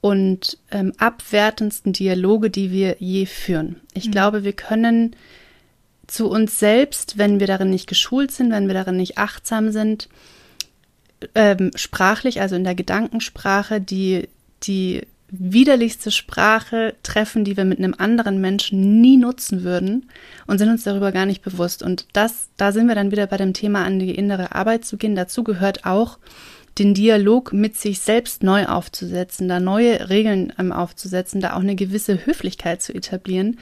und 0.00 0.58
ähm, 0.70 0.92
abwertendsten 0.98 1.92
Dialoge, 1.92 2.50
die 2.50 2.70
wir 2.70 2.96
je 2.98 3.26
führen. 3.26 3.80
Ich 3.92 4.06
mhm. 4.06 4.12
glaube, 4.12 4.44
wir 4.44 4.54
können 4.54 5.14
zu 6.06 6.28
uns 6.28 6.58
selbst, 6.58 7.18
wenn 7.18 7.38
wir 7.38 7.46
darin 7.46 7.70
nicht 7.70 7.86
geschult 7.86 8.32
sind, 8.32 8.50
wenn 8.50 8.66
wir 8.66 8.74
darin 8.74 8.96
nicht 8.96 9.18
achtsam 9.18 9.70
sind, 9.70 10.08
ähm, 11.34 11.70
sprachlich, 11.74 12.40
also 12.40 12.56
in 12.56 12.64
der 12.64 12.74
Gedankensprache, 12.74 13.80
die, 13.80 14.28
die 14.62 15.02
widerlichste 15.30 16.10
Sprache 16.10 16.94
treffen, 17.02 17.44
die 17.44 17.56
wir 17.56 17.64
mit 17.64 17.78
einem 17.78 17.94
anderen 17.96 18.40
Menschen 18.40 19.00
nie 19.00 19.16
nutzen 19.16 19.62
würden 19.64 20.08
und 20.46 20.58
sind 20.58 20.68
uns 20.68 20.84
darüber 20.84 21.12
gar 21.12 21.26
nicht 21.26 21.42
bewusst. 21.42 21.82
Und 21.82 22.06
das, 22.12 22.50
da 22.56 22.72
sind 22.72 22.88
wir 22.88 22.94
dann 22.94 23.10
wieder 23.10 23.26
bei 23.26 23.36
dem 23.36 23.52
Thema 23.52 23.84
an 23.84 23.98
die 23.98 24.14
innere 24.14 24.54
Arbeit 24.54 24.84
zu 24.84 24.96
gehen. 24.96 25.14
Dazu 25.14 25.44
gehört 25.44 25.84
auch, 25.84 26.18
den 26.78 26.94
Dialog 26.94 27.52
mit 27.52 27.76
sich 27.76 28.00
selbst 28.00 28.42
neu 28.42 28.66
aufzusetzen, 28.66 29.48
da 29.48 29.60
neue 29.60 30.08
Regeln 30.08 30.52
ähm, 30.58 30.72
aufzusetzen, 30.72 31.40
da 31.40 31.54
auch 31.54 31.60
eine 31.60 31.74
gewisse 31.74 32.24
Höflichkeit 32.24 32.80
zu 32.80 32.94
etablieren 32.94 33.58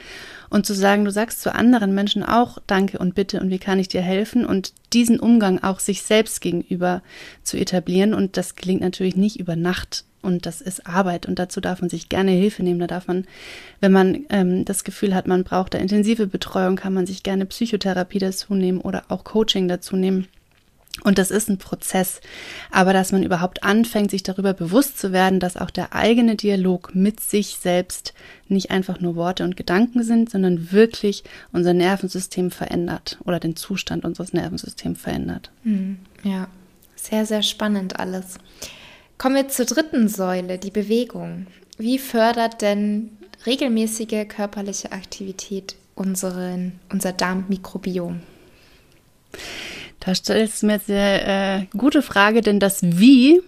und 0.49 0.65
zu 0.65 0.73
sagen, 0.73 1.05
du 1.05 1.11
sagst 1.11 1.41
zu 1.41 1.53
anderen 1.53 1.93
Menschen 1.93 2.23
auch 2.23 2.59
Danke 2.67 2.99
und 2.99 3.15
Bitte 3.15 3.39
und 3.41 3.49
wie 3.49 3.59
kann 3.59 3.79
ich 3.79 3.87
dir 3.87 4.01
helfen 4.01 4.45
und 4.45 4.73
diesen 4.93 5.19
Umgang 5.19 5.61
auch 5.61 5.79
sich 5.79 6.03
selbst 6.03 6.39
gegenüber 6.39 7.01
zu 7.43 7.57
etablieren. 7.57 8.13
Und 8.13 8.37
das 8.37 8.55
gelingt 8.55 8.81
natürlich 8.81 9.15
nicht 9.15 9.39
über 9.39 9.55
Nacht 9.55 10.05
und 10.21 10.45
das 10.45 10.61
ist 10.61 10.85
Arbeit 10.85 11.25
und 11.27 11.39
dazu 11.39 11.61
darf 11.61 11.81
man 11.81 11.89
sich 11.89 12.09
gerne 12.09 12.31
Hilfe 12.31 12.63
nehmen. 12.63 12.79
Da 12.79 12.87
darf 12.87 13.07
man, 13.07 13.25
wenn 13.79 13.91
man 13.91 14.25
ähm, 14.29 14.65
das 14.65 14.83
Gefühl 14.83 15.15
hat, 15.15 15.27
man 15.27 15.43
braucht 15.43 15.73
da 15.73 15.77
intensive 15.77 16.27
Betreuung, 16.27 16.75
kann 16.75 16.93
man 16.93 17.05
sich 17.05 17.23
gerne 17.23 17.45
Psychotherapie 17.45 18.19
dazu 18.19 18.53
nehmen 18.53 18.81
oder 18.81 19.03
auch 19.09 19.23
Coaching 19.23 19.67
dazu 19.67 19.95
nehmen. 19.95 20.27
Und 21.03 21.17
das 21.17 21.31
ist 21.31 21.49
ein 21.49 21.57
Prozess. 21.57 22.19
Aber 22.71 22.93
dass 22.93 23.11
man 23.11 23.23
überhaupt 23.23 23.63
anfängt, 23.63 24.11
sich 24.11 24.23
darüber 24.23 24.53
bewusst 24.53 24.99
zu 24.99 25.11
werden, 25.11 25.39
dass 25.39 25.55
auch 25.55 25.69
der 25.69 25.95
eigene 25.95 26.35
Dialog 26.35 26.93
mit 26.93 27.19
sich 27.19 27.57
selbst 27.59 28.13
nicht 28.47 28.71
einfach 28.71 28.99
nur 28.99 29.15
Worte 29.15 29.43
und 29.43 29.55
Gedanken 29.55 30.03
sind, 30.03 30.29
sondern 30.29 30.71
wirklich 30.71 31.23
unser 31.53 31.73
Nervensystem 31.73 32.51
verändert 32.51 33.17
oder 33.23 33.39
den 33.39 33.55
Zustand 33.55 34.03
unseres 34.03 34.33
Nervensystems 34.33 34.99
verändert. 34.99 35.51
Hm, 35.63 35.99
ja, 36.23 36.47
sehr, 36.95 37.25
sehr 37.25 37.43
spannend 37.43 37.99
alles. 37.99 38.37
Kommen 39.19 39.35
wir 39.35 39.49
zur 39.49 39.65
dritten 39.65 40.07
Säule, 40.07 40.57
die 40.57 40.71
Bewegung. 40.71 41.47
Wie 41.77 41.99
fördert 41.99 42.61
denn 42.61 43.17
regelmäßige 43.45 44.25
körperliche 44.29 44.93
Aktivität 44.93 45.75
unseren, 45.93 46.79
unser 46.89 47.11
Darmmikrobiom? 47.11 48.21
Da 49.99 50.15
stellst 50.15 50.61
du 50.61 50.67
mir 50.67 50.75
jetzt 50.75 50.89
eine 50.89 51.67
äh, 51.73 51.77
gute 51.77 52.01
Frage, 52.01 52.39
denn 52.39 52.61
das 52.61 52.79
Wie 52.81 53.41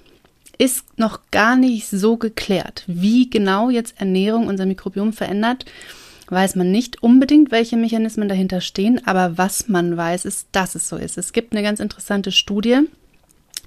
ist 0.57 0.83
noch 0.99 1.21
gar 1.31 1.55
nicht 1.55 1.87
so 1.87 2.17
geklärt. 2.17 2.83
Wie 2.87 3.29
genau 3.29 3.69
jetzt 3.69 3.95
Ernährung 3.97 4.47
unser 4.47 4.65
Mikrobiom 4.65 5.13
verändert, 5.13 5.63
weiß 6.27 6.57
man 6.57 6.69
nicht 6.69 7.01
unbedingt, 7.01 7.51
welche 7.51 7.77
Mechanismen 7.77 8.27
dahinter 8.27 8.59
stehen, 8.59 9.07
aber 9.07 9.37
was 9.37 9.69
man 9.69 9.95
weiß, 9.95 10.25
ist, 10.25 10.49
dass 10.51 10.75
es 10.75 10.89
so 10.89 10.97
ist. 10.97 11.17
Es 11.17 11.31
gibt 11.31 11.53
eine 11.53 11.63
ganz 11.63 11.79
interessante 11.79 12.33
Studie, 12.33 12.81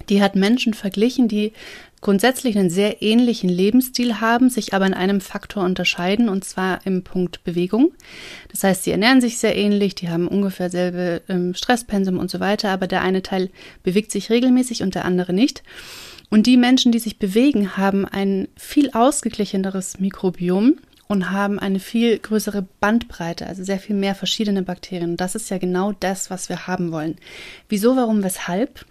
die 0.09 0.21
hat 0.21 0.35
Menschen 0.35 0.73
verglichen, 0.73 1.27
die 1.27 1.53
grundsätzlich 2.01 2.57
einen 2.57 2.69
sehr 2.69 3.01
ähnlichen 3.01 3.49
Lebensstil 3.49 4.21
haben, 4.21 4.49
sich 4.49 4.73
aber 4.73 4.85
in 4.85 4.93
einem 4.93 5.21
Faktor 5.21 5.63
unterscheiden, 5.63 6.29
und 6.29 6.45
zwar 6.45 6.85
im 6.85 7.03
Punkt 7.03 7.43
Bewegung. 7.43 7.93
Das 8.51 8.63
heißt, 8.63 8.83
sie 8.83 8.91
ernähren 8.91 9.21
sich 9.21 9.39
sehr 9.39 9.55
ähnlich, 9.55 9.95
die 9.95 10.09
haben 10.09 10.27
ungefähr 10.27 10.69
selbe 10.69 11.23
ähm, 11.29 11.55
Stresspensum 11.55 12.19
und 12.19 12.29
so 12.29 12.39
weiter, 12.39 12.69
aber 12.69 12.85
der 12.85 13.01
eine 13.01 13.23
Teil 13.23 13.49
bewegt 13.81 14.11
sich 14.11 14.29
regelmäßig 14.29 14.83
und 14.83 14.93
der 14.93 15.05
andere 15.05 15.33
nicht. 15.33 15.63
Und 16.29 16.47
die 16.47 16.57
Menschen, 16.57 16.91
die 16.91 16.99
sich 16.99 17.17
bewegen, 17.17 17.77
haben 17.77 18.05
ein 18.05 18.47
viel 18.55 18.91
ausgeglicheneres 18.91 19.99
Mikrobiom 19.99 20.75
und 21.07 21.31
haben 21.31 21.59
eine 21.59 21.79
viel 21.79 22.17
größere 22.17 22.67
Bandbreite, 22.79 23.45
also 23.47 23.63
sehr 23.63 23.79
viel 23.79 23.95
mehr 23.95 24.15
verschiedene 24.15 24.63
Bakterien. 24.63 25.17
Das 25.17 25.35
ist 25.35 25.49
ja 25.49 25.57
genau 25.57 25.91
das, 25.91 26.29
was 26.29 26.49
wir 26.49 26.67
haben 26.67 26.91
wollen. 26.91 27.17
Wieso, 27.69 27.95
warum, 27.95 28.23
weshalb? 28.23 28.85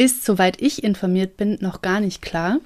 Ist, 0.00 0.24
soweit 0.24 0.62
ich 0.62 0.82
informiert 0.82 1.36
bin, 1.36 1.58
noch 1.60 1.82
gar 1.82 2.00
nicht 2.00 2.22
klar. 2.22 2.58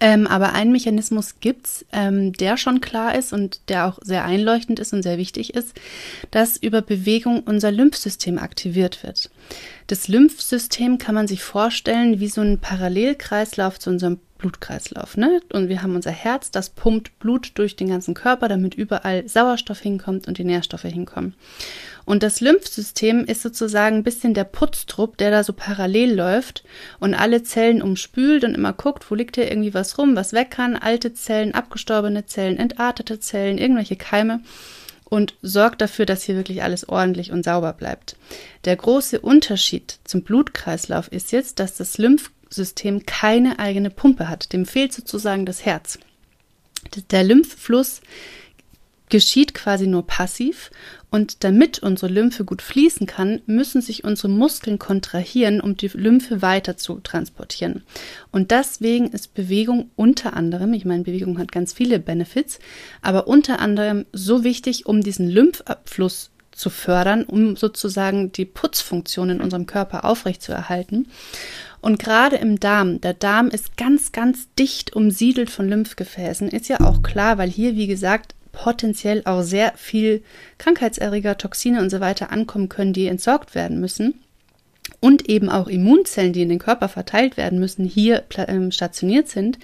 Ähm, 0.00 0.26
aber 0.26 0.54
ein 0.54 0.72
Mechanismus 0.72 1.36
gibt's, 1.38 1.84
ähm, 1.92 2.32
der 2.32 2.56
schon 2.56 2.80
klar 2.80 3.14
ist 3.14 3.32
und 3.32 3.60
der 3.68 3.86
auch 3.86 4.00
sehr 4.02 4.24
einleuchtend 4.24 4.80
ist 4.80 4.92
und 4.92 5.04
sehr 5.04 5.18
wichtig 5.18 5.54
ist, 5.54 5.74
dass 6.32 6.56
über 6.56 6.82
Bewegung 6.82 7.44
unser 7.44 7.70
Lymphsystem 7.70 8.38
aktiviert 8.38 9.04
wird. 9.04 9.30
Das 9.86 10.08
Lymphsystem 10.08 10.98
kann 10.98 11.14
man 11.14 11.28
sich 11.28 11.44
vorstellen 11.44 12.18
wie 12.18 12.28
so 12.28 12.40
ein 12.40 12.58
Parallelkreislauf 12.58 13.78
zu 13.78 13.90
unserem 13.90 14.18
Blutkreislauf. 14.42 15.16
Ne? 15.16 15.40
Und 15.52 15.68
wir 15.68 15.82
haben 15.82 15.94
unser 15.94 16.10
Herz, 16.10 16.50
das 16.50 16.70
pumpt 16.70 17.18
Blut 17.20 17.52
durch 17.54 17.76
den 17.76 17.88
ganzen 17.88 18.12
Körper, 18.12 18.48
damit 18.48 18.74
überall 18.74 19.26
Sauerstoff 19.28 19.80
hinkommt 19.80 20.26
und 20.26 20.36
die 20.36 20.44
Nährstoffe 20.44 20.82
hinkommen. 20.82 21.34
Und 22.04 22.24
das 22.24 22.40
Lymphsystem 22.40 23.24
ist 23.24 23.42
sozusagen 23.42 23.98
ein 23.98 24.02
bisschen 24.02 24.34
der 24.34 24.44
Putztrupp, 24.44 25.16
der 25.16 25.30
da 25.30 25.44
so 25.44 25.52
parallel 25.52 26.14
läuft 26.14 26.64
und 26.98 27.14
alle 27.14 27.44
Zellen 27.44 27.80
umspült 27.80 28.42
und 28.42 28.56
immer 28.56 28.72
guckt, 28.72 29.08
wo 29.10 29.14
liegt 29.14 29.36
hier 29.36 29.48
irgendwie 29.48 29.74
was 29.74 29.96
rum, 29.96 30.16
was 30.16 30.32
weg 30.32 30.50
kann, 30.50 30.76
alte 30.76 31.14
Zellen, 31.14 31.54
abgestorbene 31.54 32.26
Zellen, 32.26 32.58
entartete 32.58 33.20
Zellen, 33.20 33.58
irgendwelche 33.58 33.96
Keime 33.96 34.40
und 35.04 35.36
sorgt 35.42 35.80
dafür, 35.80 36.06
dass 36.06 36.24
hier 36.24 36.34
wirklich 36.36 36.64
alles 36.64 36.88
ordentlich 36.88 37.30
und 37.30 37.44
sauber 37.44 37.72
bleibt. 37.74 38.16
Der 38.64 38.74
große 38.74 39.20
Unterschied 39.20 39.98
zum 40.02 40.22
Blutkreislauf 40.22 41.06
ist 41.12 41.30
jetzt, 41.30 41.60
dass 41.60 41.76
das 41.76 41.98
Lymphsystem 42.52 43.06
keine 43.06 43.58
eigene 43.58 43.90
Pumpe 43.90 44.28
hat. 44.28 44.52
Dem 44.52 44.66
fehlt 44.66 44.92
sozusagen 44.92 45.46
das 45.46 45.64
Herz. 45.64 45.98
Der 47.10 47.24
Lymphfluss 47.24 48.02
geschieht 49.08 49.54
quasi 49.54 49.86
nur 49.86 50.06
passiv 50.06 50.70
und 51.10 51.44
damit 51.44 51.80
unsere 51.80 52.10
Lymphe 52.10 52.44
gut 52.44 52.62
fließen 52.62 53.06
kann, 53.06 53.42
müssen 53.46 53.82
sich 53.82 54.04
unsere 54.04 54.30
Muskeln 54.30 54.78
kontrahieren, 54.78 55.60
um 55.60 55.76
die 55.76 55.88
Lymphe 55.88 56.40
weiter 56.40 56.78
zu 56.78 56.98
transportieren. 57.00 57.82
Und 58.30 58.50
deswegen 58.50 59.08
ist 59.08 59.34
Bewegung 59.34 59.90
unter 59.96 60.34
anderem, 60.34 60.72
ich 60.72 60.86
meine, 60.86 61.04
Bewegung 61.04 61.38
hat 61.38 61.52
ganz 61.52 61.74
viele 61.74 61.98
Benefits, 61.98 62.58
aber 63.02 63.28
unter 63.28 63.60
anderem 63.60 64.06
so 64.12 64.44
wichtig, 64.44 64.86
um 64.86 65.02
diesen 65.02 65.28
Lymphabfluss 65.28 66.31
zu 66.52 66.70
fördern, 66.70 67.24
um 67.24 67.56
sozusagen 67.56 68.32
die 68.32 68.44
Putzfunktion 68.44 69.30
in 69.30 69.40
unserem 69.40 69.66
Körper 69.66 70.04
aufrechtzuerhalten. 70.04 71.08
Und 71.80 71.98
gerade 71.98 72.36
im 72.36 72.60
Darm, 72.60 73.00
der 73.00 73.14
Darm 73.14 73.48
ist 73.48 73.76
ganz, 73.76 74.12
ganz 74.12 74.46
dicht 74.58 74.94
umsiedelt 74.94 75.50
von 75.50 75.68
Lymphgefäßen, 75.68 76.48
ist 76.48 76.68
ja 76.68 76.80
auch 76.80 77.02
klar, 77.02 77.38
weil 77.38 77.50
hier, 77.50 77.74
wie 77.74 77.88
gesagt, 77.88 78.34
potenziell 78.52 79.22
auch 79.24 79.42
sehr 79.42 79.72
viel 79.76 80.22
Krankheitserreger, 80.58 81.38
Toxine 81.38 81.80
und 81.80 81.90
so 81.90 82.00
weiter 82.00 82.30
ankommen 82.30 82.68
können, 82.68 82.92
die 82.92 83.06
entsorgt 83.06 83.54
werden 83.54 83.80
müssen. 83.80 84.20
Und 85.00 85.28
eben 85.28 85.48
auch 85.48 85.68
Immunzellen, 85.68 86.32
die 86.32 86.42
in 86.42 86.48
den 86.48 86.58
Körper 86.58 86.88
verteilt 86.88 87.36
werden 87.36 87.58
müssen, 87.58 87.84
hier 87.84 88.24
ähm, 88.36 88.70
stationiert 88.70 89.28
sind. 89.28 89.58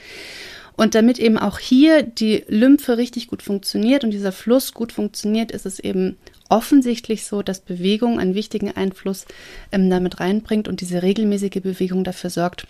Und 0.76 0.94
damit 0.94 1.18
eben 1.18 1.38
auch 1.38 1.58
hier 1.58 2.02
die 2.02 2.44
Lymphe 2.48 2.98
richtig 2.98 3.26
gut 3.26 3.42
funktioniert 3.42 4.04
und 4.04 4.10
dieser 4.10 4.32
Fluss 4.32 4.74
gut 4.74 4.92
funktioniert, 4.92 5.50
ist 5.50 5.66
es 5.66 5.80
eben 5.80 6.16
offensichtlich 6.48 7.24
so, 7.24 7.42
dass 7.42 7.60
Bewegung 7.60 8.18
einen 8.18 8.34
wichtigen 8.34 8.74
Einfluss 8.76 9.26
ähm, 9.72 9.90
damit 9.90 10.20
reinbringt 10.20 10.68
und 10.68 10.80
diese 10.80 11.02
regelmäßige 11.02 11.62
Bewegung 11.62 12.04
dafür 12.04 12.30
sorgt, 12.30 12.66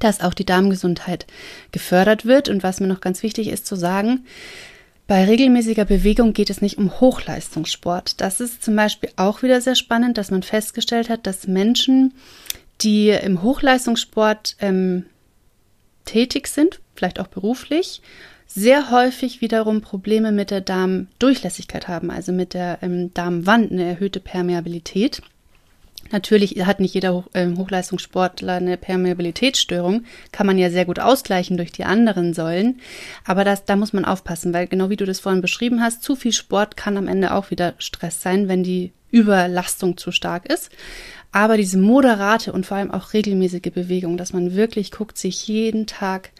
dass 0.00 0.20
auch 0.20 0.34
die 0.34 0.46
Darmgesundheit 0.46 1.26
gefördert 1.72 2.24
wird. 2.24 2.48
Und 2.48 2.62
was 2.62 2.80
mir 2.80 2.86
noch 2.86 3.00
ganz 3.00 3.22
wichtig 3.22 3.48
ist 3.48 3.66
zu 3.66 3.76
sagen, 3.76 4.24
bei 5.06 5.24
regelmäßiger 5.24 5.84
Bewegung 5.84 6.32
geht 6.32 6.50
es 6.50 6.60
nicht 6.60 6.78
um 6.78 7.00
Hochleistungssport. 7.00 8.20
Das 8.20 8.40
ist 8.40 8.64
zum 8.64 8.74
Beispiel 8.74 9.10
auch 9.16 9.42
wieder 9.42 9.60
sehr 9.60 9.76
spannend, 9.76 10.18
dass 10.18 10.32
man 10.32 10.42
festgestellt 10.42 11.08
hat, 11.08 11.26
dass 11.26 11.46
Menschen, 11.46 12.14
die 12.80 13.10
im 13.10 13.42
Hochleistungssport 13.42 14.56
ähm, 14.60 15.06
tätig 16.04 16.48
sind, 16.48 16.80
vielleicht 16.96 17.20
auch 17.20 17.28
beruflich, 17.28 18.02
sehr 18.46 18.90
häufig 18.90 19.40
wiederum 19.40 19.80
Probleme 19.80 20.32
mit 20.32 20.50
der 20.50 20.60
Darmdurchlässigkeit 20.60 21.88
haben, 21.88 22.10
also 22.10 22.32
mit 22.32 22.54
der 22.54 22.78
ähm, 22.82 23.12
Darmwand, 23.12 23.72
eine 23.72 23.84
erhöhte 23.84 24.20
Permeabilität. 24.20 25.22
Natürlich 26.12 26.64
hat 26.64 26.78
nicht 26.78 26.94
jeder 26.94 27.24
ähm, 27.34 27.58
Hochleistungssportler 27.58 28.54
eine 28.54 28.76
Permeabilitätsstörung, 28.76 30.04
kann 30.30 30.46
man 30.46 30.58
ja 30.58 30.70
sehr 30.70 30.84
gut 30.84 31.00
ausgleichen 31.00 31.56
durch 31.56 31.72
die 31.72 31.84
anderen 31.84 32.32
Säulen, 32.32 32.80
aber 33.24 33.44
das, 33.44 33.64
da 33.64 33.76
muss 33.76 33.92
man 33.92 34.04
aufpassen, 34.04 34.54
weil 34.54 34.68
genau 34.68 34.88
wie 34.88 34.96
du 34.96 35.04
das 35.04 35.20
vorhin 35.20 35.42
beschrieben 35.42 35.82
hast, 35.82 36.02
zu 36.02 36.14
viel 36.14 36.32
Sport 36.32 36.76
kann 36.76 36.96
am 36.96 37.08
Ende 37.08 37.34
auch 37.34 37.50
wieder 37.50 37.74
Stress 37.78 38.22
sein, 38.22 38.48
wenn 38.48 38.62
die 38.62 38.92
Überlastung 39.10 39.96
zu 39.96 40.12
stark 40.12 40.46
ist. 40.46 40.70
Aber 41.32 41.56
diese 41.56 41.78
moderate 41.78 42.52
und 42.52 42.66
vor 42.66 42.76
allem 42.76 42.90
auch 42.90 43.12
regelmäßige 43.12 43.72
Bewegung, 43.74 44.16
dass 44.16 44.32
man 44.32 44.54
wirklich 44.54 44.90
guckt, 44.90 45.18
sich 45.18 45.46
jeden 45.48 45.86
Tag 45.86 46.30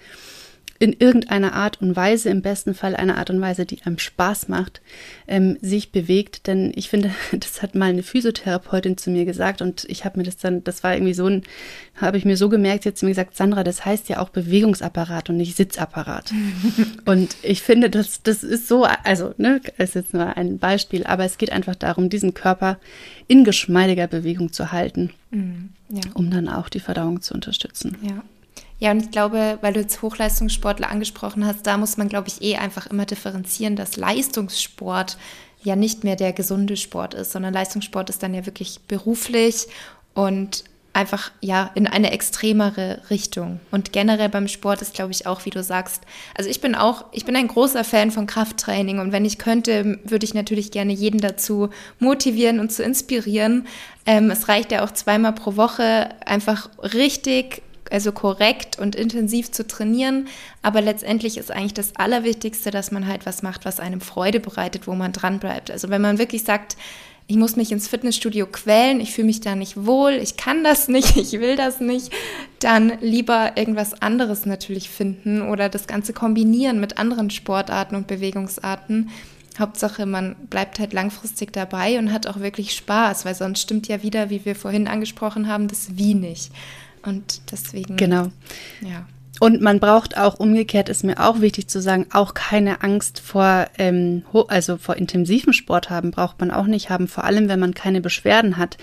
in 0.78 0.92
irgendeiner 0.92 1.54
Art 1.54 1.80
und 1.80 1.96
Weise, 1.96 2.28
im 2.28 2.42
besten 2.42 2.74
Fall 2.74 2.96
eine 2.96 3.16
Art 3.16 3.30
und 3.30 3.40
Weise, 3.40 3.66
die 3.66 3.82
einem 3.82 3.98
Spaß 3.98 4.48
macht, 4.48 4.80
ähm, 5.26 5.56
sich 5.60 5.92
bewegt. 5.92 6.46
Denn 6.46 6.72
ich 6.74 6.88
finde, 6.88 7.10
das 7.32 7.62
hat 7.62 7.74
mal 7.74 7.90
eine 7.90 8.02
Physiotherapeutin 8.02 8.96
zu 8.96 9.10
mir 9.10 9.24
gesagt 9.24 9.62
und 9.62 9.84
ich 9.88 10.04
habe 10.04 10.18
mir 10.18 10.24
das 10.24 10.36
dann, 10.36 10.64
das 10.64 10.82
war 10.82 10.94
irgendwie 10.94 11.14
so 11.14 11.26
ein, 11.26 11.42
habe 11.96 12.18
ich 12.18 12.24
mir 12.24 12.36
so 12.36 12.48
gemerkt, 12.48 12.84
jetzt 12.84 13.02
mir 13.02 13.10
gesagt, 13.10 13.36
Sandra, 13.36 13.64
das 13.64 13.84
heißt 13.84 14.08
ja 14.08 14.18
auch 14.20 14.28
Bewegungsapparat 14.28 15.30
und 15.30 15.36
nicht 15.36 15.56
Sitzapparat. 15.56 16.32
und 17.04 17.36
ich 17.42 17.62
finde, 17.62 17.90
das, 17.90 18.22
das 18.22 18.42
ist 18.42 18.68
so, 18.68 18.84
also, 18.84 19.34
ne, 19.38 19.60
ist 19.78 19.94
jetzt 19.94 20.12
nur 20.12 20.36
ein 20.36 20.58
Beispiel, 20.58 21.04
aber 21.04 21.24
es 21.24 21.38
geht 21.38 21.52
einfach 21.52 21.74
darum, 21.74 22.10
diesen 22.10 22.34
Körper 22.34 22.78
in 23.28 23.44
geschmeidiger 23.44 24.06
Bewegung 24.06 24.52
zu 24.52 24.72
halten, 24.72 25.10
mhm, 25.30 25.70
ja. 25.88 26.02
um 26.14 26.30
dann 26.30 26.48
auch 26.48 26.68
die 26.68 26.80
Verdauung 26.80 27.22
zu 27.22 27.34
unterstützen. 27.34 27.96
Ja. 28.02 28.22
Ja, 28.78 28.90
und 28.90 29.02
ich 29.02 29.10
glaube, 29.10 29.58
weil 29.62 29.72
du 29.72 29.80
jetzt 29.80 30.02
Hochleistungssportler 30.02 30.90
angesprochen 30.90 31.46
hast, 31.46 31.66
da 31.66 31.78
muss 31.78 31.96
man, 31.96 32.08
glaube 32.08 32.28
ich, 32.28 32.42
eh 32.42 32.56
einfach 32.56 32.86
immer 32.86 33.06
differenzieren, 33.06 33.74
dass 33.74 33.96
Leistungssport 33.96 35.16
ja 35.62 35.76
nicht 35.76 36.04
mehr 36.04 36.16
der 36.16 36.32
gesunde 36.32 36.76
Sport 36.76 37.14
ist, 37.14 37.32
sondern 37.32 37.54
Leistungssport 37.54 38.10
ist 38.10 38.22
dann 38.22 38.34
ja 38.34 38.44
wirklich 38.44 38.80
beruflich 38.86 39.66
und 40.14 40.64
einfach 40.96 41.30
ja 41.42 41.70
in 41.74 41.86
eine 41.86 42.10
extremere 42.10 43.02
Richtung. 43.10 43.60
Und 43.70 43.92
generell 43.92 44.30
beim 44.30 44.48
Sport 44.48 44.80
ist, 44.80 44.94
glaube 44.94 45.12
ich, 45.12 45.26
auch, 45.26 45.44
wie 45.44 45.50
du 45.50 45.62
sagst, 45.62 46.02
also 46.34 46.48
ich 46.48 46.62
bin 46.62 46.74
auch, 46.74 47.04
ich 47.12 47.26
bin 47.26 47.36
ein 47.36 47.48
großer 47.48 47.84
Fan 47.84 48.10
von 48.10 48.26
Krafttraining 48.26 48.98
und 48.98 49.12
wenn 49.12 49.26
ich 49.26 49.36
könnte, 49.36 49.98
würde 50.04 50.24
ich 50.24 50.32
natürlich 50.32 50.70
gerne 50.70 50.94
jeden 50.94 51.20
dazu 51.20 51.68
motivieren 51.98 52.60
und 52.60 52.72
zu 52.72 52.82
inspirieren. 52.82 53.66
Ähm, 54.06 54.30
es 54.30 54.48
reicht 54.48 54.72
ja 54.72 54.84
auch 54.84 54.90
zweimal 54.90 55.34
pro 55.34 55.56
Woche 55.56 56.08
einfach 56.24 56.70
richtig 56.80 57.62
also 57.92 58.12
korrekt 58.12 58.78
und 58.78 58.94
intensiv 58.94 59.50
zu 59.50 59.66
trainieren. 59.66 60.28
Aber 60.62 60.80
letztendlich 60.80 61.38
ist 61.38 61.50
eigentlich 61.50 61.74
das 61.74 61.96
Allerwichtigste, 61.96 62.70
dass 62.70 62.90
man 62.90 63.06
halt 63.06 63.26
was 63.26 63.42
macht, 63.42 63.64
was 63.64 63.80
einem 63.80 64.00
Freude 64.00 64.40
bereitet, 64.40 64.86
wo 64.86 64.94
man 64.94 65.12
dran 65.12 65.38
bleibt. 65.38 65.70
Also 65.70 65.88
wenn 65.90 66.02
man 66.02 66.18
wirklich 66.18 66.44
sagt, 66.44 66.76
ich 67.28 67.36
muss 67.36 67.56
mich 67.56 67.72
ins 67.72 67.88
Fitnessstudio 67.88 68.46
quälen, 68.46 69.00
ich 69.00 69.12
fühle 69.12 69.26
mich 69.26 69.40
da 69.40 69.56
nicht 69.56 69.84
wohl, 69.84 70.12
ich 70.12 70.36
kann 70.36 70.62
das 70.62 70.88
nicht, 70.88 71.16
ich 71.16 71.32
will 71.32 71.56
das 71.56 71.80
nicht, 71.80 72.12
dann 72.60 72.92
lieber 73.00 73.52
irgendwas 73.56 74.00
anderes 74.00 74.46
natürlich 74.46 74.90
finden 74.90 75.42
oder 75.42 75.68
das 75.68 75.86
Ganze 75.86 76.12
kombinieren 76.12 76.80
mit 76.80 76.98
anderen 76.98 77.30
Sportarten 77.30 77.96
und 77.96 78.06
Bewegungsarten. 78.06 79.10
Hauptsache, 79.58 80.04
man 80.04 80.36
bleibt 80.50 80.78
halt 80.78 80.92
langfristig 80.92 81.52
dabei 81.52 81.98
und 81.98 82.12
hat 82.12 82.26
auch 82.26 82.40
wirklich 82.40 82.74
Spaß, 82.74 83.24
weil 83.24 83.34
sonst 83.34 83.62
stimmt 83.62 83.88
ja 83.88 84.02
wieder, 84.02 84.28
wie 84.28 84.44
wir 84.44 84.54
vorhin 84.54 84.86
angesprochen 84.86 85.48
haben, 85.48 85.66
das 85.66 85.96
Wie 85.96 86.14
nicht. 86.14 86.52
Und 87.06 87.40
deswegen. 87.50 87.96
Genau. 87.96 88.30
Ja. 88.82 89.06
Und 89.38 89.60
man 89.60 89.80
braucht 89.80 90.16
auch, 90.16 90.40
umgekehrt 90.40 90.88
ist 90.88 91.04
mir 91.04 91.22
auch 91.22 91.40
wichtig 91.40 91.68
zu 91.68 91.80
sagen, 91.80 92.06
auch 92.12 92.34
keine 92.34 92.82
Angst 92.82 93.20
vor, 93.20 93.66
ähm, 93.78 94.22
also 94.48 94.78
vor 94.78 94.96
intensivem 94.96 95.52
Sport 95.52 95.90
haben, 95.90 96.10
braucht 96.10 96.40
man 96.40 96.50
auch 96.50 96.66
nicht 96.66 96.88
haben, 96.88 97.06
vor 97.06 97.24
allem 97.24 97.48
wenn 97.48 97.60
man 97.60 97.74
keine 97.74 98.00
Beschwerden 98.00 98.56
hat. 98.56 98.78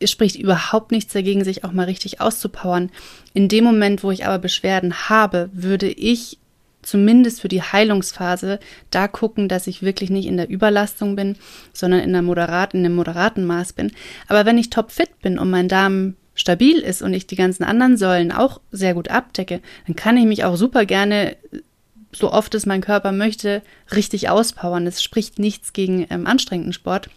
Es 0.00 0.10
spricht 0.10 0.36
überhaupt 0.36 0.90
nichts 0.90 1.12
dagegen, 1.12 1.44
sich 1.44 1.64
auch 1.64 1.72
mal 1.72 1.84
richtig 1.84 2.20
auszupowern. 2.20 2.90
In 3.34 3.48
dem 3.48 3.64
Moment, 3.64 4.02
wo 4.02 4.10
ich 4.10 4.26
aber 4.26 4.38
Beschwerden 4.38 5.08
habe, 5.08 5.50
würde 5.52 5.88
ich 5.88 6.38
zumindest 6.82 7.40
für 7.40 7.48
die 7.48 7.62
Heilungsphase 7.62 8.60
da 8.90 9.08
gucken, 9.08 9.48
dass 9.48 9.66
ich 9.66 9.82
wirklich 9.82 10.10
nicht 10.10 10.26
in 10.26 10.36
der 10.36 10.48
Überlastung 10.48 11.16
bin, 11.16 11.36
sondern 11.72 12.00
in, 12.00 12.12
der 12.12 12.22
moderat, 12.22 12.74
in 12.74 12.80
einem 12.84 12.94
moderaten 12.94 13.44
Maß 13.46 13.74
bin. 13.74 13.92
Aber 14.28 14.44
wenn 14.44 14.58
ich 14.58 14.70
topfit 14.70 15.20
bin 15.20 15.38
und 15.38 15.50
mein 15.50 15.68
Darm 15.68 16.14
stabil 16.34 16.78
ist 16.78 17.02
und 17.02 17.14
ich 17.14 17.26
die 17.26 17.36
ganzen 17.36 17.64
anderen 17.64 17.96
Säulen 17.96 18.32
auch 18.32 18.60
sehr 18.72 18.94
gut 18.94 19.08
abdecke, 19.08 19.60
dann 19.86 19.96
kann 19.96 20.16
ich 20.16 20.26
mich 20.26 20.44
auch 20.44 20.56
super 20.56 20.84
gerne, 20.84 21.36
so 22.12 22.32
oft 22.32 22.54
es 22.54 22.66
mein 22.66 22.80
Körper 22.80 23.12
möchte, 23.12 23.62
richtig 23.94 24.28
auspowern. 24.28 24.86
Es 24.86 25.02
spricht 25.02 25.38
nichts 25.38 25.72
gegen 25.72 26.06
ähm, 26.10 26.26
anstrengenden 26.26 26.72
Sport. 26.72 27.08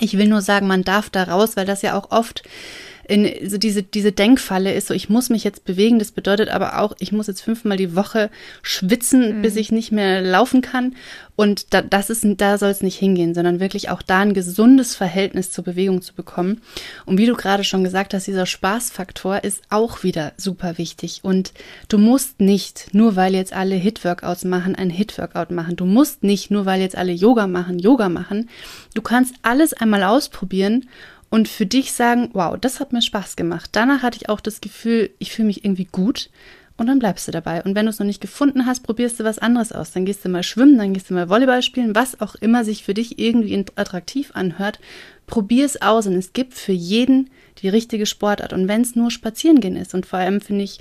Ich 0.00 0.18
will 0.18 0.28
nur 0.28 0.42
sagen, 0.42 0.66
man 0.66 0.82
darf 0.82 1.10
da 1.10 1.24
raus, 1.24 1.56
weil 1.56 1.66
das 1.66 1.82
ja 1.82 1.96
auch 1.96 2.10
oft 2.10 2.42
in 3.06 3.48
so 3.48 3.58
diese, 3.58 3.82
diese 3.82 4.12
Denkfalle 4.12 4.72
ist 4.72 4.88
so, 4.88 4.94
ich 4.94 5.08
muss 5.08 5.30
mich 5.30 5.44
jetzt 5.44 5.64
bewegen. 5.64 5.98
Das 5.98 6.12
bedeutet 6.12 6.48
aber 6.48 6.80
auch, 6.80 6.94
ich 6.98 7.12
muss 7.12 7.26
jetzt 7.26 7.42
fünfmal 7.42 7.76
die 7.76 7.94
Woche 7.94 8.30
schwitzen, 8.62 9.38
mhm. 9.38 9.42
bis 9.42 9.56
ich 9.56 9.72
nicht 9.72 9.92
mehr 9.92 10.22
laufen 10.22 10.62
kann. 10.62 10.94
Und 11.36 11.74
da, 11.74 11.82
das 11.82 12.10
ist, 12.10 12.24
da 12.38 12.58
soll 12.58 12.70
es 12.70 12.82
nicht 12.82 12.98
hingehen, 12.98 13.34
sondern 13.34 13.58
wirklich 13.58 13.90
auch 13.90 14.02
da 14.02 14.20
ein 14.20 14.34
gesundes 14.34 14.94
Verhältnis 14.94 15.50
zur 15.50 15.64
Bewegung 15.64 16.00
zu 16.00 16.14
bekommen. 16.14 16.60
Und 17.06 17.18
wie 17.18 17.26
du 17.26 17.34
gerade 17.34 17.64
schon 17.64 17.82
gesagt 17.82 18.14
hast, 18.14 18.26
dieser 18.26 18.46
Spaßfaktor 18.46 19.42
ist 19.42 19.62
auch 19.68 20.04
wieder 20.04 20.32
super 20.36 20.78
wichtig. 20.78 21.20
Und 21.22 21.52
du 21.88 21.98
musst 21.98 22.40
nicht, 22.40 22.94
nur 22.94 23.16
weil 23.16 23.34
jetzt 23.34 23.52
alle 23.52 23.74
Hit-Workouts 23.74 24.44
machen, 24.44 24.76
ein 24.76 24.90
Hit-Workout 24.90 25.50
machen. 25.50 25.76
Du 25.76 25.86
musst 25.86 26.22
nicht, 26.22 26.50
nur 26.50 26.66
weil 26.66 26.80
jetzt 26.80 26.96
alle 26.96 27.12
Yoga 27.12 27.48
machen, 27.48 27.78
Yoga 27.78 28.08
machen. 28.08 28.48
Du 28.94 29.02
kannst 29.02 29.34
alles 29.42 29.72
einmal 29.74 30.04
ausprobieren 30.04 30.86
und 31.34 31.48
für 31.48 31.66
dich 31.66 31.90
sagen, 31.90 32.30
wow, 32.32 32.56
das 32.56 32.78
hat 32.78 32.92
mir 32.92 33.02
Spaß 33.02 33.34
gemacht. 33.34 33.70
Danach 33.72 34.04
hatte 34.04 34.18
ich 34.20 34.28
auch 34.28 34.38
das 34.38 34.60
Gefühl, 34.60 35.10
ich 35.18 35.32
fühle 35.32 35.48
mich 35.48 35.64
irgendwie 35.64 35.88
gut 35.90 36.30
und 36.76 36.86
dann 36.86 37.00
bleibst 37.00 37.26
du 37.26 37.32
dabei. 37.32 37.60
Und 37.64 37.74
wenn 37.74 37.86
du 37.86 37.90
es 37.90 37.98
noch 37.98 38.06
nicht 38.06 38.20
gefunden 38.20 38.66
hast, 38.66 38.84
probierst 38.84 39.18
du 39.18 39.24
was 39.24 39.40
anderes 39.40 39.72
aus. 39.72 39.90
Dann 39.90 40.04
gehst 40.04 40.24
du 40.24 40.28
mal 40.28 40.44
schwimmen, 40.44 40.78
dann 40.78 40.94
gehst 40.94 41.10
du 41.10 41.14
mal 41.14 41.28
Volleyball 41.28 41.62
spielen, 41.62 41.96
was 41.96 42.20
auch 42.20 42.36
immer 42.36 42.64
sich 42.64 42.84
für 42.84 42.94
dich 42.94 43.18
irgendwie 43.18 43.66
attraktiv 43.74 44.30
anhört. 44.34 44.78
Probier 45.26 45.66
es 45.66 45.82
aus 45.82 46.06
und 46.06 46.14
es 46.14 46.34
gibt 46.34 46.54
für 46.54 46.70
jeden 46.70 47.30
die 47.62 47.68
richtige 47.68 48.06
Sportart. 48.06 48.52
Und 48.52 48.68
wenn 48.68 48.82
es 48.82 48.94
nur 48.94 49.10
spazieren 49.10 49.58
gehen 49.58 49.74
ist 49.74 49.92
und 49.92 50.06
vor 50.06 50.20
allem 50.20 50.40
finde 50.40 50.62
ich 50.62 50.78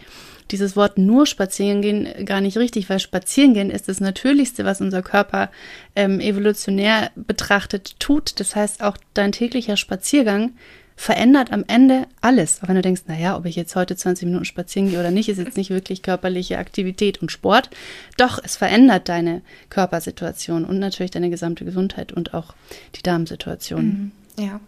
dieses 0.52 0.76
Wort 0.76 0.98
nur 0.98 1.26
spazieren 1.26 1.82
gehen 1.82 2.26
gar 2.26 2.41
nicht 2.41 2.58
richtig, 2.58 2.89
weil 2.89 3.00
spazieren 3.00 3.54
gehen 3.54 3.70
ist 3.70 3.88
das 3.88 4.00
Natürlichste, 4.00 4.66
was 4.66 4.82
unser 4.82 5.02
Körper 5.02 5.50
ähm, 5.96 6.20
evolutionär 6.20 7.12
betrachtet 7.16 8.00
tut. 8.00 8.39
Das 8.39 8.56
heißt, 8.56 8.84
auch 8.84 8.98
dein 9.14 9.32
täglicher 9.32 9.78
Spaziergang 9.78 10.52
verändert 10.96 11.52
am 11.52 11.64
Ende 11.68 12.08
alles. 12.22 12.62
Auch 12.62 12.68
wenn 12.68 12.76
du 12.76 12.82
denkst, 12.82 13.04
naja, 13.08 13.36
ob 13.36 13.46
ich 13.46 13.56
jetzt 13.56 13.76
heute 13.76 13.96
20 13.96 14.26
Minuten 14.26 14.46
spazieren 14.46 14.89
gehe 14.89 15.00
oder 15.00 15.12
nicht, 15.12 15.30
ist 15.30 15.39
jetzt 15.39 15.58
nicht 15.58 15.70
wirklich 15.70 16.02
körperliche 16.02 16.58
Aktivität 16.58 17.22
und 17.22 17.32
Sport. 17.32 17.70
Doch, 18.18 18.39
es 18.44 18.56
verändert 18.56 19.10
deine 19.10 19.41
Körpersituation 19.70 20.66
und 20.66 20.80
natürlich 20.80 21.12
deine 21.12 21.30
gesamte 21.30 21.66
Gesundheit 21.66 22.12
und 22.12 22.34
auch 22.34 22.54
die 22.96 23.04
Darmsituation. 23.04 24.12
Mhm. 24.38 24.44
Ja. 24.44 24.60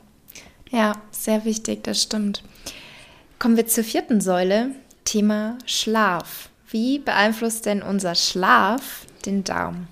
Ja, 0.71 0.93
sehr 1.11 1.45
wichtig, 1.45 1.83
das 1.83 2.01
stimmt. 2.01 2.43
Kommen 3.37 3.55
wir 3.55 3.67
zur 3.67 3.83
vierten 3.83 4.19
Säule, 4.19 4.71
Thema 5.05 5.57
Schlaf. 5.65 6.49
Wie 6.69 6.99
beeinflusst 6.99 7.65
denn 7.65 7.81
unser 7.81 8.15
Schlaf 8.15 9.05
den 9.25 9.43
Darm? 9.43 9.87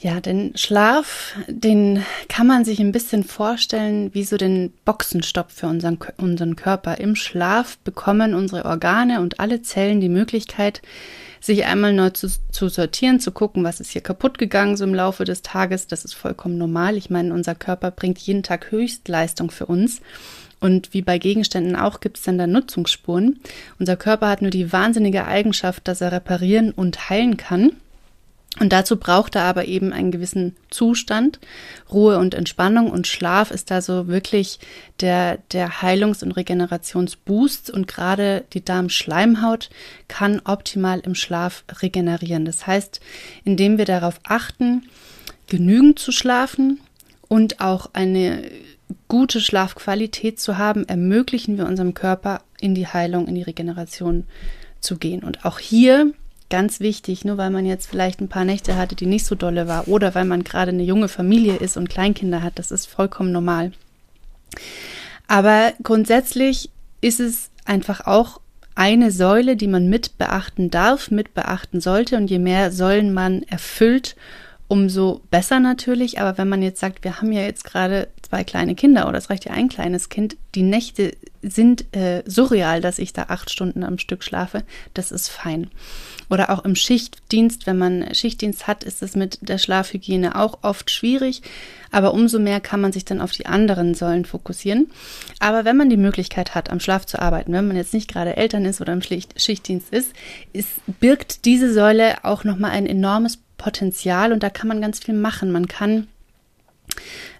Ja, 0.00 0.20
den 0.20 0.56
Schlaf, 0.56 1.34
den 1.48 2.04
kann 2.28 2.46
man 2.46 2.64
sich 2.64 2.78
ein 2.78 2.92
bisschen 2.92 3.24
vorstellen 3.24 4.14
wie 4.14 4.22
so 4.22 4.36
den 4.36 4.72
Boxenstopp 4.84 5.50
für 5.50 5.66
unseren, 5.66 5.98
unseren 6.18 6.54
Körper. 6.54 6.98
Im 6.98 7.16
Schlaf 7.16 7.78
bekommen 7.78 8.34
unsere 8.34 8.64
Organe 8.64 9.20
und 9.20 9.40
alle 9.40 9.60
Zellen 9.62 10.00
die 10.00 10.08
Möglichkeit, 10.08 10.82
sich 11.40 11.64
einmal 11.64 11.92
neu 11.92 12.10
zu, 12.10 12.28
zu 12.52 12.68
sortieren, 12.68 13.18
zu 13.18 13.32
gucken, 13.32 13.64
was 13.64 13.80
ist 13.80 13.90
hier 13.90 14.00
kaputt 14.00 14.38
gegangen 14.38 14.76
so 14.76 14.84
im 14.84 14.94
Laufe 14.94 15.24
des 15.24 15.42
Tages. 15.42 15.88
Das 15.88 16.04
ist 16.04 16.14
vollkommen 16.14 16.58
normal. 16.58 16.96
Ich 16.96 17.10
meine, 17.10 17.34
unser 17.34 17.56
Körper 17.56 17.90
bringt 17.90 18.18
jeden 18.18 18.44
Tag 18.44 18.70
Höchstleistung 18.70 19.50
für 19.50 19.66
uns. 19.66 20.00
Und 20.60 20.92
wie 20.92 21.02
bei 21.02 21.18
Gegenständen 21.18 21.76
auch 21.76 22.00
gibt 22.00 22.18
es 22.18 22.24
dann 22.24 22.38
da 22.38 22.46
Nutzungsspuren. 22.46 23.40
Unser 23.78 23.96
Körper 23.96 24.28
hat 24.28 24.42
nur 24.42 24.50
die 24.50 24.72
wahnsinnige 24.72 25.26
Eigenschaft, 25.26 25.86
dass 25.86 26.00
er 26.00 26.12
reparieren 26.12 26.72
und 26.72 27.10
heilen 27.10 27.36
kann. 27.36 27.72
Und 28.60 28.72
dazu 28.72 28.96
braucht 28.96 29.36
er 29.36 29.42
aber 29.42 29.66
eben 29.66 29.92
einen 29.92 30.10
gewissen 30.10 30.56
Zustand, 30.70 31.38
Ruhe 31.92 32.18
und 32.18 32.34
Entspannung 32.34 32.90
und 32.90 33.06
Schlaf 33.06 33.50
ist 33.50 33.70
da 33.70 33.80
so 33.80 34.08
wirklich 34.08 34.58
der, 35.00 35.38
der 35.52 35.80
Heilungs- 35.82 36.24
und 36.24 36.32
Regenerationsboost 36.32 37.70
und 37.70 37.86
gerade 37.86 38.44
die 38.54 38.64
Darmschleimhaut 38.64 39.70
kann 40.08 40.40
optimal 40.44 41.00
im 41.00 41.14
Schlaf 41.14 41.62
regenerieren. 41.80 42.44
Das 42.44 42.66
heißt, 42.66 43.00
indem 43.44 43.78
wir 43.78 43.84
darauf 43.84 44.18
achten, 44.24 44.88
genügend 45.46 45.98
zu 45.98 46.10
schlafen 46.10 46.80
und 47.28 47.60
auch 47.60 47.90
eine 47.92 48.42
gute 49.08 49.40
Schlafqualität 49.40 50.40
zu 50.40 50.58
haben, 50.58 50.86
ermöglichen 50.88 51.58
wir 51.58 51.66
unserem 51.66 51.94
Körper 51.94 52.42
in 52.60 52.74
die 52.74 52.86
Heilung, 52.86 53.26
in 53.26 53.34
die 53.34 53.42
Regeneration 53.42 54.24
zu 54.80 54.96
gehen. 54.96 55.22
Und 55.22 55.44
auch 55.44 55.58
hier 55.58 56.12
ganz 56.50 56.80
wichtig, 56.80 57.24
nur 57.24 57.36
weil 57.36 57.50
man 57.50 57.66
jetzt 57.66 57.86
vielleicht 57.86 58.20
ein 58.20 58.28
paar 58.28 58.44
Nächte 58.44 58.76
hatte, 58.76 58.94
die 58.94 59.06
nicht 59.06 59.26
so 59.26 59.34
dolle 59.34 59.68
war 59.68 59.88
oder 59.88 60.14
weil 60.14 60.24
man 60.24 60.44
gerade 60.44 60.70
eine 60.70 60.82
junge 60.82 61.08
Familie 61.08 61.56
ist 61.56 61.76
und 61.76 61.90
Kleinkinder 61.90 62.42
hat, 62.42 62.58
das 62.58 62.70
ist 62.70 62.86
vollkommen 62.86 63.32
normal. 63.32 63.72
Aber 65.26 65.72
grundsätzlich 65.82 66.70
ist 67.00 67.20
es 67.20 67.50
einfach 67.64 68.06
auch 68.06 68.40
eine 68.74 69.10
Säule, 69.10 69.56
die 69.56 69.66
man 69.66 69.88
mit 69.88 70.18
beachten 70.18 70.70
darf, 70.70 71.10
mit 71.10 71.34
beachten 71.34 71.80
sollte 71.80 72.16
und 72.16 72.30
je 72.30 72.38
mehr 72.38 72.72
Säulen 72.72 73.12
man 73.12 73.42
erfüllt, 73.42 74.16
umso 74.68 75.22
besser 75.30 75.60
natürlich. 75.60 76.20
Aber 76.20 76.38
wenn 76.38 76.48
man 76.48 76.62
jetzt 76.62 76.80
sagt, 76.80 77.02
wir 77.02 77.20
haben 77.20 77.32
ja 77.32 77.42
jetzt 77.42 77.64
gerade 77.64 78.08
zwei 78.22 78.44
kleine 78.44 78.74
Kinder 78.74 79.08
oder 79.08 79.18
es 79.18 79.30
reicht 79.30 79.46
ja 79.46 79.52
ein 79.52 79.68
kleines 79.68 80.10
Kind, 80.10 80.36
die 80.54 80.62
Nächte 80.62 81.16
sind 81.40 81.94
äh, 81.96 82.22
surreal, 82.26 82.80
dass 82.80 82.98
ich 82.98 83.12
da 83.12 83.26
acht 83.28 83.50
Stunden 83.50 83.82
am 83.82 83.98
Stück 83.98 84.22
schlafe, 84.22 84.64
das 84.92 85.12
ist 85.12 85.28
fein. 85.28 85.70
Oder 86.28 86.50
auch 86.50 86.64
im 86.64 86.74
Schichtdienst, 86.74 87.66
wenn 87.66 87.78
man 87.78 88.14
Schichtdienst 88.14 88.66
hat, 88.66 88.84
ist 88.84 89.02
es 89.02 89.16
mit 89.16 89.38
der 89.40 89.56
Schlafhygiene 89.56 90.36
auch 90.36 90.58
oft 90.62 90.90
schwierig. 90.90 91.42
Aber 91.90 92.12
umso 92.12 92.38
mehr 92.38 92.60
kann 92.60 92.82
man 92.82 92.92
sich 92.92 93.06
dann 93.06 93.22
auf 93.22 93.32
die 93.32 93.46
anderen 93.46 93.94
Säulen 93.94 94.26
fokussieren. 94.26 94.90
Aber 95.38 95.64
wenn 95.64 95.78
man 95.78 95.88
die 95.88 95.96
Möglichkeit 95.96 96.54
hat, 96.54 96.68
am 96.68 96.80
Schlaf 96.80 97.06
zu 97.06 97.18
arbeiten, 97.22 97.52
wenn 97.52 97.66
man 97.66 97.76
jetzt 97.76 97.94
nicht 97.94 98.08
gerade 98.08 98.36
Eltern 98.36 98.66
ist 98.66 98.82
oder 98.82 98.92
im 98.92 99.00
Schichtdienst 99.00 99.90
ist, 99.90 100.12
ist 100.52 100.68
birgt 101.00 101.46
diese 101.46 101.72
Säule 101.72 102.24
auch 102.24 102.44
nochmal 102.44 102.72
ein 102.72 102.86
enormes 102.86 103.38
Potenzial 103.58 104.32
und 104.32 104.42
da 104.42 104.48
kann 104.48 104.68
man 104.68 104.80
ganz 104.80 105.00
viel 105.00 105.14
machen. 105.14 105.52
Man 105.52 105.68
kann 105.68 106.06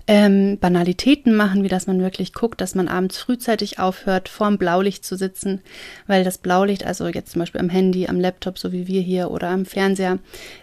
ähm, 0.07 0.59
Banalitäten 0.59 1.35
machen, 1.35 1.63
wie 1.63 1.69
dass 1.69 1.87
man 1.87 2.01
wirklich 2.01 2.33
guckt, 2.33 2.61
dass 2.61 2.75
man 2.75 2.89
abends 2.89 3.19
frühzeitig 3.19 3.79
aufhört, 3.79 4.29
vorm 4.29 4.59
Blaulicht 4.59 5.05
zu 5.05 5.17
sitzen, 5.17 5.61
weil 6.07 6.25
das 6.25 6.39
Blaulicht, 6.39 6.85
also 6.85 7.07
jetzt 7.09 7.33
zum 7.33 7.41
Beispiel 7.41 7.61
am 7.61 7.69
Handy, 7.69 8.09
am 8.09 8.19
Laptop, 8.19 8.59
so 8.59 8.73
wie 8.73 8.87
wir 8.87 9.01
hier 9.01 9.31
oder 9.31 9.49
am 9.49 9.67
Fernseher, 9.67 10.19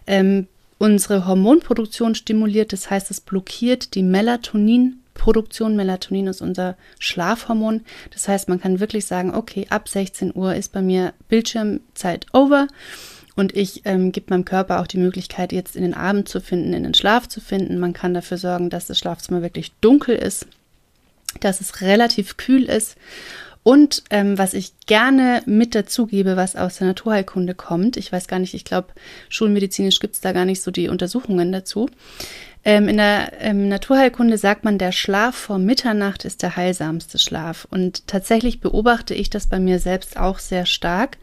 ähm, 0.08 0.48
unsere 0.78 1.28
Hormonproduktion 1.28 2.16
stimuliert. 2.16 2.74
Das 2.74 2.90
heißt, 2.90 3.12
es 3.12 3.22
blockiert 3.22 3.96
die 3.96 4.04
Melatoninproduktion. 4.04 5.76
Melatonin 5.76 6.28
ist 6.28 6.42
unser 6.42 6.76
Schlafhormon. 7.00 7.82
Das 8.12 8.28
heißt, 8.28 8.50
man 8.50 8.60
kann 8.60 8.80
wirklich 8.80 9.06
sagen, 9.06 9.34
okay, 9.34 9.68
ab 9.70 9.88
16 9.88 10.36
Uhr 10.36 10.56
ist 10.56 10.74
bei 10.74 10.82
mir 10.82 11.14
Bildschirmzeit 11.30 12.26
over 12.34 12.68
und 13.36 13.56
ich 13.56 13.82
ähm, 13.86 14.12
gebe 14.12 14.28
meinem 14.30 14.46
Körper 14.46 14.80
auch 14.80 14.88
die 14.88 14.98
Möglichkeit, 14.98 15.52
jetzt 15.52 15.76
in 15.76 15.84
den 15.84 15.94
Abend 15.94 16.30
zu 16.30 16.40
finden, 16.40 16.74
in 16.74 16.84
den 16.84 16.94
Schlaf 16.94 17.28
zu 17.28 17.42
finden. 17.42 17.80
Man 17.80 17.94
kann 17.94 18.14
dafür 18.14 18.38
sorgen, 18.38 18.70
dass 18.70 18.88
das 18.88 18.98
Schlafzimmer 18.98 19.42
wirklich 19.42 19.74
dunkel 19.82 20.16
ist, 20.16 20.48
dass 21.42 21.60
es 21.60 21.82
relativ 21.82 22.38
kühl 22.38 22.64
ist. 22.64 22.96
Und 23.62 24.04
ähm, 24.12 24.38
was 24.38 24.54
ich 24.54 24.74
gerne 24.86 25.42
mit 25.48 25.74
dazu 25.74 26.06
gebe, 26.06 26.38
was 26.38 26.56
aus 26.56 26.78
der 26.78 26.88
Naturheilkunde 26.88 27.56
kommt, 27.56 27.98
ich 27.98 28.12
weiß 28.12 28.28
gar 28.28 28.38
nicht, 28.38 28.54
ich 28.54 28.64
glaube, 28.64 28.90
schulmedizinisch 29.28 30.00
gibt 30.00 30.14
es 30.14 30.22
da 30.22 30.34
gar 30.34 30.46
nicht 30.46 30.62
so 30.62 30.70
die 30.70 30.88
Untersuchungen 30.88 31.52
dazu. 31.52 31.90
Ähm, 32.64 32.88
in 32.88 32.98
der 32.98 33.34
ähm, 33.40 33.68
Naturheilkunde 33.68 34.38
sagt 34.38 34.66
man, 34.66 34.78
der 34.78 34.92
Schlaf 34.92 35.36
vor 35.36 35.58
Mitternacht 35.58 36.26
ist 36.26 36.44
der 36.44 36.56
heilsamste 36.56 37.18
Schlaf. 37.18 37.68
Und 37.70 38.08
tatsächlich 38.08 38.62
beobachte 38.62 39.16
ich 39.16 39.32
das 39.32 39.48
bei 39.48 39.60
mir 39.60 39.80
selbst 39.80 40.16
auch 40.16 40.38
sehr 40.38 40.68
stark. 40.68 41.18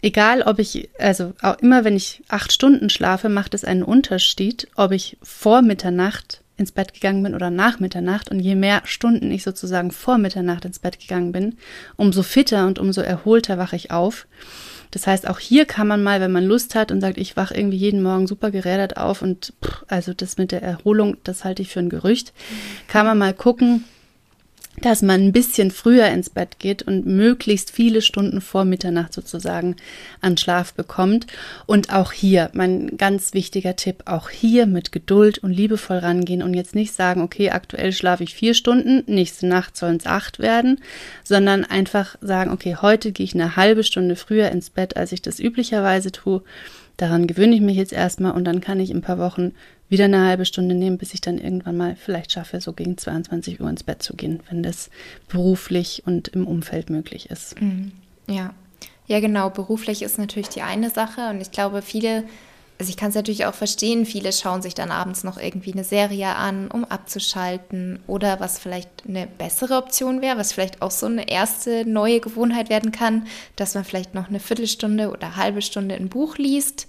Egal, 0.00 0.42
ob 0.42 0.58
ich, 0.58 0.88
also 0.98 1.34
immer 1.60 1.84
wenn 1.84 1.96
ich 1.96 2.22
acht 2.28 2.52
Stunden 2.52 2.90
schlafe, 2.90 3.28
macht 3.28 3.54
es 3.54 3.64
einen 3.64 3.82
Unterschied, 3.82 4.68
ob 4.76 4.92
ich 4.92 5.16
vor 5.22 5.62
Mitternacht 5.62 6.42
ins 6.56 6.72
Bett 6.72 6.92
gegangen 6.92 7.22
bin 7.22 7.34
oder 7.34 7.50
nach 7.50 7.80
Mitternacht. 7.80 8.30
Und 8.30 8.40
je 8.40 8.54
mehr 8.54 8.82
Stunden 8.84 9.30
ich 9.30 9.44
sozusagen 9.44 9.90
vor 9.90 10.18
Mitternacht 10.18 10.64
ins 10.64 10.80
Bett 10.80 11.00
gegangen 11.00 11.32
bin, 11.32 11.56
umso 11.96 12.22
fitter 12.22 12.66
und 12.66 12.78
umso 12.78 13.00
erholter 13.00 13.58
wache 13.58 13.76
ich 13.76 13.90
auf. 13.90 14.26
Das 14.90 15.06
heißt, 15.06 15.28
auch 15.28 15.38
hier 15.38 15.66
kann 15.66 15.86
man 15.86 16.02
mal, 16.02 16.20
wenn 16.20 16.32
man 16.32 16.44
Lust 16.44 16.74
hat 16.74 16.90
und 16.90 17.00
sagt, 17.00 17.18
ich 17.18 17.36
wache 17.36 17.54
irgendwie 17.54 17.76
jeden 17.76 18.02
Morgen 18.02 18.26
super 18.26 18.50
gerädert 18.50 18.96
auf 18.96 19.22
und 19.22 19.52
pff, 19.62 19.84
also 19.88 20.14
das 20.14 20.38
mit 20.38 20.50
der 20.50 20.62
Erholung, 20.62 21.18
das 21.24 21.44
halte 21.44 21.62
ich 21.62 21.68
für 21.68 21.80
ein 21.80 21.90
Gerücht, 21.90 22.32
kann 22.86 23.04
man 23.04 23.18
mal 23.18 23.34
gucken, 23.34 23.84
dass 24.82 25.02
man 25.02 25.22
ein 25.22 25.32
bisschen 25.32 25.70
früher 25.70 26.06
ins 26.08 26.30
Bett 26.30 26.58
geht 26.58 26.82
und 26.82 27.06
möglichst 27.06 27.70
viele 27.70 28.02
Stunden 28.02 28.40
vor 28.40 28.64
Mitternacht 28.64 29.12
sozusagen 29.12 29.76
an 30.20 30.36
Schlaf 30.36 30.74
bekommt. 30.74 31.26
Und 31.66 31.92
auch 31.92 32.12
hier, 32.12 32.50
mein 32.52 32.96
ganz 32.96 33.34
wichtiger 33.34 33.76
Tipp, 33.76 34.04
auch 34.06 34.30
hier 34.30 34.66
mit 34.66 34.92
Geduld 34.92 35.38
und 35.38 35.52
liebevoll 35.52 35.98
rangehen 35.98 36.42
und 36.42 36.54
jetzt 36.54 36.74
nicht 36.74 36.92
sagen, 36.92 37.22
okay, 37.22 37.50
aktuell 37.50 37.92
schlafe 37.92 38.24
ich 38.24 38.34
vier 38.34 38.54
Stunden, 38.54 39.02
nächste 39.06 39.46
Nacht 39.46 39.76
sollen 39.76 39.96
es 39.96 40.06
acht 40.06 40.38
werden, 40.38 40.80
sondern 41.24 41.64
einfach 41.64 42.16
sagen, 42.20 42.50
okay, 42.50 42.76
heute 42.80 43.12
gehe 43.12 43.24
ich 43.24 43.34
eine 43.34 43.56
halbe 43.56 43.84
Stunde 43.84 44.16
früher 44.16 44.50
ins 44.50 44.70
Bett, 44.70 44.96
als 44.96 45.12
ich 45.12 45.22
das 45.22 45.40
üblicherweise 45.40 46.12
tue. 46.12 46.42
Daran 46.96 47.28
gewöhne 47.28 47.54
ich 47.54 47.60
mich 47.60 47.76
jetzt 47.76 47.92
erstmal 47.92 48.32
und 48.32 48.44
dann 48.44 48.60
kann 48.60 48.80
ich 48.80 48.90
in 48.90 48.98
ein 48.98 49.02
paar 49.02 49.18
Wochen 49.18 49.52
wieder 49.88 50.04
eine 50.04 50.26
halbe 50.26 50.44
Stunde 50.44 50.74
nehmen, 50.74 50.98
bis 50.98 51.14
ich 51.14 51.20
dann 51.20 51.38
irgendwann 51.38 51.76
mal 51.76 51.96
vielleicht 51.96 52.32
schaffe, 52.32 52.60
so 52.60 52.72
gegen 52.72 52.98
22 52.98 53.60
Uhr 53.60 53.70
ins 53.70 53.82
Bett 53.82 54.02
zu 54.02 54.14
gehen, 54.14 54.40
wenn 54.48 54.62
das 54.62 54.90
beruflich 55.28 56.02
und 56.06 56.28
im 56.28 56.46
Umfeld 56.46 56.90
möglich 56.90 57.30
ist. 57.30 57.60
Mhm. 57.60 57.92
Ja. 58.28 58.54
Ja, 59.06 59.20
genau. 59.20 59.48
Beruflich 59.48 60.02
ist 60.02 60.18
natürlich 60.18 60.50
die 60.50 60.60
eine 60.60 60.90
Sache 60.90 61.30
und 61.30 61.40
ich 61.40 61.50
glaube, 61.50 61.80
viele, 61.80 62.24
also 62.78 62.90
ich 62.90 62.98
kann 62.98 63.08
es 63.08 63.14
natürlich 63.14 63.46
auch 63.46 63.54
verstehen, 63.54 64.04
viele 64.04 64.34
schauen 64.34 64.60
sich 64.60 64.74
dann 64.74 64.90
abends 64.90 65.24
noch 65.24 65.38
irgendwie 65.38 65.72
eine 65.72 65.84
Serie 65.84 66.36
an, 66.36 66.70
um 66.70 66.84
abzuschalten 66.84 68.00
oder 68.06 68.38
was 68.38 68.58
vielleicht 68.58 68.90
eine 69.08 69.26
bessere 69.26 69.78
Option 69.78 70.20
wäre, 70.20 70.36
was 70.36 70.52
vielleicht 70.52 70.82
auch 70.82 70.90
so 70.90 71.06
eine 71.06 71.30
erste 71.30 71.88
neue 71.88 72.20
Gewohnheit 72.20 72.68
werden 72.68 72.92
kann, 72.92 73.26
dass 73.56 73.74
man 73.74 73.84
vielleicht 73.84 74.14
noch 74.14 74.28
eine 74.28 74.40
Viertelstunde 74.40 75.10
oder 75.10 75.36
halbe 75.36 75.62
Stunde 75.62 75.94
ein 75.94 76.10
Buch 76.10 76.36
liest 76.36 76.86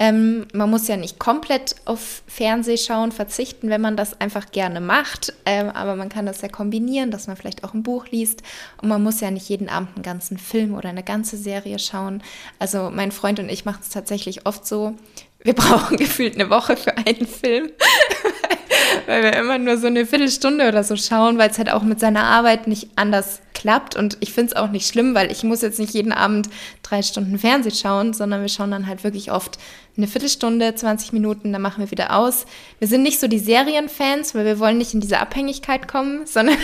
ähm, 0.00 0.46
man 0.54 0.70
muss 0.70 0.88
ja 0.88 0.96
nicht 0.96 1.18
komplett 1.18 1.76
auf 1.84 2.22
Fernsehschauen 2.26 3.12
verzichten, 3.12 3.68
wenn 3.68 3.82
man 3.82 3.98
das 3.98 4.18
einfach 4.18 4.50
gerne 4.50 4.80
macht. 4.80 5.34
Ähm, 5.44 5.68
aber 5.68 5.94
man 5.94 6.08
kann 6.08 6.24
das 6.24 6.40
ja 6.40 6.48
kombinieren, 6.48 7.10
dass 7.10 7.26
man 7.26 7.36
vielleicht 7.36 7.64
auch 7.64 7.74
ein 7.74 7.82
Buch 7.82 8.06
liest. 8.08 8.42
Und 8.80 8.88
man 8.88 9.02
muss 9.02 9.20
ja 9.20 9.30
nicht 9.30 9.46
jeden 9.50 9.68
Abend 9.68 9.90
einen 9.94 10.02
ganzen 10.02 10.38
Film 10.38 10.74
oder 10.74 10.88
eine 10.88 11.02
ganze 11.02 11.36
Serie 11.36 11.78
schauen. 11.78 12.22
Also 12.58 12.90
mein 12.90 13.12
Freund 13.12 13.40
und 13.40 13.50
ich 13.50 13.66
machen 13.66 13.80
es 13.82 13.90
tatsächlich 13.90 14.46
oft 14.46 14.66
so. 14.66 14.94
Wir 15.38 15.52
brauchen 15.54 15.98
gefühlt 15.98 16.34
eine 16.34 16.48
Woche 16.48 16.78
für 16.78 16.96
einen 16.96 17.26
Film. 17.26 17.70
weil 19.06 19.22
wir 19.22 19.36
immer 19.36 19.58
nur 19.58 19.76
so 19.76 19.88
eine 19.88 20.06
Viertelstunde 20.06 20.66
oder 20.66 20.82
so 20.82 20.96
schauen, 20.96 21.36
weil 21.36 21.50
es 21.50 21.58
halt 21.58 21.70
auch 21.70 21.82
mit 21.82 22.00
seiner 22.00 22.24
Arbeit 22.24 22.66
nicht 22.68 22.88
anders 22.96 23.42
klappt. 23.54 23.96
Und 23.96 24.16
ich 24.20 24.32
finde 24.32 24.52
es 24.52 24.56
auch 24.56 24.70
nicht 24.70 24.86
schlimm, 24.86 25.14
weil 25.14 25.30
ich 25.30 25.42
muss 25.42 25.62
jetzt 25.62 25.78
nicht 25.78 25.94
jeden 25.94 26.12
Abend 26.12 26.48
drei 26.82 27.02
Stunden 27.02 27.38
Fernsehen 27.38 27.74
schauen, 27.74 28.12
sondern 28.12 28.40
wir 28.40 28.48
schauen 28.48 28.70
dann 28.70 28.86
halt 28.86 29.04
wirklich 29.04 29.30
oft 29.30 29.58
eine 29.96 30.06
Viertelstunde, 30.06 30.74
20 30.74 31.12
Minuten, 31.12 31.52
dann 31.52 31.60
machen 31.60 31.84
wir 31.84 31.90
wieder 31.90 32.16
aus. 32.16 32.46
Wir 32.78 32.88
sind 32.88 33.02
nicht 33.02 33.20
so 33.20 33.28
die 33.28 33.38
Serienfans, 33.38 34.34
weil 34.34 34.44
wir 34.44 34.58
wollen 34.58 34.78
nicht 34.78 34.94
in 34.94 35.00
diese 35.00 35.18
Abhängigkeit 35.18 35.88
kommen, 35.88 36.22
sondern. 36.26 36.56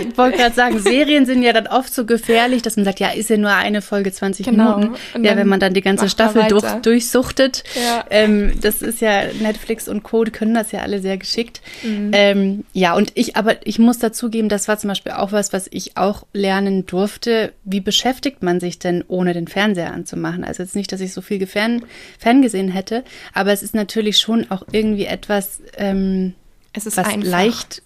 Ich 0.00 0.16
wollte 0.16 0.38
gerade 0.38 0.54
sagen, 0.54 0.78
Serien 0.78 1.26
sind 1.26 1.42
ja 1.42 1.52
dann 1.52 1.66
oft 1.66 1.92
so 1.92 2.04
gefährlich, 2.04 2.62
dass 2.62 2.76
man 2.76 2.84
sagt, 2.84 3.00
ja, 3.00 3.10
ist 3.10 3.30
ja 3.30 3.36
nur 3.36 3.50
eine 3.50 3.82
Folge 3.82 4.12
20 4.12 4.46
genau. 4.46 4.78
Minuten. 4.78 5.24
Ja, 5.24 5.36
wenn 5.36 5.48
man 5.48 5.60
dann 5.60 5.74
die 5.74 5.80
ganze 5.80 6.08
Staffel 6.08 6.44
durch, 6.48 6.64
durchsuchtet. 6.82 7.64
Ja. 7.74 8.04
Ähm, 8.10 8.52
das 8.60 8.82
ist 8.82 9.00
ja 9.00 9.24
Netflix 9.40 9.88
und 9.88 10.02
Co., 10.02 10.18
können 10.32 10.52
das 10.52 10.72
ja 10.72 10.80
alle 10.80 11.00
sehr 11.00 11.16
geschickt. 11.16 11.60
Mhm. 11.82 12.10
Ähm, 12.12 12.64
ja, 12.72 12.94
und 12.94 13.12
ich, 13.14 13.36
aber 13.36 13.66
ich 13.66 13.78
muss 13.78 13.98
dazugeben, 13.98 14.48
das 14.48 14.66
war 14.66 14.78
zum 14.78 14.88
Beispiel 14.88 15.12
auch 15.12 15.30
was, 15.30 15.52
was 15.52 15.68
ich 15.70 15.96
auch 15.96 16.26
lernen 16.32 16.86
durfte. 16.86 17.52
Wie 17.64 17.80
beschäftigt 17.80 18.42
man 18.42 18.60
sich 18.60 18.78
denn, 18.78 19.04
ohne 19.08 19.32
den 19.32 19.48
Fernseher 19.48 19.92
anzumachen? 19.92 20.44
Also 20.44 20.62
jetzt 20.62 20.76
nicht, 20.76 20.92
dass 20.92 21.00
ich 21.00 21.12
so 21.12 21.20
viel 21.20 21.46
fern, 21.46 21.84
ferngesehen 22.18 22.68
hätte, 22.68 23.04
aber 23.32 23.52
es 23.52 23.62
ist 23.62 23.74
natürlich 23.74 24.18
schon 24.18 24.50
auch 24.50 24.62
irgendwie 24.72 25.06
etwas, 25.06 25.62
ähm, 25.76 26.34
es 26.74 26.86
ist 26.86 26.96
was 26.96 27.06
einfach. 27.06 27.28
leicht. 27.28 27.82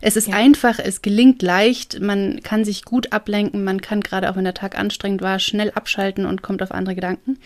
Es 0.00 0.16
ist 0.16 0.28
ja. 0.28 0.34
einfach, 0.34 0.78
es 0.78 1.00
gelingt 1.00 1.42
leicht, 1.42 2.00
man 2.00 2.40
kann 2.42 2.64
sich 2.64 2.84
gut 2.84 3.12
ablenken, 3.12 3.64
man 3.64 3.80
kann 3.80 4.00
gerade 4.00 4.30
auch 4.30 4.36
wenn 4.36 4.44
der 4.44 4.54
Tag 4.54 4.76
anstrengend 4.76 5.22
war, 5.22 5.38
schnell 5.38 5.70
abschalten 5.70 6.26
und 6.26 6.42
kommt 6.42 6.62
auf 6.62 6.72
andere 6.72 6.96
Gedanken. 6.96 7.38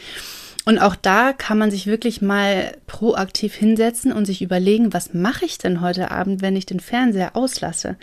Und 0.70 0.78
auch 0.78 0.94
da 0.94 1.32
kann 1.32 1.58
man 1.58 1.72
sich 1.72 1.88
wirklich 1.88 2.22
mal 2.22 2.76
proaktiv 2.86 3.56
hinsetzen 3.56 4.12
und 4.12 4.24
sich 4.24 4.40
überlegen, 4.40 4.92
was 4.92 5.12
mache 5.12 5.44
ich 5.44 5.58
denn 5.58 5.80
heute 5.80 6.12
Abend, 6.12 6.42
wenn 6.42 6.54
ich 6.54 6.64
den 6.64 6.78
Fernseher 6.78 7.34
auslasse? 7.34 7.96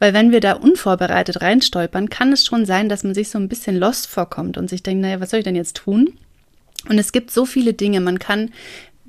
Weil 0.00 0.12
wenn 0.12 0.30
wir 0.30 0.40
da 0.40 0.52
unvorbereitet 0.52 1.40
reinstolpern, 1.40 2.10
kann 2.10 2.30
es 2.30 2.44
schon 2.44 2.66
sein, 2.66 2.90
dass 2.90 3.04
man 3.04 3.14
sich 3.14 3.30
so 3.30 3.38
ein 3.38 3.48
bisschen 3.48 3.74
lost 3.74 4.06
vorkommt 4.06 4.58
und 4.58 4.68
sich 4.68 4.82
denkt, 4.82 5.00
naja, 5.00 5.18
was 5.18 5.30
soll 5.30 5.38
ich 5.38 5.44
denn 5.44 5.56
jetzt 5.56 5.78
tun? 5.78 6.12
Und 6.90 6.98
es 6.98 7.12
gibt 7.12 7.30
so 7.30 7.46
viele 7.46 7.72
Dinge. 7.72 8.02
Man 8.02 8.18
kann 8.18 8.50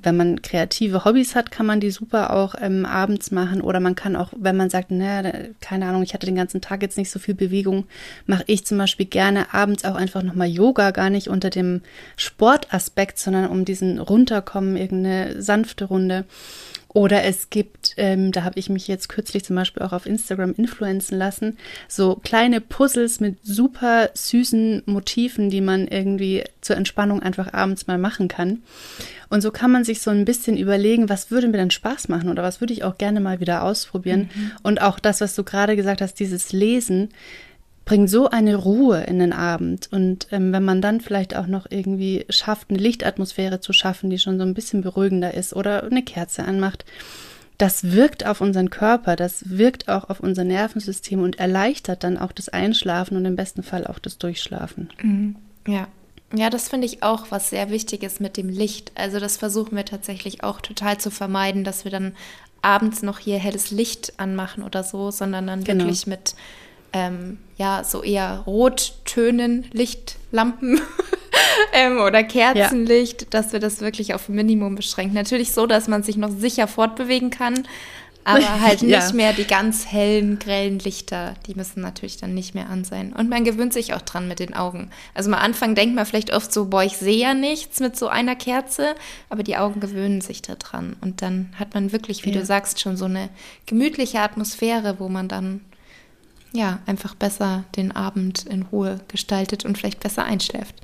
wenn 0.02 0.16
man 0.16 0.42
kreative 0.42 1.04
Hobbys 1.04 1.34
hat, 1.34 1.50
kann 1.50 1.66
man 1.66 1.80
die 1.80 1.90
super 1.90 2.32
auch 2.32 2.54
ähm, 2.60 2.84
abends 2.86 3.30
machen. 3.30 3.60
Oder 3.60 3.80
man 3.80 3.94
kann 3.94 4.16
auch, 4.16 4.32
wenn 4.36 4.56
man 4.56 4.70
sagt, 4.70 4.90
naja, 4.90 5.32
keine 5.60 5.86
Ahnung, 5.86 6.02
ich 6.02 6.14
hatte 6.14 6.26
den 6.26 6.36
ganzen 6.36 6.60
Tag 6.60 6.82
jetzt 6.82 6.98
nicht 6.98 7.10
so 7.10 7.18
viel 7.18 7.34
Bewegung, 7.34 7.84
mache 8.26 8.44
ich 8.46 8.64
zum 8.64 8.78
Beispiel 8.78 9.06
gerne 9.06 9.52
abends 9.54 9.84
auch 9.84 9.94
einfach 9.94 10.22
nochmal 10.22 10.48
Yoga, 10.48 10.90
gar 10.90 11.10
nicht 11.10 11.28
unter 11.28 11.50
dem 11.50 11.82
Sportaspekt, 12.16 13.18
sondern 13.18 13.48
um 13.48 13.64
diesen 13.64 13.98
runterkommen, 13.98 14.76
irgendeine 14.76 15.40
sanfte 15.40 15.86
Runde. 15.86 16.24
Oder 16.94 17.24
es 17.24 17.48
gibt, 17.48 17.81
ähm, 17.96 18.32
da 18.32 18.44
habe 18.44 18.58
ich 18.58 18.68
mich 18.68 18.88
jetzt 18.88 19.08
kürzlich 19.08 19.44
zum 19.44 19.56
Beispiel 19.56 19.82
auch 19.82 19.92
auf 19.92 20.06
Instagram 20.06 20.54
influenzen 20.56 21.18
lassen, 21.18 21.58
so 21.88 22.16
kleine 22.16 22.60
Puzzles 22.60 23.20
mit 23.20 23.38
super 23.42 24.10
süßen 24.14 24.82
Motiven, 24.86 25.50
die 25.50 25.60
man 25.60 25.88
irgendwie 25.88 26.44
zur 26.60 26.76
Entspannung 26.76 27.22
einfach 27.22 27.52
abends 27.52 27.86
mal 27.86 27.98
machen 27.98 28.28
kann. 28.28 28.62
Und 29.28 29.40
so 29.40 29.50
kann 29.50 29.70
man 29.70 29.84
sich 29.84 30.02
so 30.02 30.10
ein 30.10 30.24
bisschen 30.24 30.56
überlegen, 30.56 31.08
was 31.08 31.30
würde 31.30 31.48
mir 31.48 31.56
denn 31.56 31.70
Spaß 31.70 32.08
machen 32.08 32.28
oder 32.28 32.42
was 32.42 32.60
würde 32.60 32.72
ich 32.72 32.84
auch 32.84 32.98
gerne 32.98 33.20
mal 33.20 33.40
wieder 33.40 33.64
ausprobieren. 33.64 34.30
Mhm. 34.34 34.52
Und 34.62 34.82
auch 34.82 34.98
das, 34.98 35.20
was 35.20 35.34
du 35.34 35.42
gerade 35.42 35.74
gesagt 35.74 36.00
hast, 36.00 36.20
dieses 36.20 36.52
Lesen, 36.52 37.08
bringt 37.84 38.10
so 38.10 38.30
eine 38.30 38.56
Ruhe 38.56 39.02
in 39.02 39.18
den 39.18 39.32
Abend. 39.32 39.88
Und 39.90 40.28
ähm, 40.30 40.52
wenn 40.52 40.64
man 40.64 40.80
dann 40.80 41.00
vielleicht 41.00 41.34
auch 41.36 41.46
noch 41.46 41.66
irgendwie 41.68 42.26
schafft, 42.28 42.70
eine 42.70 42.78
Lichtatmosphäre 42.78 43.60
zu 43.60 43.72
schaffen, 43.72 44.10
die 44.10 44.18
schon 44.18 44.38
so 44.38 44.44
ein 44.44 44.54
bisschen 44.54 44.82
beruhigender 44.82 45.34
ist 45.34 45.54
oder 45.54 45.82
eine 45.82 46.02
Kerze 46.02 46.44
anmacht, 46.44 46.84
das 47.62 47.92
wirkt 47.92 48.26
auf 48.26 48.40
unseren 48.40 48.70
Körper, 48.70 49.14
das 49.14 49.48
wirkt 49.48 49.88
auch 49.88 50.10
auf 50.10 50.18
unser 50.18 50.42
Nervensystem 50.42 51.22
und 51.22 51.38
erleichtert 51.38 52.02
dann 52.02 52.18
auch 52.18 52.32
das 52.32 52.48
Einschlafen 52.48 53.16
und 53.16 53.24
im 53.24 53.36
besten 53.36 53.62
Fall 53.62 53.86
auch 53.86 54.00
das 54.00 54.18
Durchschlafen. 54.18 54.90
Mhm. 55.00 55.36
Ja. 55.68 55.86
Ja, 56.34 56.50
das 56.50 56.68
finde 56.70 56.86
ich 56.86 57.04
auch, 57.04 57.26
was 57.30 57.50
sehr 57.50 57.70
wichtig 57.70 58.02
ist 58.02 58.20
mit 58.20 58.36
dem 58.36 58.48
Licht. 58.48 58.90
Also 58.96 59.20
das 59.20 59.36
versuchen 59.36 59.76
wir 59.76 59.84
tatsächlich 59.84 60.42
auch 60.42 60.60
total 60.60 60.98
zu 60.98 61.12
vermeiden, 61.12 61.62
dass 61.62 61.84
wir 61.84 61.92
dann 61.92 62.16
abends 62.62 63.02
noch 63.02 63.20
hier 63.20 63.38
helles 63.38 63.70
Licht 63.70 64.14
anmachen 64.16 64.64
oder 64.64 64.82
so, 64.82 65.12
sondern 65.12 65.46
dann 65.46 65.62
genau. 65.62 65.84
wirklich 65.84 66.08
mit 66.08 66.34
ähm, 66.92 67.38
ja, 67.58 67.84
so 67.84 68.02
eher 68.02 68.38
Rottönen, 68.40 69.66
Lichtlampen 69.72 70.80
ähm, 71.72 72.00
oder 72.00 72.22
Kerzenlicht, 72.22 73.22
ja. 73.22 73.28
dass 73.30 73.52
wir 73.52 73.60
das 73.60 73.80
wirklich 73.80 74.14
auf 74.14 74.28
ein 74.28 74.34
Minimum 74.34 74.74
beschränken. 74.74 75.14
Natürlich 75.14 75.52
so, 75.52 75.66
dass 75.66 75.88
man 75.88 76.02
sich 76.02 76.16
noch 76.16 76.30
sicher 76.30 76.68
fortbewegen 76.68 77.30
kann, 77.30 77.66
aber 78.24 78.60
halt 78.60 78.82
nicht 78.82 78.92
ja. 78.92 79.12
mehr 79.12 79.32
die 79.32 79.44
ganz 79.44 79.86
hellen, 79.86 80.38
grellen 80.38 80.78
Lichter, 80.78 81.34
die 81.46 81.54
müssen 81.54 81.80
natürlich 81.80 82.16
dann 82.16 82.34
nicht 82.34 82.54
mehr 82.54 82.68
an 82.68 82.84
sein. 82.84 83.12
Und 83.12 83.28
man 83.28 83.44
gewöhnt 83.44 83.72
sich 83.72 83.94
auch 83.94 84.02
dran 84.02 84.28
mit 84.28 84.38
den 84.38 84.54
Augen. 84.54 84.90
Also 85.14 85.30
am 85.30 85.38
Anfang 85.38 85.74
denkt 85.74 85.94
man 85.94 86.06
vielleicht 86.06 86.32
oft 86.32 86.52
so, 86.52 86.66
boah, 86.66 86.84
ich 86.84 86.96
sehe 86.96 87.18
ja 87.18 87.34
nichts 87.34 87.80
mit 87.80 87.96
so 87.96 88.08
einer 88.08 88.36
Kerze, 88.36 88.94
aber 89.28 89.42
die 89.42 89.56
Augen 89.56 89.80
gewöhnen 89.80 90.20
sich 90.20 90.42
da 90.42 90.54
dran. 90.54 90.96
Und 91.00 91.22
dann 91.22 91.52
hat 91.58 91.74
man 91.74 91.92
wirklich, 91.92 92.24
wie 92.24 92.32
ja. 92.32 92.40
du 92.40 92.46
sagst, 92.46 92.80
schon 92.80 92.96
so 92.96 93.06
eine 93.06 93.28
gemütliche 93.66 94.20
Atmosphäre, 94.20 94.96
wo 94.98 95.08
man 95.08 95.28
dann 95.28 95.60
ja, 96.52 96.80
einfach 96.86 97.14
besser 97.14 97.64
den 97.76 97.92
Abend 97.92 98.44
in 98.44 98.62
Ruhe 98.62 99.00
gestaltet 99.08 99.64
und 99.64 99.78
vielleicht 99.78 100.00
besser 100.00 100.24
einschläft. 100.24 100.81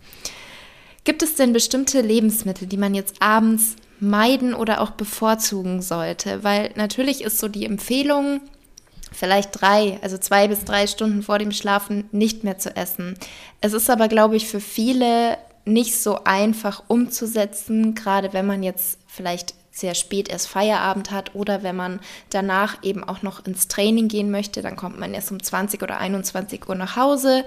Gibt 1.09 1.23
es 1.23 1.37
denn 1.37 1.55
bestimmte 1.55 2.03
Lebensmittel, 2.03 2.69
die 2.69 2.77
man 2.77 2.95
jetzt 2.95 3.23
abends 3.23 3.77
meiden 3.99 4.53
oder 4.53 4.83
auch 4.83 4.91
bevorzugen 4.91 5.81
sollte? 5.81 6.45
Weil 6.45 6.71
natürlich 6.75 7.25
ist 7.25 7.39
so 7.39 7.49
die 7.49 7.65
Empfehlung, 7.65 8.43
vielleicht 9.11 9.59
drei, 9.59 9.99
also 10.03 10.19
zwei 10.19 10.49
bis 10.49 10.67
drei 10.67 10.87
Stunden 10.87 11.23
vor 11.23 11.39
dem 11.39 11.51
Schlafen 11.51 12.11
nicht 12.13 12.45
mehr 12.45 12.59
zu 12.59 12.77
essen. 12.77 13.15
Es 13.63 13.73
ist 13.73 13.89
aber, 13.89 14.09
glaube 14.09 14.37
ich, 14.37 14.49
für 14.49 14.61
viele 14.61 15.39
nicht 15.65 15.99
so 15.99 16.25
einfach 16.25 16.83
umzusetzen, 16.89 17.95
gerade 17.95 18.35
wenn 18.35 18.45
man 18.45 18.63
jetzt 18.63 18.99
vielleicht 19.07 19.55
sehr 19.71 19.95
spät 19.95 20.29
erst 20.29 20.49
Feierabend 20.49 21.11
hat 21.11 21.35
oder 21.35 21.63
wenn 21.63 21.77
man 21.77 22.01
danach 22.29 22.83
eben 22.83 23.03
auch 23.03 23.23
noch 23.23 23.47
ins 23.47 23.67
Training 23.67 24.09
gehen 24.09 24.31
möchte, 24.31 24.61
dann 24.61 24.77
kommt 24.77 25.01
man 25.01 25.15
erst 25.15 25.33
um 25.33 25.43
20 25.43 25.83
oder 25.83 25.97
21 25.97 26.69
Uhr 26.69 26.75
nach 26.75 26.97
Hause. 26.97 27.47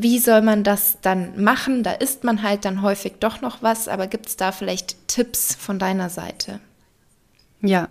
Wie 0.00 0.20
soll 0.20 0.42
man 0.42 0.62
das 0.62 0.98
dann 1.02 1.42
machen? 1.42 1.82
Da 1.82 1.90
isst 1.90 2.22
man 2.22 2.44
halt 2.44 2.64
dann 2.64 2.82
häufig 2.82 3.14
doch 3.18 3.40
noch 3.40 3.62
was, 3.62 3.88
aber 3.88 4.06
gibt 4.06 4.26
es 4.26 4.36
da 4.36 4.52
vielleicht 4.52 5.08
Tipps 5.08 5.56
von 5.56 5.80
deiner 5.80 6.08
Seite? 6.08 6.60
Ja, 7.60 7.88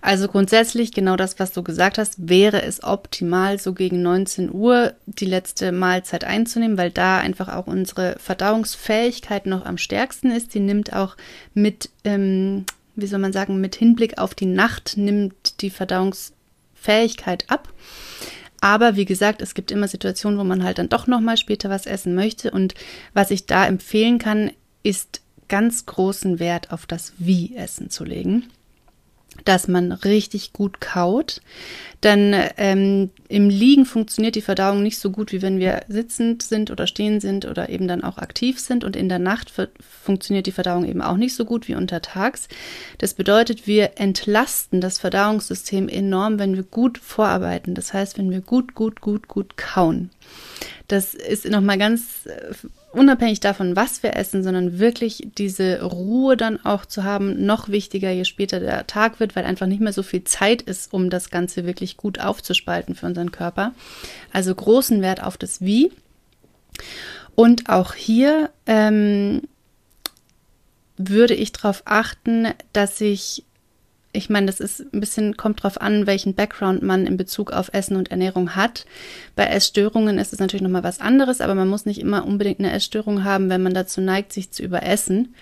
also 0.00 0.28
grundsätzlich 0.28 0.92
genau 0.92 1.16
das, 1.16 1.40
was 1.40 1.50
du 1.50 1.64
gesagt 1.64 1.98
hast, 1.98 2.28
wäre 2.28 2.62
es 2.62 2.84
optimal, 2.84 3.58
so 3.58 3.72
gegen 3.72 4.00
19 4.00 4.54
Uhr 4.54 4.94
die 5.06 5.24
letzte 5.24 5.72
Mahlzeit 5.72 6.22
einzunehmen, 6.22 6.78
weil 6.78 6.92
da 6.92 7.18
einfach 7.18 7.48
auch 7.48 7.66
unsere 7.66 8.14
Verdauungsfähigkeit 8.20 9.46
noch 9.46 9.66
am 9.66 9.76
stärksten 9.76 10.30
ist. 10.30 10.54
Die 10.54 10.60
nimmt 10.60 10.92
auch 10.92 11.16
mit, 11.52 11.90
ähm, 12.04 12.64
wie 12.94 13.08
soll 13.08 13.18
man 13.18 13.32
sagen, 13.32 13.60
mit 13.60 13.74
Hinblick 13.74 14.18
auf 14.18 14.36
die 14.36 14.46
Nacht 14.46 14.96
nimmt 14.96 15.60
die 15.62 15.70
Verdauungsfähigkeit 15.70 17.46
ab. 17.48 17.68
Aber 18.60 18.96
wie 18.96 19.06
gesagt, 19.06 19.40
es 19.42 19.54
gibt 19.54 19.70
immer 19.70 19.88
Situationen, 19.88 20.38
wo 20.38 20.44
man 20.44 20.62
halt 20.62 20.78
dann 20.78 20.88
doch 20.88 21.06
noch 21.06 21.20
mal 21.20 21.36
später 21.36 21.70
was 21.70 21.86
essen 21.86 22.14
möchte. 22.14 22.50
Und 22.50 22.74
was 23.14 23.30
ich 23.30 23.46
da 23.46 23.66
empfehlen 23.66 24.18
kann, 24.18 24.50
ist 24.82 25.22
ganz 25.48 25.86
großen 25.86 26.38
Wert 26.38 26.70
auf 26.70 26.86
das 26.86 27.12
Wie-Essen 27.18 27.90
zu 27.90 28.04
legen 28.04 28.44
dass 29.44 29.68
man 29.68 29.92
richtig 29.92 30.52
gut 30.52 30.80
kaut. 30.80 31.40
Dann 32.00 32.34
ähm, 32.56 33.10
im 33.28 33.50
Liegen 33.50 33.84
funktioniert 33.84 34.34
die 34.34 34.40
Verdauung 34.40 34.82
nicht 34.82 34.98
so 34.98 35.10
gut, 35.10 35.32
wie 35.32 35.42
wenn 35.42 35.58
wir 35.58 35.82
sitzend 35.88 36.42
sind 36.42 36.70
oder 36.70 36.86
stehen 36.86 37.20
sind 37.20 37.44
oder 37.44 37.68
eben 37.68 37.88
dann 37.88 38.02
auch 38.02 38.16
aktiv 38.16 38.58
sind. 38.58 38.84
Und 38.84 38.96
in 38.96 39.10
der 39.10 39.18
Nacht 39.18 39.52
funktioniert 40.02 40.46
die 40.46 40.52
Verdauung 40.52 40.86
eben 40.86 41.02
auch 41.02 41.18
nicht 41.18 41.34
so 41.34 41.44
gut 41.44 41.68
wie 41.68 41.74
untertags. 41.74 42.48
Das 42.96 43.12
bedeutet, 43.12 43.66
wir 43.66 43.92
entlasten 43.96 44.80
das 44.80 44.98
Verdauungssystem 44.98 45.88
enorm, 45.88 46.38
wenn 46.38 46.56
wir 46.56 46.62
gut 46.62 46.96
vorarbeiten. 46.96 47.74
Das 47.74 47.92
heißt, 47.92 48.16
wenn 48.16 48.30
wir 48.30 48.40
gut, 48.40 48.74
gut, 48.74 49.02
gut, 49.02 49.28
gut 49.28 49.58
kauen. 49.58 50.10
Das 50.88 51.14
ist 51.14 51.48
nochmal 51.48 51.78
ganz 51.78 52.26
äh, 52.26 52.54
unabhängig 52.92 53.40
davon, 53.40 53.76
was 53.76 54.02
wir 54.02 54.16
essen, 54.16 54.42
sondern 54.42 54.78
wirklich 54.78 55.28
diese 55.38 55.82
Ruhe 55.82 56.36
dann 56.36 56.64
auch 56.64 56.84
zu 56.86 57.04
haben, 57.04 57.44
noch 57.44 57.68
wichtiger, 57.68 58.10
je 58.10 58.24
später 58.24 58.60
der 58.60 58.86
Tag 58.86 59.20
wird, 59.20 59.36
weil 59.36 59.44
einfach 59.44 59.66
nicht 59.66 59.80
mehr 59.80 59.92
so 59.92 60.02
viel 60.02 60.24
Zeit 60.24 60.62
ist, 60.62 60.92
um 60.92 61.10
das 61.10 61.30
Ganze 61.30 61.64
wirklich 61.66 61.96
gut 61.96 62.20
aufzuspalten 62.20 62.94
für 62.94 63.06
unseren 63.06 63.32
Körper. 63.32 63.72
Also 64.32 64.54
großen 64.54 65.02
Wert 65.02 65.22
auf 65.22 65.36
das 65.36 65.60
Wie. 65.60 65.92
Und 67.34 67.68
auch 67.68 67.94
hier 67.94 68.50
ähm, 68.66 69.42
würde 70.96 71.34
ich 71.34 71.52
darauf 71.52 71.82
achten, 71.84 72.48
dass 72.72 73.00
ich 73.00 73.44
ich 74.12 74.28
meine, 74.28 74.46
das 74.46 74.60
ist 74.60 74.80
ein 74.92 75.00
bisschen, 75.00 75.36
kommt 75.36 75.62
drauf 75.62 75.80
an, 75.80 76.06
welchen 76.06 76.34
Background 76.34 76.82
man 76.82 77.06
in 77.06 77.16
Bezug 77.16 77.52
auf 77.52 77.70
Essen 77.72 77.96
und 77.96 78.10
Ernährung 78.10 78.56
hat. 78.56 78.84
Bei 79.36 79.46
Essstörungen 79.46 80.18
ist 80.18 80.32
es 80.32 80.40
natürlich 80.40 80.62
nochmal 80.62 80.82
was 80.82 81.00
anderes, 81.00 81.40
aber 81.40 81.54
man 81.54 81.68
muss 81.68 81.86
nicht 81.86 82.00
immer 82.00 82.26
unbedingt 82.26 82.58
eine 82.58 82.72
Essstörung 82.72 83.22
haben, 83.22 83.48
wenn 83.50 83.62
man 83.62 83.74
dazu 83.74 84.00
neigt, 84.00 84.32
sich 84.32 84.50
zu 84.50 84.62
überessen. 84.62 85.34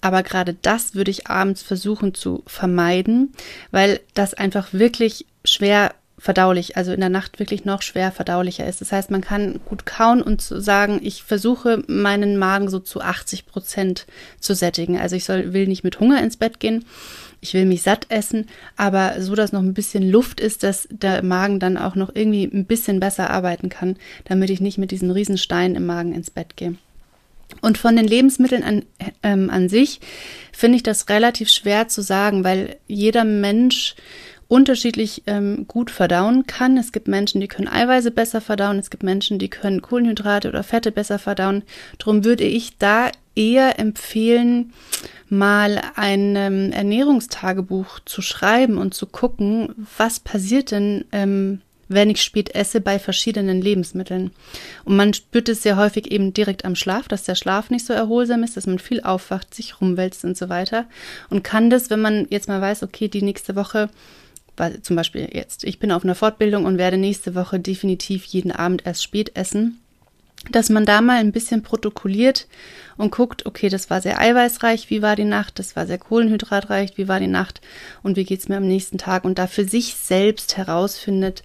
Aber 0.00 0.22
gerade 0.22 0.54
das 0.60 0.94
würde 0.94 1.10
ich 1.10 1.26
abends 1.26 1.62
versuchen 1.62 2.14
zu 2.14 2.42
vermeiden, 2.46 3.32
weil 3.70 4.00
das 4.12 4.34
einfach 4.34 4.72
wirklich 4.72 5.26
schwer 5.44 5.94
verdaulich, 6.24 6.76
also 6.76 6.92
in 6.92 7.00
der 7.00 7.08
Nacht 7.08 7.38
wirklich 7.38 7.64
noch 7.64 7.82
schwer 7.82 8.12
verdaulicher 8.12 8.66
ist. 8.66 8.80
Das 8.80 8.92
heißt, 8.92 9.10
man 9.10 9.20
kann 9.20 9.60
gut 9.64 9.84
kauen 9.84 10.22
und 10.22 10.40
sagen, 10.40 11.00
ich 11.02 11.22
versuche 11.22 11.82
meinen 11.86 12.38
Magen 12.38 12.70
so 12.70 12.78
zu 12.78 13.00
80 13.00 13.46
Prozent 13.46 14.06
zu 14.40 14.54
sättigen. 14.54 14.98
Also 14.98 15.16
ich 15.16 15.24
soll, 15.24 15.52
will 15.52 15.66
nicht 15.66 15.84
mit 15.84 16.00
Hunger 16.00 16.22
ins 16.22 16.36
Bett 16.36 16.60
gehen, 16.60 16.84
ich 17.44 17.52
will 17.52 17.66
mich 17.66 17.82
satt 17.82 18.06
essen, 18.08 18.46
aber 18.74 19.20
so, 19.20 19.34
dass 19.34 19.52
noch 19.52 19.60
ein 19.60 19.74
bisschen 19.74 20.08
Luft 20.10 20.40
ist, 20.40 20.62
dass 20.62 20.88
der 20.90 21.22
Magen 21.22 21.60
dann 21.60 21.76
auch 21.76 21.94
noch 21.94 22.10
irgendwie 22.14 22.44
ein 22.44 22.64
bisschen 22.64 23.00
besser 23.00 23.28
arbeiten 23.28 23.68
kann, 23.68 23.96
damit 24.24 24.48
ich 24.48 24.62
nicht 24.62 24.78
mit 24.78 24.90
diesen 24.90 25.10
Riesensteinen 25.10 25.76
im 25.76 25.84
Magen 25.84 26.14
ins 26.14 26.30
Bett 26.30 26.56
gehe. 26.56 26.76
Und 27.60 27.76
von 27.76 27.96
den 27.96 28.06
Lebensmitteln 28.06 28.62
an, 28.62 28.84
ähm, 29.22 29.50
an 29.50 29.68
sich 29.68 30.00
finde 30.52 30.76
ich 30.76 30.82
das 30.82 31.10
relativ 31.10 31.50
schwer 31.50 31.86
zu 31.86 32.00
sagen, 32.00 32.44
weil 32.44 32.76
jeder 32.86 33.24
Mensch 33.24 33.94
unterschiedlich 34.48 35.22
ähm, 35.26 35.66
gut 35.66 35.90
verdauen 35.90 36.46
kann. 36.46 36.76
Es 36.76 36.92
gibt 36.92 37.08
Menschen, 37.08 37.40
die 37.40 37.48
können 37.48 37.68
Eiweiße 37.68 38.10
besser 38.10 38.40
verdauen, 38.40 38.78
es 38.78 38.90
gibt 38.90 39.02
Menschen, 39.02 39.38
die 39.38 39.48
können 39.48 39.82
Kohlenhydrate 39.82 40.48
oder 40.48 40.62
Fette 40.62 40.92
besser 40.92 41.18
verdauen. 41.18 41.62
Darum 41.98 42.24
würde 42.24 42.44
ich 42.44 42.76
da 42.78 43.10
eher 43.34 43.78
empfehlen, 43.78 44.72
mal 45.28 45.80
ein 45.96 46.36
ähm, 46.36 46.72
Ernährungstagebuch 46.72 48.00
zu 48.04 48.22
schreiben 48.22 48.78
und 48.78 48.94
zu 48.94 49.06
gucken, 49.06 49.74
was 49.98 50.20
passiert 50.20 50.70
denn, 50.70 51.04
ähm, 51.12 51.60
wenn 51.88 52.10
ich 52.10 52.22
spät 52.22 52.54
esse 52.54 52.80
bei 52.80 52.98
verschiedenen 52.98 53.60
Lebensmitteln. 53.60 54.30
Und 54.84 54.96
man 54.96 55.12
spürt 55.12 55.48
es 55.48 55.62
sehr 55.62 55.76
häufig 55.76 56.10
eben 56.10 56.32
direkt 56.32 56.64
am 56.64 56.76
Schlaf, 56.76 57.08
dass 57.08 57.24
der 57.24 57.34
Schlaf 57.34 57.70
nicht 57.70 57.84
so 57.84 57.92
erholsam 57.92 58.42
ist, 58.42 58.56
dass 58.56 58.66
man 58.66 58.78
viel 58.78 59.02
aufwacht, 59.02 59.54
sich 59.54 59.80
rumwälzt 59.80 60.24
und 60.24 60.36
so 60.36 60.48
weiter. 60.48 60.86
Und 61.30 61.44
kann 61.44 61.70
das, 61.70 61.90
wenn 61.90 62.00
man 62.00 62.26
jetzt 62.30 62.48
mal 62.48 62.60
weiß, 62.60 62.82
okay, 62.82 63.08
die 63.08 63.22
nächste 63.22 63.56
Woche 63.56 63.90
weil 64.56 64.82
zum 64.82 64.96
Beispiel 64.96 65.28
jetzt, 65.32 65.64
ich 65.64 65.78
bin 65.78 65.92
auf 65.92 66.04
einer 66.04 66.14
Fortbildung 66.14 66.64
und 66.64 66.78
werde 66.78 66.98
nächste 66.98 67.34
Woche 67.34 67.58
definitiv 67.58 68.24
jeden 68.24 68.52
Abend 68.52 68.86
erst 68.86 69.02
spät 69.02 69.36
essen, 69.36 69.80
dass 70.50 70.68
man 70.68 70.84
da 70.84 71.00
mal 71.00 71.16
ein 71.16 71.32
bisschen 71.32 71.62
protokolliert 71.62 72.46
und 72.96 73.10
guckt, 73.10 73.46
okay, 73.46 73.68
das 73.68 73.90
war 73.90 74.00
sehr 74.00 74.20
eiweißreich, 74.20 74.90
wie 74.90 75.02
war 75.02 75.16
die 75.16 75.24
Nacht, 75.24 75.58
das 75.58 75.74
war 75.74 75.86
sehr 75.86 75.98
kohlenhydratreich, 75.98 76.96
wie 76.96 77.08
war 77.08 77.20
die 77.20 77.26
Nacht 77.26 77.60
und 78.02 78.16
wie 78.16 78.24
geht's 78.24 78.48
mir 78.48 78.58
am 78.58 78.68
nächsten 78.68 78.98
Tag 78.98 79.24
und 79.24 79.38
da 79.38 79.46
für 79.46 79.64
sich 79.64 79.94
selbst 79.94 80.56
herausfindet, 80.56 81.42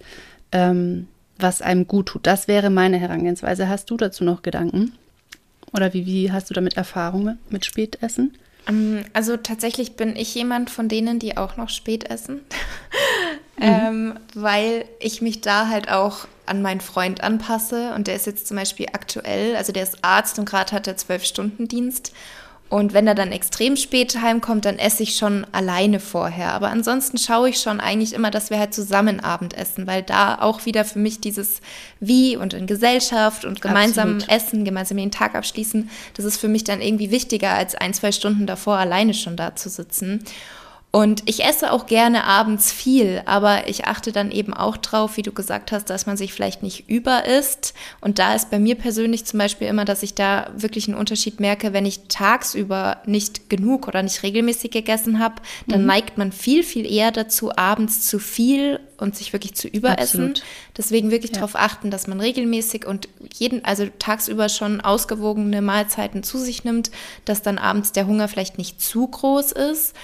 ähm, 0.52 1.08
was 1.38 1.62
einem 1.62 1.86
gut 1.86 2.06
tut. 2.06 2.26
Das 2.26 2.48
wäre 2.48 2.70
meine 2.70 2.98
Herangehensweise. 2.98 3.68
Hast 3.68 3.90
du 3.90 3.96
dazu 3.96 4.24
noch 4.24 4.42
Gedanken? 4.42 4.92
Oder 5.72 5.94
wie, 5.94 6.04
wie 6.04 6.32
hast 6.32 6.50
du 6.50 6.54
damit 6.54 6.76
Erfahrungen 6.76 7.38
mit 7.48 7.64
Spätessen? 7.64 8.34
Ähm, 8.68 9.04
also 9.12 9.36
tatsächlich 9.36 9.96
bin 9.96 10.16
ich 10.16 10.34
jemand 10.34 10.70
von 10.70 10.88
denen, 10.88 11.18
die 11.18 11.36
auch 11.36 11.56
noch 11.56 11.68
spät 11.68 12.04
essen, 12.04 12.40
mhm. 13.56 13.62
ähm, 13.62 14.18
weil 14.34 14.84
ich 14.98 15.22
mich 15.22 15.40
da 15.40 15.68
halt 15.68 15.90
auch 15.90 16.26
an 16.46 16.62
meinen 16.62 16.80
Freund 16.80 17.22
anpasse. 17.22 17.94
Und 17.94 18.06
der 18.06 18.16
ist 18.16 18.26
jetzt 18.26 18.48
zum 18.48 18.56
Beispiel 18.56 18.86
aktuell, 18.92 19.56
also 19.56 19.72
der 19.72 19.84
ist 19.84 19.98
Arzt 20.02 20.38
und 20.38 20.48
gerade 20.48 20.72
hat 20.72 20.86
er 20.86 20.96
zwölf 20.96 21.24
Stunden 21.24 21.68
Dienst 21.68 22.12
und 22.70 22.94
wenn 22.94 23.08
er 23.08 23.16
dann 23.16 23.32
extrem 23.32 23.76
spät 23.76 24.22
heimkommt, 24.22 24.64
dann 24.64 24.78
esse 24.78 25.02
ich 25.02 25.16
schon 25.16 25.44
alleine 25.50 25.98
vorher. 25.98 26.52
Aber 26.52 26.70
ansonsten 26.70 27.18
schaue 27.18 27.50
ich 27.50 27.58
schon 27.58 27.80
eigentlich 27.80 28.12
immer, 28.12 28.30
dass 28.30 28.50
wir 28.50 28.60
halt 28.60 28.72
zusammen 28.72 29.18
Abend 29.18 29.54
essen, 29.54 29.88
weil 29.88 30.04
da 30.04 30.36
auch 30.40 30.66
wieder 30.66 30.84
für 30.84 31.00
mich 31.00 31.20
dieses 31.20 31.60
Wie 31.98 32.36
und 32.36 32.54
in 32.54 32.68
Gesellschaft 32.68 33.44
und 33.44 33.60
gemeinsam 33.60 34.18
Absolut. 34.18 34.28
essen, 34.28 34.64
gemeinsam 34.64 34.98
den 34.98 35.10
Tag 35.10 35.34
abschließen, 35.34 35.90
das 36.14 36.24
ist 36.24 36.36
für 36.36 36.46
mich 36.46 36.62
dann 36.62 36.80
irgendwie 36.80 37.10
wichtiger, 37.10 37.50
als 37.50 37.74
ein, 37.74 37.92
zwei 37.92 38.12
Stunden 38.12 38.46
davor 38.46 38.76
alleine 38.76 39.14
schon 39.14 39.36
da 39.36 39.56
zu 39.56 39.68
sitzen. 39.68 40.24
Und 40.92 41.22
ich 41.26 41.44
esse 41.44 41.70
auch 41.70 41.86
gerne 41.86 42.24
abends 42.24 42.72
viel, 42.72 43.22
aber 43.24 43.68
ich 43.68 43.84
achte 43.84 44.10
dann 44.10 44.32
eben 44.32 44.52
auch 44.52 44.76
drauf, 44.76 45.16
wie 45.16 45.22
du 45.22 45.30
gesagt 45.30 45.70
hast, 45.70 45.88
dass 45.88 46.06
man 46.06 46.16
sich 46.16 46.32
vielleicht 46.32 46.64
nicht 46.64 46.88
über 46.88 47.26
isst. 47.26 47.74
Und 48.00 48.18
da 48.18 48.34
ist 48.34 48.50
bei 48.50 48.58
mir 48.58 48.74
persönlich 48.74 49.24
zum 49.24 49.38
Beispiel 49.38 49.68
immer, 49.68 49.84
dass 49.84 50.02
ich 50.02 50.14
da 50.14 50.50
wirklich 50.56 50.88
einen 50.88 50.98
Unterschied 50.98 51.38
merke, 51.38 51.72
wenn 51.72 51.86
ich 51.86 52.08
tagsüber 52.08 52.98
nicht 53.06 53.48
genug 53.48 53.86
oder 53.86 54.02
nicht 54.02 54.24
regelmäßig 54.24 54.72
gegessen 54.72 55.20
habe, 55.20 55.36
dann 55.68 55.82
mhm. 55.82 55.86
neigt 55.86 56.18
man 56.18 56.32
viel, 56.32 56.64
viel 56.64 56.90
eher 56.90 57.12
dazu, 57.12 57.56
abends 57.56 58.08
zu 58.08 58.18
viel 58.18 58.80
und 58.98 59.14
sich 59.14 59.32
wirklich 59.32 59.54
zu 59.54 59.68
überessen. 59.68 60.30
Absolut. 60.30 60.42
Deswegen 60.76 61.12
wirklich 61.12 61.30
ja. 61.30 61.36
darauf 61.36 61.54
achten, 61.54 61.92
dass 61.92 62.08
man 62.08 62.18
regelmäßig 62.18 62.84
und 62.84 63.08
jeden, 63.34 63.64
also 63.64 63.86
tagsüber 64.00 64.48
schon 64.48 64.80
ausgewogene 64.80 65.62
Mahlzeiten 65.62 66.24
zu 66.24 66.36
sich 66.36 66.64
nimmt, 66.64 66.90
dass 67.24 67.42
dann 67.42 67.58
abends 67.58 67.92
der 67.92 68.08
Hunger 68.08 68.26
vielleicht 68.26 68.58
nicht 68.58 68.82
zu 68.82 69.06
groß 69.06 69.52
ist. 69.52 69.94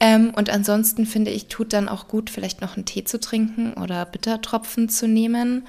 Ähm, 0.00 0.32
und 0.34 0.48
ansonsten 0.48 1.04
finde 1.04 1.30
ich, 1.30 1.46
tut 1.46 1.74
dann 1.74 1.88
auch 1.88 2.08
gut, 2.08 2.30
vielleicht 2.30 2.62
noch 2.62 2.76
einen 2.76 2.86
Tee 2.86 3.04
zu 3.04 3.20
trinken 3.20 3.74
oder 3.74 4.06
Bittertropfen 4.06 4.88
zu 4.88 5.06
nehmen. 5.06 5.66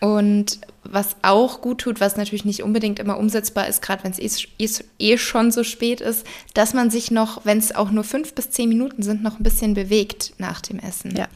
Und 0.00 0.60
was 0.82 1.16
auch 1.22 1.60
gut 1.60 1.82
tut, 1.82 2.00
was 2.00 2.16
natürlich 2.16 2.44
nicht 2.44 2.62
unbedingt 2.62 2.98
immer 2.98 3.18
umsetzbar 3.18 3.68
ist, 3.68 3.82
gerade 3.82 4.02
wenn 4.02 4.12
es 4.12 4.18
eh, 4.58 4.68
eh, 4.98 5.18
schon 5.18 5.52
so 5.52 5.62
spät 5.62 6.00
ist, 6.00 6.26
dass 6.54 6.74
man 6.74 6.90
sich 6.90 7.10
noch, 7.10 7.44
wenn 7.44 7.58
es 7.58 7.74
auch 7.74 7.90
nur 7.90 8.02
fünf 8.02 8.34
bis 8.34 8.50
zehn 8.50 8.68
Minuten 8.68 9.02
sind, 9.02 9.22
noch 9.22 9.38
ein 9.38 9.42
bisschen 9.42 9.74
bewegt 9.74 10.32
nach 10.38 10.60
dem 10.60 10.78
Essen. 10.78 11.14
Ja. 11.16 11.28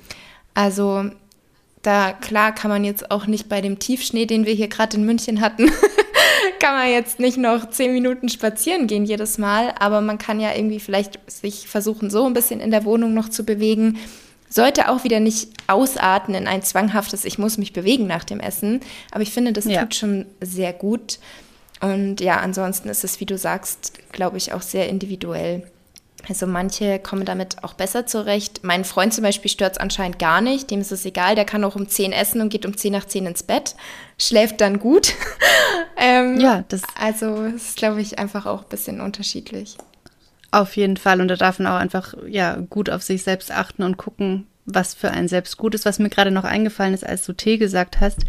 Also 0.54 1.10
da 1.82 2.12
klar 2.12 2.54
kann 2.54 2.70
man 2.70 2.84
jetzt 2.84 3.10
auch 3.10 3.26
nicht 3.26 3.50
bei 3.50 3.60
dem 3.60 3.78
Tiefschnee, 3.78 4.24
den 4.24 4.46
wir 4.46 4.54
hier 4.54 4.68
gerade 4.68 4.96
in 4.96 5.04
München 5.04 5.42
hatten, 5.42 5.70
kann 6.60 6.74
man 6.74 6.90
jetzt 6.90 7.18
nicht 7.18 7.36
noch 7.36 7.70
zehn 7.70 7.92
Minuten 7.92 8.28
spazieren 8.28 8.86
gehen 8.86 9.04
jedes 9.04 9.38
Mal, 9.38 9.74
aber 9.78 10.00
man 10.00 10.18
kann 10.18 10.40
ja 10.40 10.54
irgendwie 10.54 10.80
vielleicht 10.80 11.18
sich 11.30 11.68
versuchen, 11.68 12.10
so 12.10 12.26
ein 12.26 12.34
bisschen 12.34 12.60
in 12.60 12.70
der 12.70 12.84
Wohnung 12.84 13.14
noch 13.14 13.28
zu 13.28 13.44
bewegen. 13.44 13.98
Sollte 14.48 14.88
auch 14.88 15.04
wieder 15.04 15.20
nicht 15.20 15.48
ausarten 15.66 16.34
in 16.34 16.46
ein 16.46 16.62
zwanghaftes, 16.62 17.24
ich 17.24 17.38
muss 17.38 17.58
mich 17.58 17.72
bewegen 17.72 18.06
nach 18.06 18.24
dem 18.24 18.40
Essen. 18.40 18.80
Aber 19.10 19.22
ich 19.22 19.32
finde, 19.32 19.52
das 19.52 19.64
ja. 19.64 19.82
tut 19.82 19.94
schon 19.94 20.26
sehr 20.40 20.72
gut. 20.72 21.18
Und 21.80 22.20
ja, 22.20 22.36
ansonsten 22.38 22.88
ist 22.88 23.04
es, 23.04 23.20
wie 23.20 23.26
du 23.26 23.36
sagst, 23.36 23.92
glaube 24.12 24.36
ich, 24.36 24.52
auch 24.52 24.62
sehr 24.62 24.88
individuell. 24.88 25.64
Also 26.28 26.46
manche 26.46 26.98
kommen 26.98 27.24
damit 27.24 27.62
auch 27.62 27.74
besser 27.74 28.06
zurecht. 28.06 28.60
Mein 28.62 28.84
Freund 28.84 29.12
zum 29.12 29.22
Beispiel 29.24 29.50
stört 29.50 29.72
es 29.72 29.78
anscheinend 29.78 30.18
gar 30.18 30.40
nicht. 30.40 30.70
Dem 30.70 30.80
ist 30.80 30.92
es 30.92 31.04
egal. 31.04 31.34
Der 31.34 31.44
kann 31.44 31.64
auch 31.64 31.76
um 31.76 31.88
10 31.88 32.12
essen 32.12 32.40
und 32.40 32.48
geht 32.48 32.66
um 32.66 32.76
10 32.76 32.92
nach 32.92 33.04
10 33.04 33.26
ins 33.26 33.42
Bett. 33.42 33.74
Schläft 34.18 34.60
dann 34.60 34.78
gut. 34.78 35.12
ähm, 35.96 36.40
ja, 36.40 36.64
das. 36.68 36.82
Also 36.98 37.42
es 37.44 37.70
ist, 37.70 37.76
glaube 37.76 38.00
ich, 38.00 38.18
einfach 38.18 38.46
auch 38.46 38.62
ein 38.62 38.68
bisschen 38.68 39.00
unterschiedlich. 39.00 39.76
Auf 40.50 40.76
jeden 40.76 40.96
Fall. 40.96 41.20
Und 41.20 41.28
da 41.28 41.36
darf 41.36 41.58
man 41.58 41.72
auch 41.72 41.78
einfach 41.78 42.14
ja 42.26 42.56
gut 42.56 42.88
auf 42.88 43.02
sich 43.02 43.22
selbst 43.22 43.50
achten 43.50 43.82
und 43.82 43.96
gucken, 43.96 44.46
was 44.66 44.94
für 44.94 45.10
einen 45.10 45.28
selbst 45.28 45.56
gut 45.58 45.74
ist. 45.74 45.84
Was 45.84 45.98
mir 45.98 46.10
gerade 46.10 46.30
noch 46.30 46.44
eingefallen 46.44 46.94
ist, 46.94 47.04
als 47.04 47.26
du 47.26 47.32
Tee 47.32 47.58
gesagt 47.58 48.00
hast, 48.00 48.20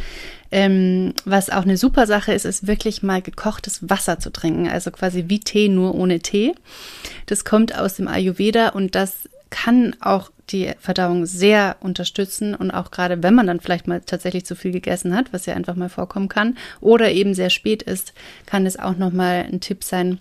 ähm, 0.51 1.13
was 1.25 1.49
auch 1.49 1.63
eine 1.63 1.77
super 1.77 2.07
Sache 2.07 2.33
ist, 2.33 2.45
ist 2.45 2.67
wirklich 2.67 3.03
mal 3.03 3.21
gekochtes 3.21 3.89
Wasser 3.89 4.19
zu 4.19 4.31
trinken. 4.31 4.67
Also 4.67 4.91
quasi 4.91 5.25
wie 5.27 5.39
Tee, 5.39 5.69
nur 5.69 5.95
ohne 5.95 6.19
Tee. 6.19 6.53
Das 7.25 7.45
kommt 7.45 7.77
aus 7.77 7.95
dem 7.95 8.07
Ayurveda 8.07 8.69
und 8.69 8.95
das 8.95 9.29
kann 9.49 9.95
auch 10.01 10.31
die 10.49 10.71
Verdauung 10.79 11.25
sehr 11.25 11.77
unterstützen 11.79 12.53
und 12.53 12.71
auch 12.71 12.91
gerade 12.91 13.23
wenn 13.23 13.33
man 13.33 13.47
dann 13.47 13.59
vielleicht 13.59 13.87
mal 13.87 14.01
tatsächlich 14.01 14.45
zu 14.45 14.55
viel 14.55 14.71
gegessen 14.71 15.15
hat, 15.15 15.33
was 15.33 15.45
ja 15.45 15.55
einfach 15.55 15.75
mal 15.75 15.89
vorkommen 15.89 16.29
kann, 16.29 16.57
oder 16.81 17.11
eben 17.11 17.33
sehr 17.33 17.49
spät 17.49 17.81
ist, 17.81 18.13
kann 18.45 18.65
es 18.65 18.77
auch 18.77 18.97
noch 18.97 19.11
mal 19.11 19.45
ein 19.51 19.59
Tipp 19.59 19.83
sein. 19.83 20.19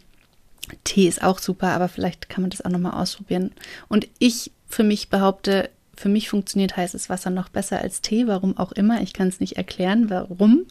Tee 0.84 1.08
ist 1.08 1.22
auch 1.22 1.38
super, 1.38 1.68
aber 1.68 1.88
vielleicht 1.88 2.30
kann 2.30 2.42
man 2.42 2.50
das 2.50 2.64
auch 2.64 2.70
noch 2.70 2.78
mal 2.78 2.98
ausprobieren. 2.98 3.52
Und 3.88 4.08
ich 4.18 4.50
für 4.66 4.82
mich 4.82 5.10
behaupte, 5.10 5.68
für 5.96 6.08
mich 6.08 6.28
funktioniert 6.28 6.76
heißes 6.76 7.08
Wasser 7.08 7.30
noch 7.30 7.48
besser 7.48 7.80
als 7.80 8.00
Tee, 8.00 8.26
warum 8.26 8.56
auch 8.56 8.72
immer. 8.72 9.00
Ich 9.02 9.12
kann 9.12 9.28
es 9.28 9.40
nicht 9.40 9.56
erklären, 9.56 10.10
warum. 10.10 10.66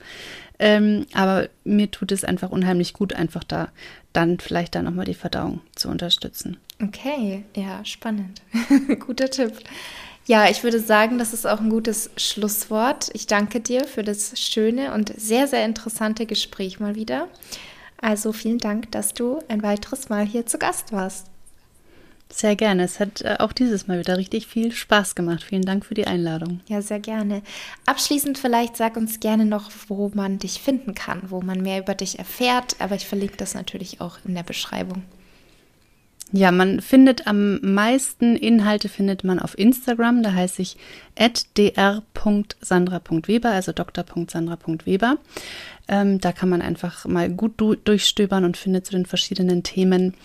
Ähm, 0.60 1.06
aber 1.14 1.50
mir 1.64 1.92
tut 1.92 2.12
es 2.12 2.24
einfach 2.24 2.52
unheimlich 2.52 2.94
gut, 2.94 3.14
einfach 3.14 3.44
da 3.44 3.70
dann 4.14 4.40
vielleicht 4.40 4.76
dann 4.76 4.86
nochmal 4.86 5.06
die 5.06 5.14
Verdauung 5.14 5.62
zu 5.76 5.90
unterstützen. 5.90 6.58
Okay, 6.82 7.44
ja, 7.56 7.84
spannend. 7.84 8.42
Guter 9.00 9.30
Tipp. 9.30 9.54
Ja, 10.26 10.50
ich 10.50 10.64
würde 10.64 10.80
sagen, 10.80 11.18
das 11.18 11.34
ist 11.34 11.46
auch 11.46 11.60
ein 11.60 11.70
gutes 11.70 12.10
Schlusswort. 12.16 13.10
Ich 13.14 13.28
danke 13.28 13.60
dir 13.60 13.86
für 13.86 14.04
das 14.04 14.40
schöne 14.40 14.94
und 14.94 15.14
sehr, 15.18 15.48
sehr 15.48 15.66
interessante 15.66 16.26
Gespräch 16.26 16.80
mal 16.80 16.96
wieder. 16.96 17.28
Also 18.00 18.32
vielen 18.32 18.58
Dank, 18.58 18.92
dass 18.92 19.14
du 19.14 19.40
ein 19.50 19.64
weiteres 19.64 20.10
Mal 20.10 20.26
hier 20.26 20.46
zu 20.46 20.58
Gast 20.58 20.94
warst. 20.94 21.33
Sehr 22.36 22.56
gerne. 22.56 22.84
Es 22.84 23.00
hat 23.00 23.22
äh, 23.22 23.36
auch 23.38 23.54
dieses 23.54 23.86
Mal 23.86 24.00
wieder 24.00 24.18
richtig 24.18 24.48
viel 24.48 24.72
Spaß 24.72 25.14
gemacht. 25.14 25.44
Vielen 25.44 25.62
Dank 25.62 25.86
für 25.86 25.94
die 25.94 26.08
Einladung. 26.08 26.62
Ja, 26.68 26.82
sehr 26.82 27.00
gerne. 27.00 27.44
Abschließend 27.86 28.40
vielleicht 28.40 28.76
sag 28.76 28.98
uns 28.98 29.20
gerne 29.20 29.46
noch, 29.46 29.70
wo 29.88 30.10
man 30.16 30.40
dich 30.40 30.60
finden 30.60 30.96
kann, 30.96 31.22
wo 31.28 31.42
man 31.42 31.62
mehr 31.62 31.80
über 31.80 31.94
dich 31.94 32.18
erfährt. 32.18 32.78
Aber 32.80 32.96
ich 32.96 33.06
verlinke 33.06 33.38
das 33.38 33.54
natürlich 33.54 34.02
auch 34.02 34.18
in 34.26 34.34
der 34.34 34.42
Beschreibung. 34.42 35.04
Ja, 36.32 36.52
man 36.52 36.82
findet 36.82 37.28
am 37.28 37.60
meisten 37.62 38.36
Inhalte 38.36 38.90
findet 38.90 39.24
man 39.24 39.38
auf 39.38 39.56
Instagram. 39.56 40.24
Da 40.24 40.34
heiße 40.34 40.64
ich 40.64 40.78
dr.sandra.weber, 41.16 43.52
also 43.52 43.74
dr.sandra.weber. 43.74 45.18
Ähm, 45.88 46.20
da 46.20 46.32
kann 46.32 46.50
man 46.50 46.64
einfach 46.64 47.06
mal 47.06 47.30
gut 47.30 47.60
durchstöbern 47.60 48.44
und 48.46 48.58
findet 48.58 48.88
zu 48.88 48.94
den 48.94 49.06
verschiedenen 49.06 49.62
Themen 49.62 50.16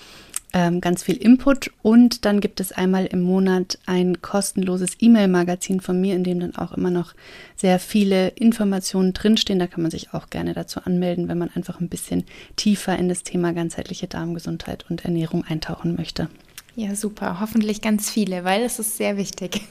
ähm, 0.53 0.80
ganz 0.80 1.03
viel 1.03 1.16
Input 1.16 1.70
und 1.82 2.24
dann 2.24 2.40
gibt 2.40 2.61
es 2.61 2.72
einmal 2.72 3.07
im 3.07 3.20
Monat 3.20 3.78
ein 3.86 4.22
kostenloses 4.22 4.96
E-Mail-Magazin 4.99 5.80
von 5.80 6.01
mir, 6.01 6.14
in 6.14 6.24
dem 6.24 6.40
dann 6.40 6.57
auch 6.57 6.72
immer 6.72 6.90
noch 6.90 7.14
sehr 7.57 7.78
viele 7.78 8.28
Informationen 8.28 9.12
drinstehen. 9.12 9.59
Da 9.59 9.66
kann 9.66 9.82
man 9.82 9.90
sich 9.90 10.14
auch 10.14 10.30
gerne 10.30 10.55
dazu 10.55 10.80
anmelden, 10.80 11.28
wenn 11.28 11.38
man 11.38 11.51
einfach 11.55 11.80
ein 11.80 11.88
bisschen 11.88 12.24
tiefer 12.57 12.99
in 12.99 13.09
das 13.09 13.22
Thema 13.22 13.53
ganzheitliche 13.53 14.07
Darmgesundheit 14.07 14.86
und 14.88 15.05
Ernährung 15.05 15.44
eintauchen 15.44 15.96
möchte. 15.96 16.28
Ja, 16.76 16.94
super. 16.94 17.40
Hoffentlich 17.40 17.80
ganz 17.80 18.09
viele, 18.09 18.44
weil 18.44 18.62
es 18.62 18.78
ist 18.78 18.96
sehr 18.96 19.16
wichtig. 19.16 19.62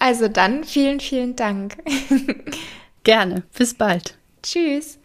Also 0.00 0.28
dann 0.28 0.62
vielen, 0.62 1.00
vielen 1.00 1.34
Dank. 1.34 1.76
Gerne. 3.02 3.42
Bis 3.56 3.74
bald. 3.74 4.16
Tschüss. 4.42 4.98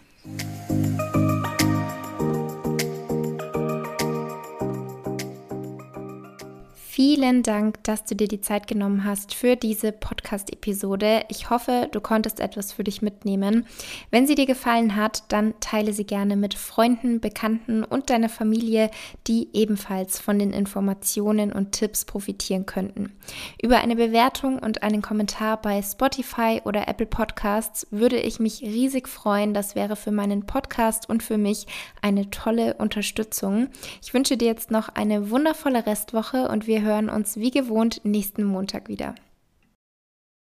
Vielen 6.96 7.42
Dank, 7.42 7.84
dass 7.86 8.06
du 8.06 8.16
dir 8.16 8.28
die 8.28 8.42
Zeit 8.42 8.68
genommen 8.68 9.04
hast 9.04 9.34
für 9.34 9.56
diese 9.56 9.92
Podcast-Episode. 9.92 11.24
Ich 11.28 11.50
hoffe, 11.50 11.90
du 11.92 12.00
konntest 12.00 12.40
etwas 12.40 12.72
für 12.72 12.84
dich 12.84 13.02
mitnehmen. 13.02 13.66
Wenn 14.12 14.28
sie 14.28 14.36
dir 14.36 14.46
gefallen 14.46 14.96
hat, 14.96 15.24
dann 15.30 15.56
teile 15.60 15.92
sie 15.92 16.06
gerne 16.06 16.36
mit 16.36 16.54
Freunden, 16.54 17.20
Bekannten 17.20 17.84
und 17.84 18.12
deiner 18.12 18.30
Familie, 18.30 18.92
die 19.26 19.50
ebenfalls 19.54 20.20
von 20.20 20.38
den 20.38 20.54
Informationen 20.54 21.52
und 21.52 21.72
Tipps 21.72 22.06
profitieren 22.06 22.68
könnten. 22.68 23.12
Über 23.60 23.80
eine 23.80 23.96
Bewertung 23.96 24.60
und 24.60 24.84
einen 24.84 25.02
Kommentar 25.02 25.60
bei 25.60 25.82
Spotify 25.82 26.62
oder 26.64 26.88
Apple 26.88 27.08
Podcasts 27.08 27.88
würde 27.90 28.20
ich 28.20 28.40
mich 28.40 28.62
riesig 28.62 29.10
freuen. 29.10 29.56
Das 29.56 29.74
wäre 29.74 29.96
für 29.96 30.12
meinen 30.12 30.46
Podcast 30.46 31.10
und 31.10 31.24
für 31.24 31.40
mich 31.40 31.66
eine 32.04 32.30
tolle 32.30 32.76
Unterstützung. 32.76 33.70
Ich 34.04 34.14
wünsche 34.14 34.38
dir 34.38 34.46
jetzt 34.46 34.70
noch 34.70 34.90
eine 34.90 35.32
wundervolle 35.32 35.88
Restwoche 35.88 36.50
und 36.50 36.68
wir 36.84 36.92
hören 36.92 37.10
uns 37.10 37.38
wie 37.38 37.50
gewohnt 37.50 38.02
nächsten 38.04 38.44
Montag 38.44 38.90
wieder. 38.90 39.16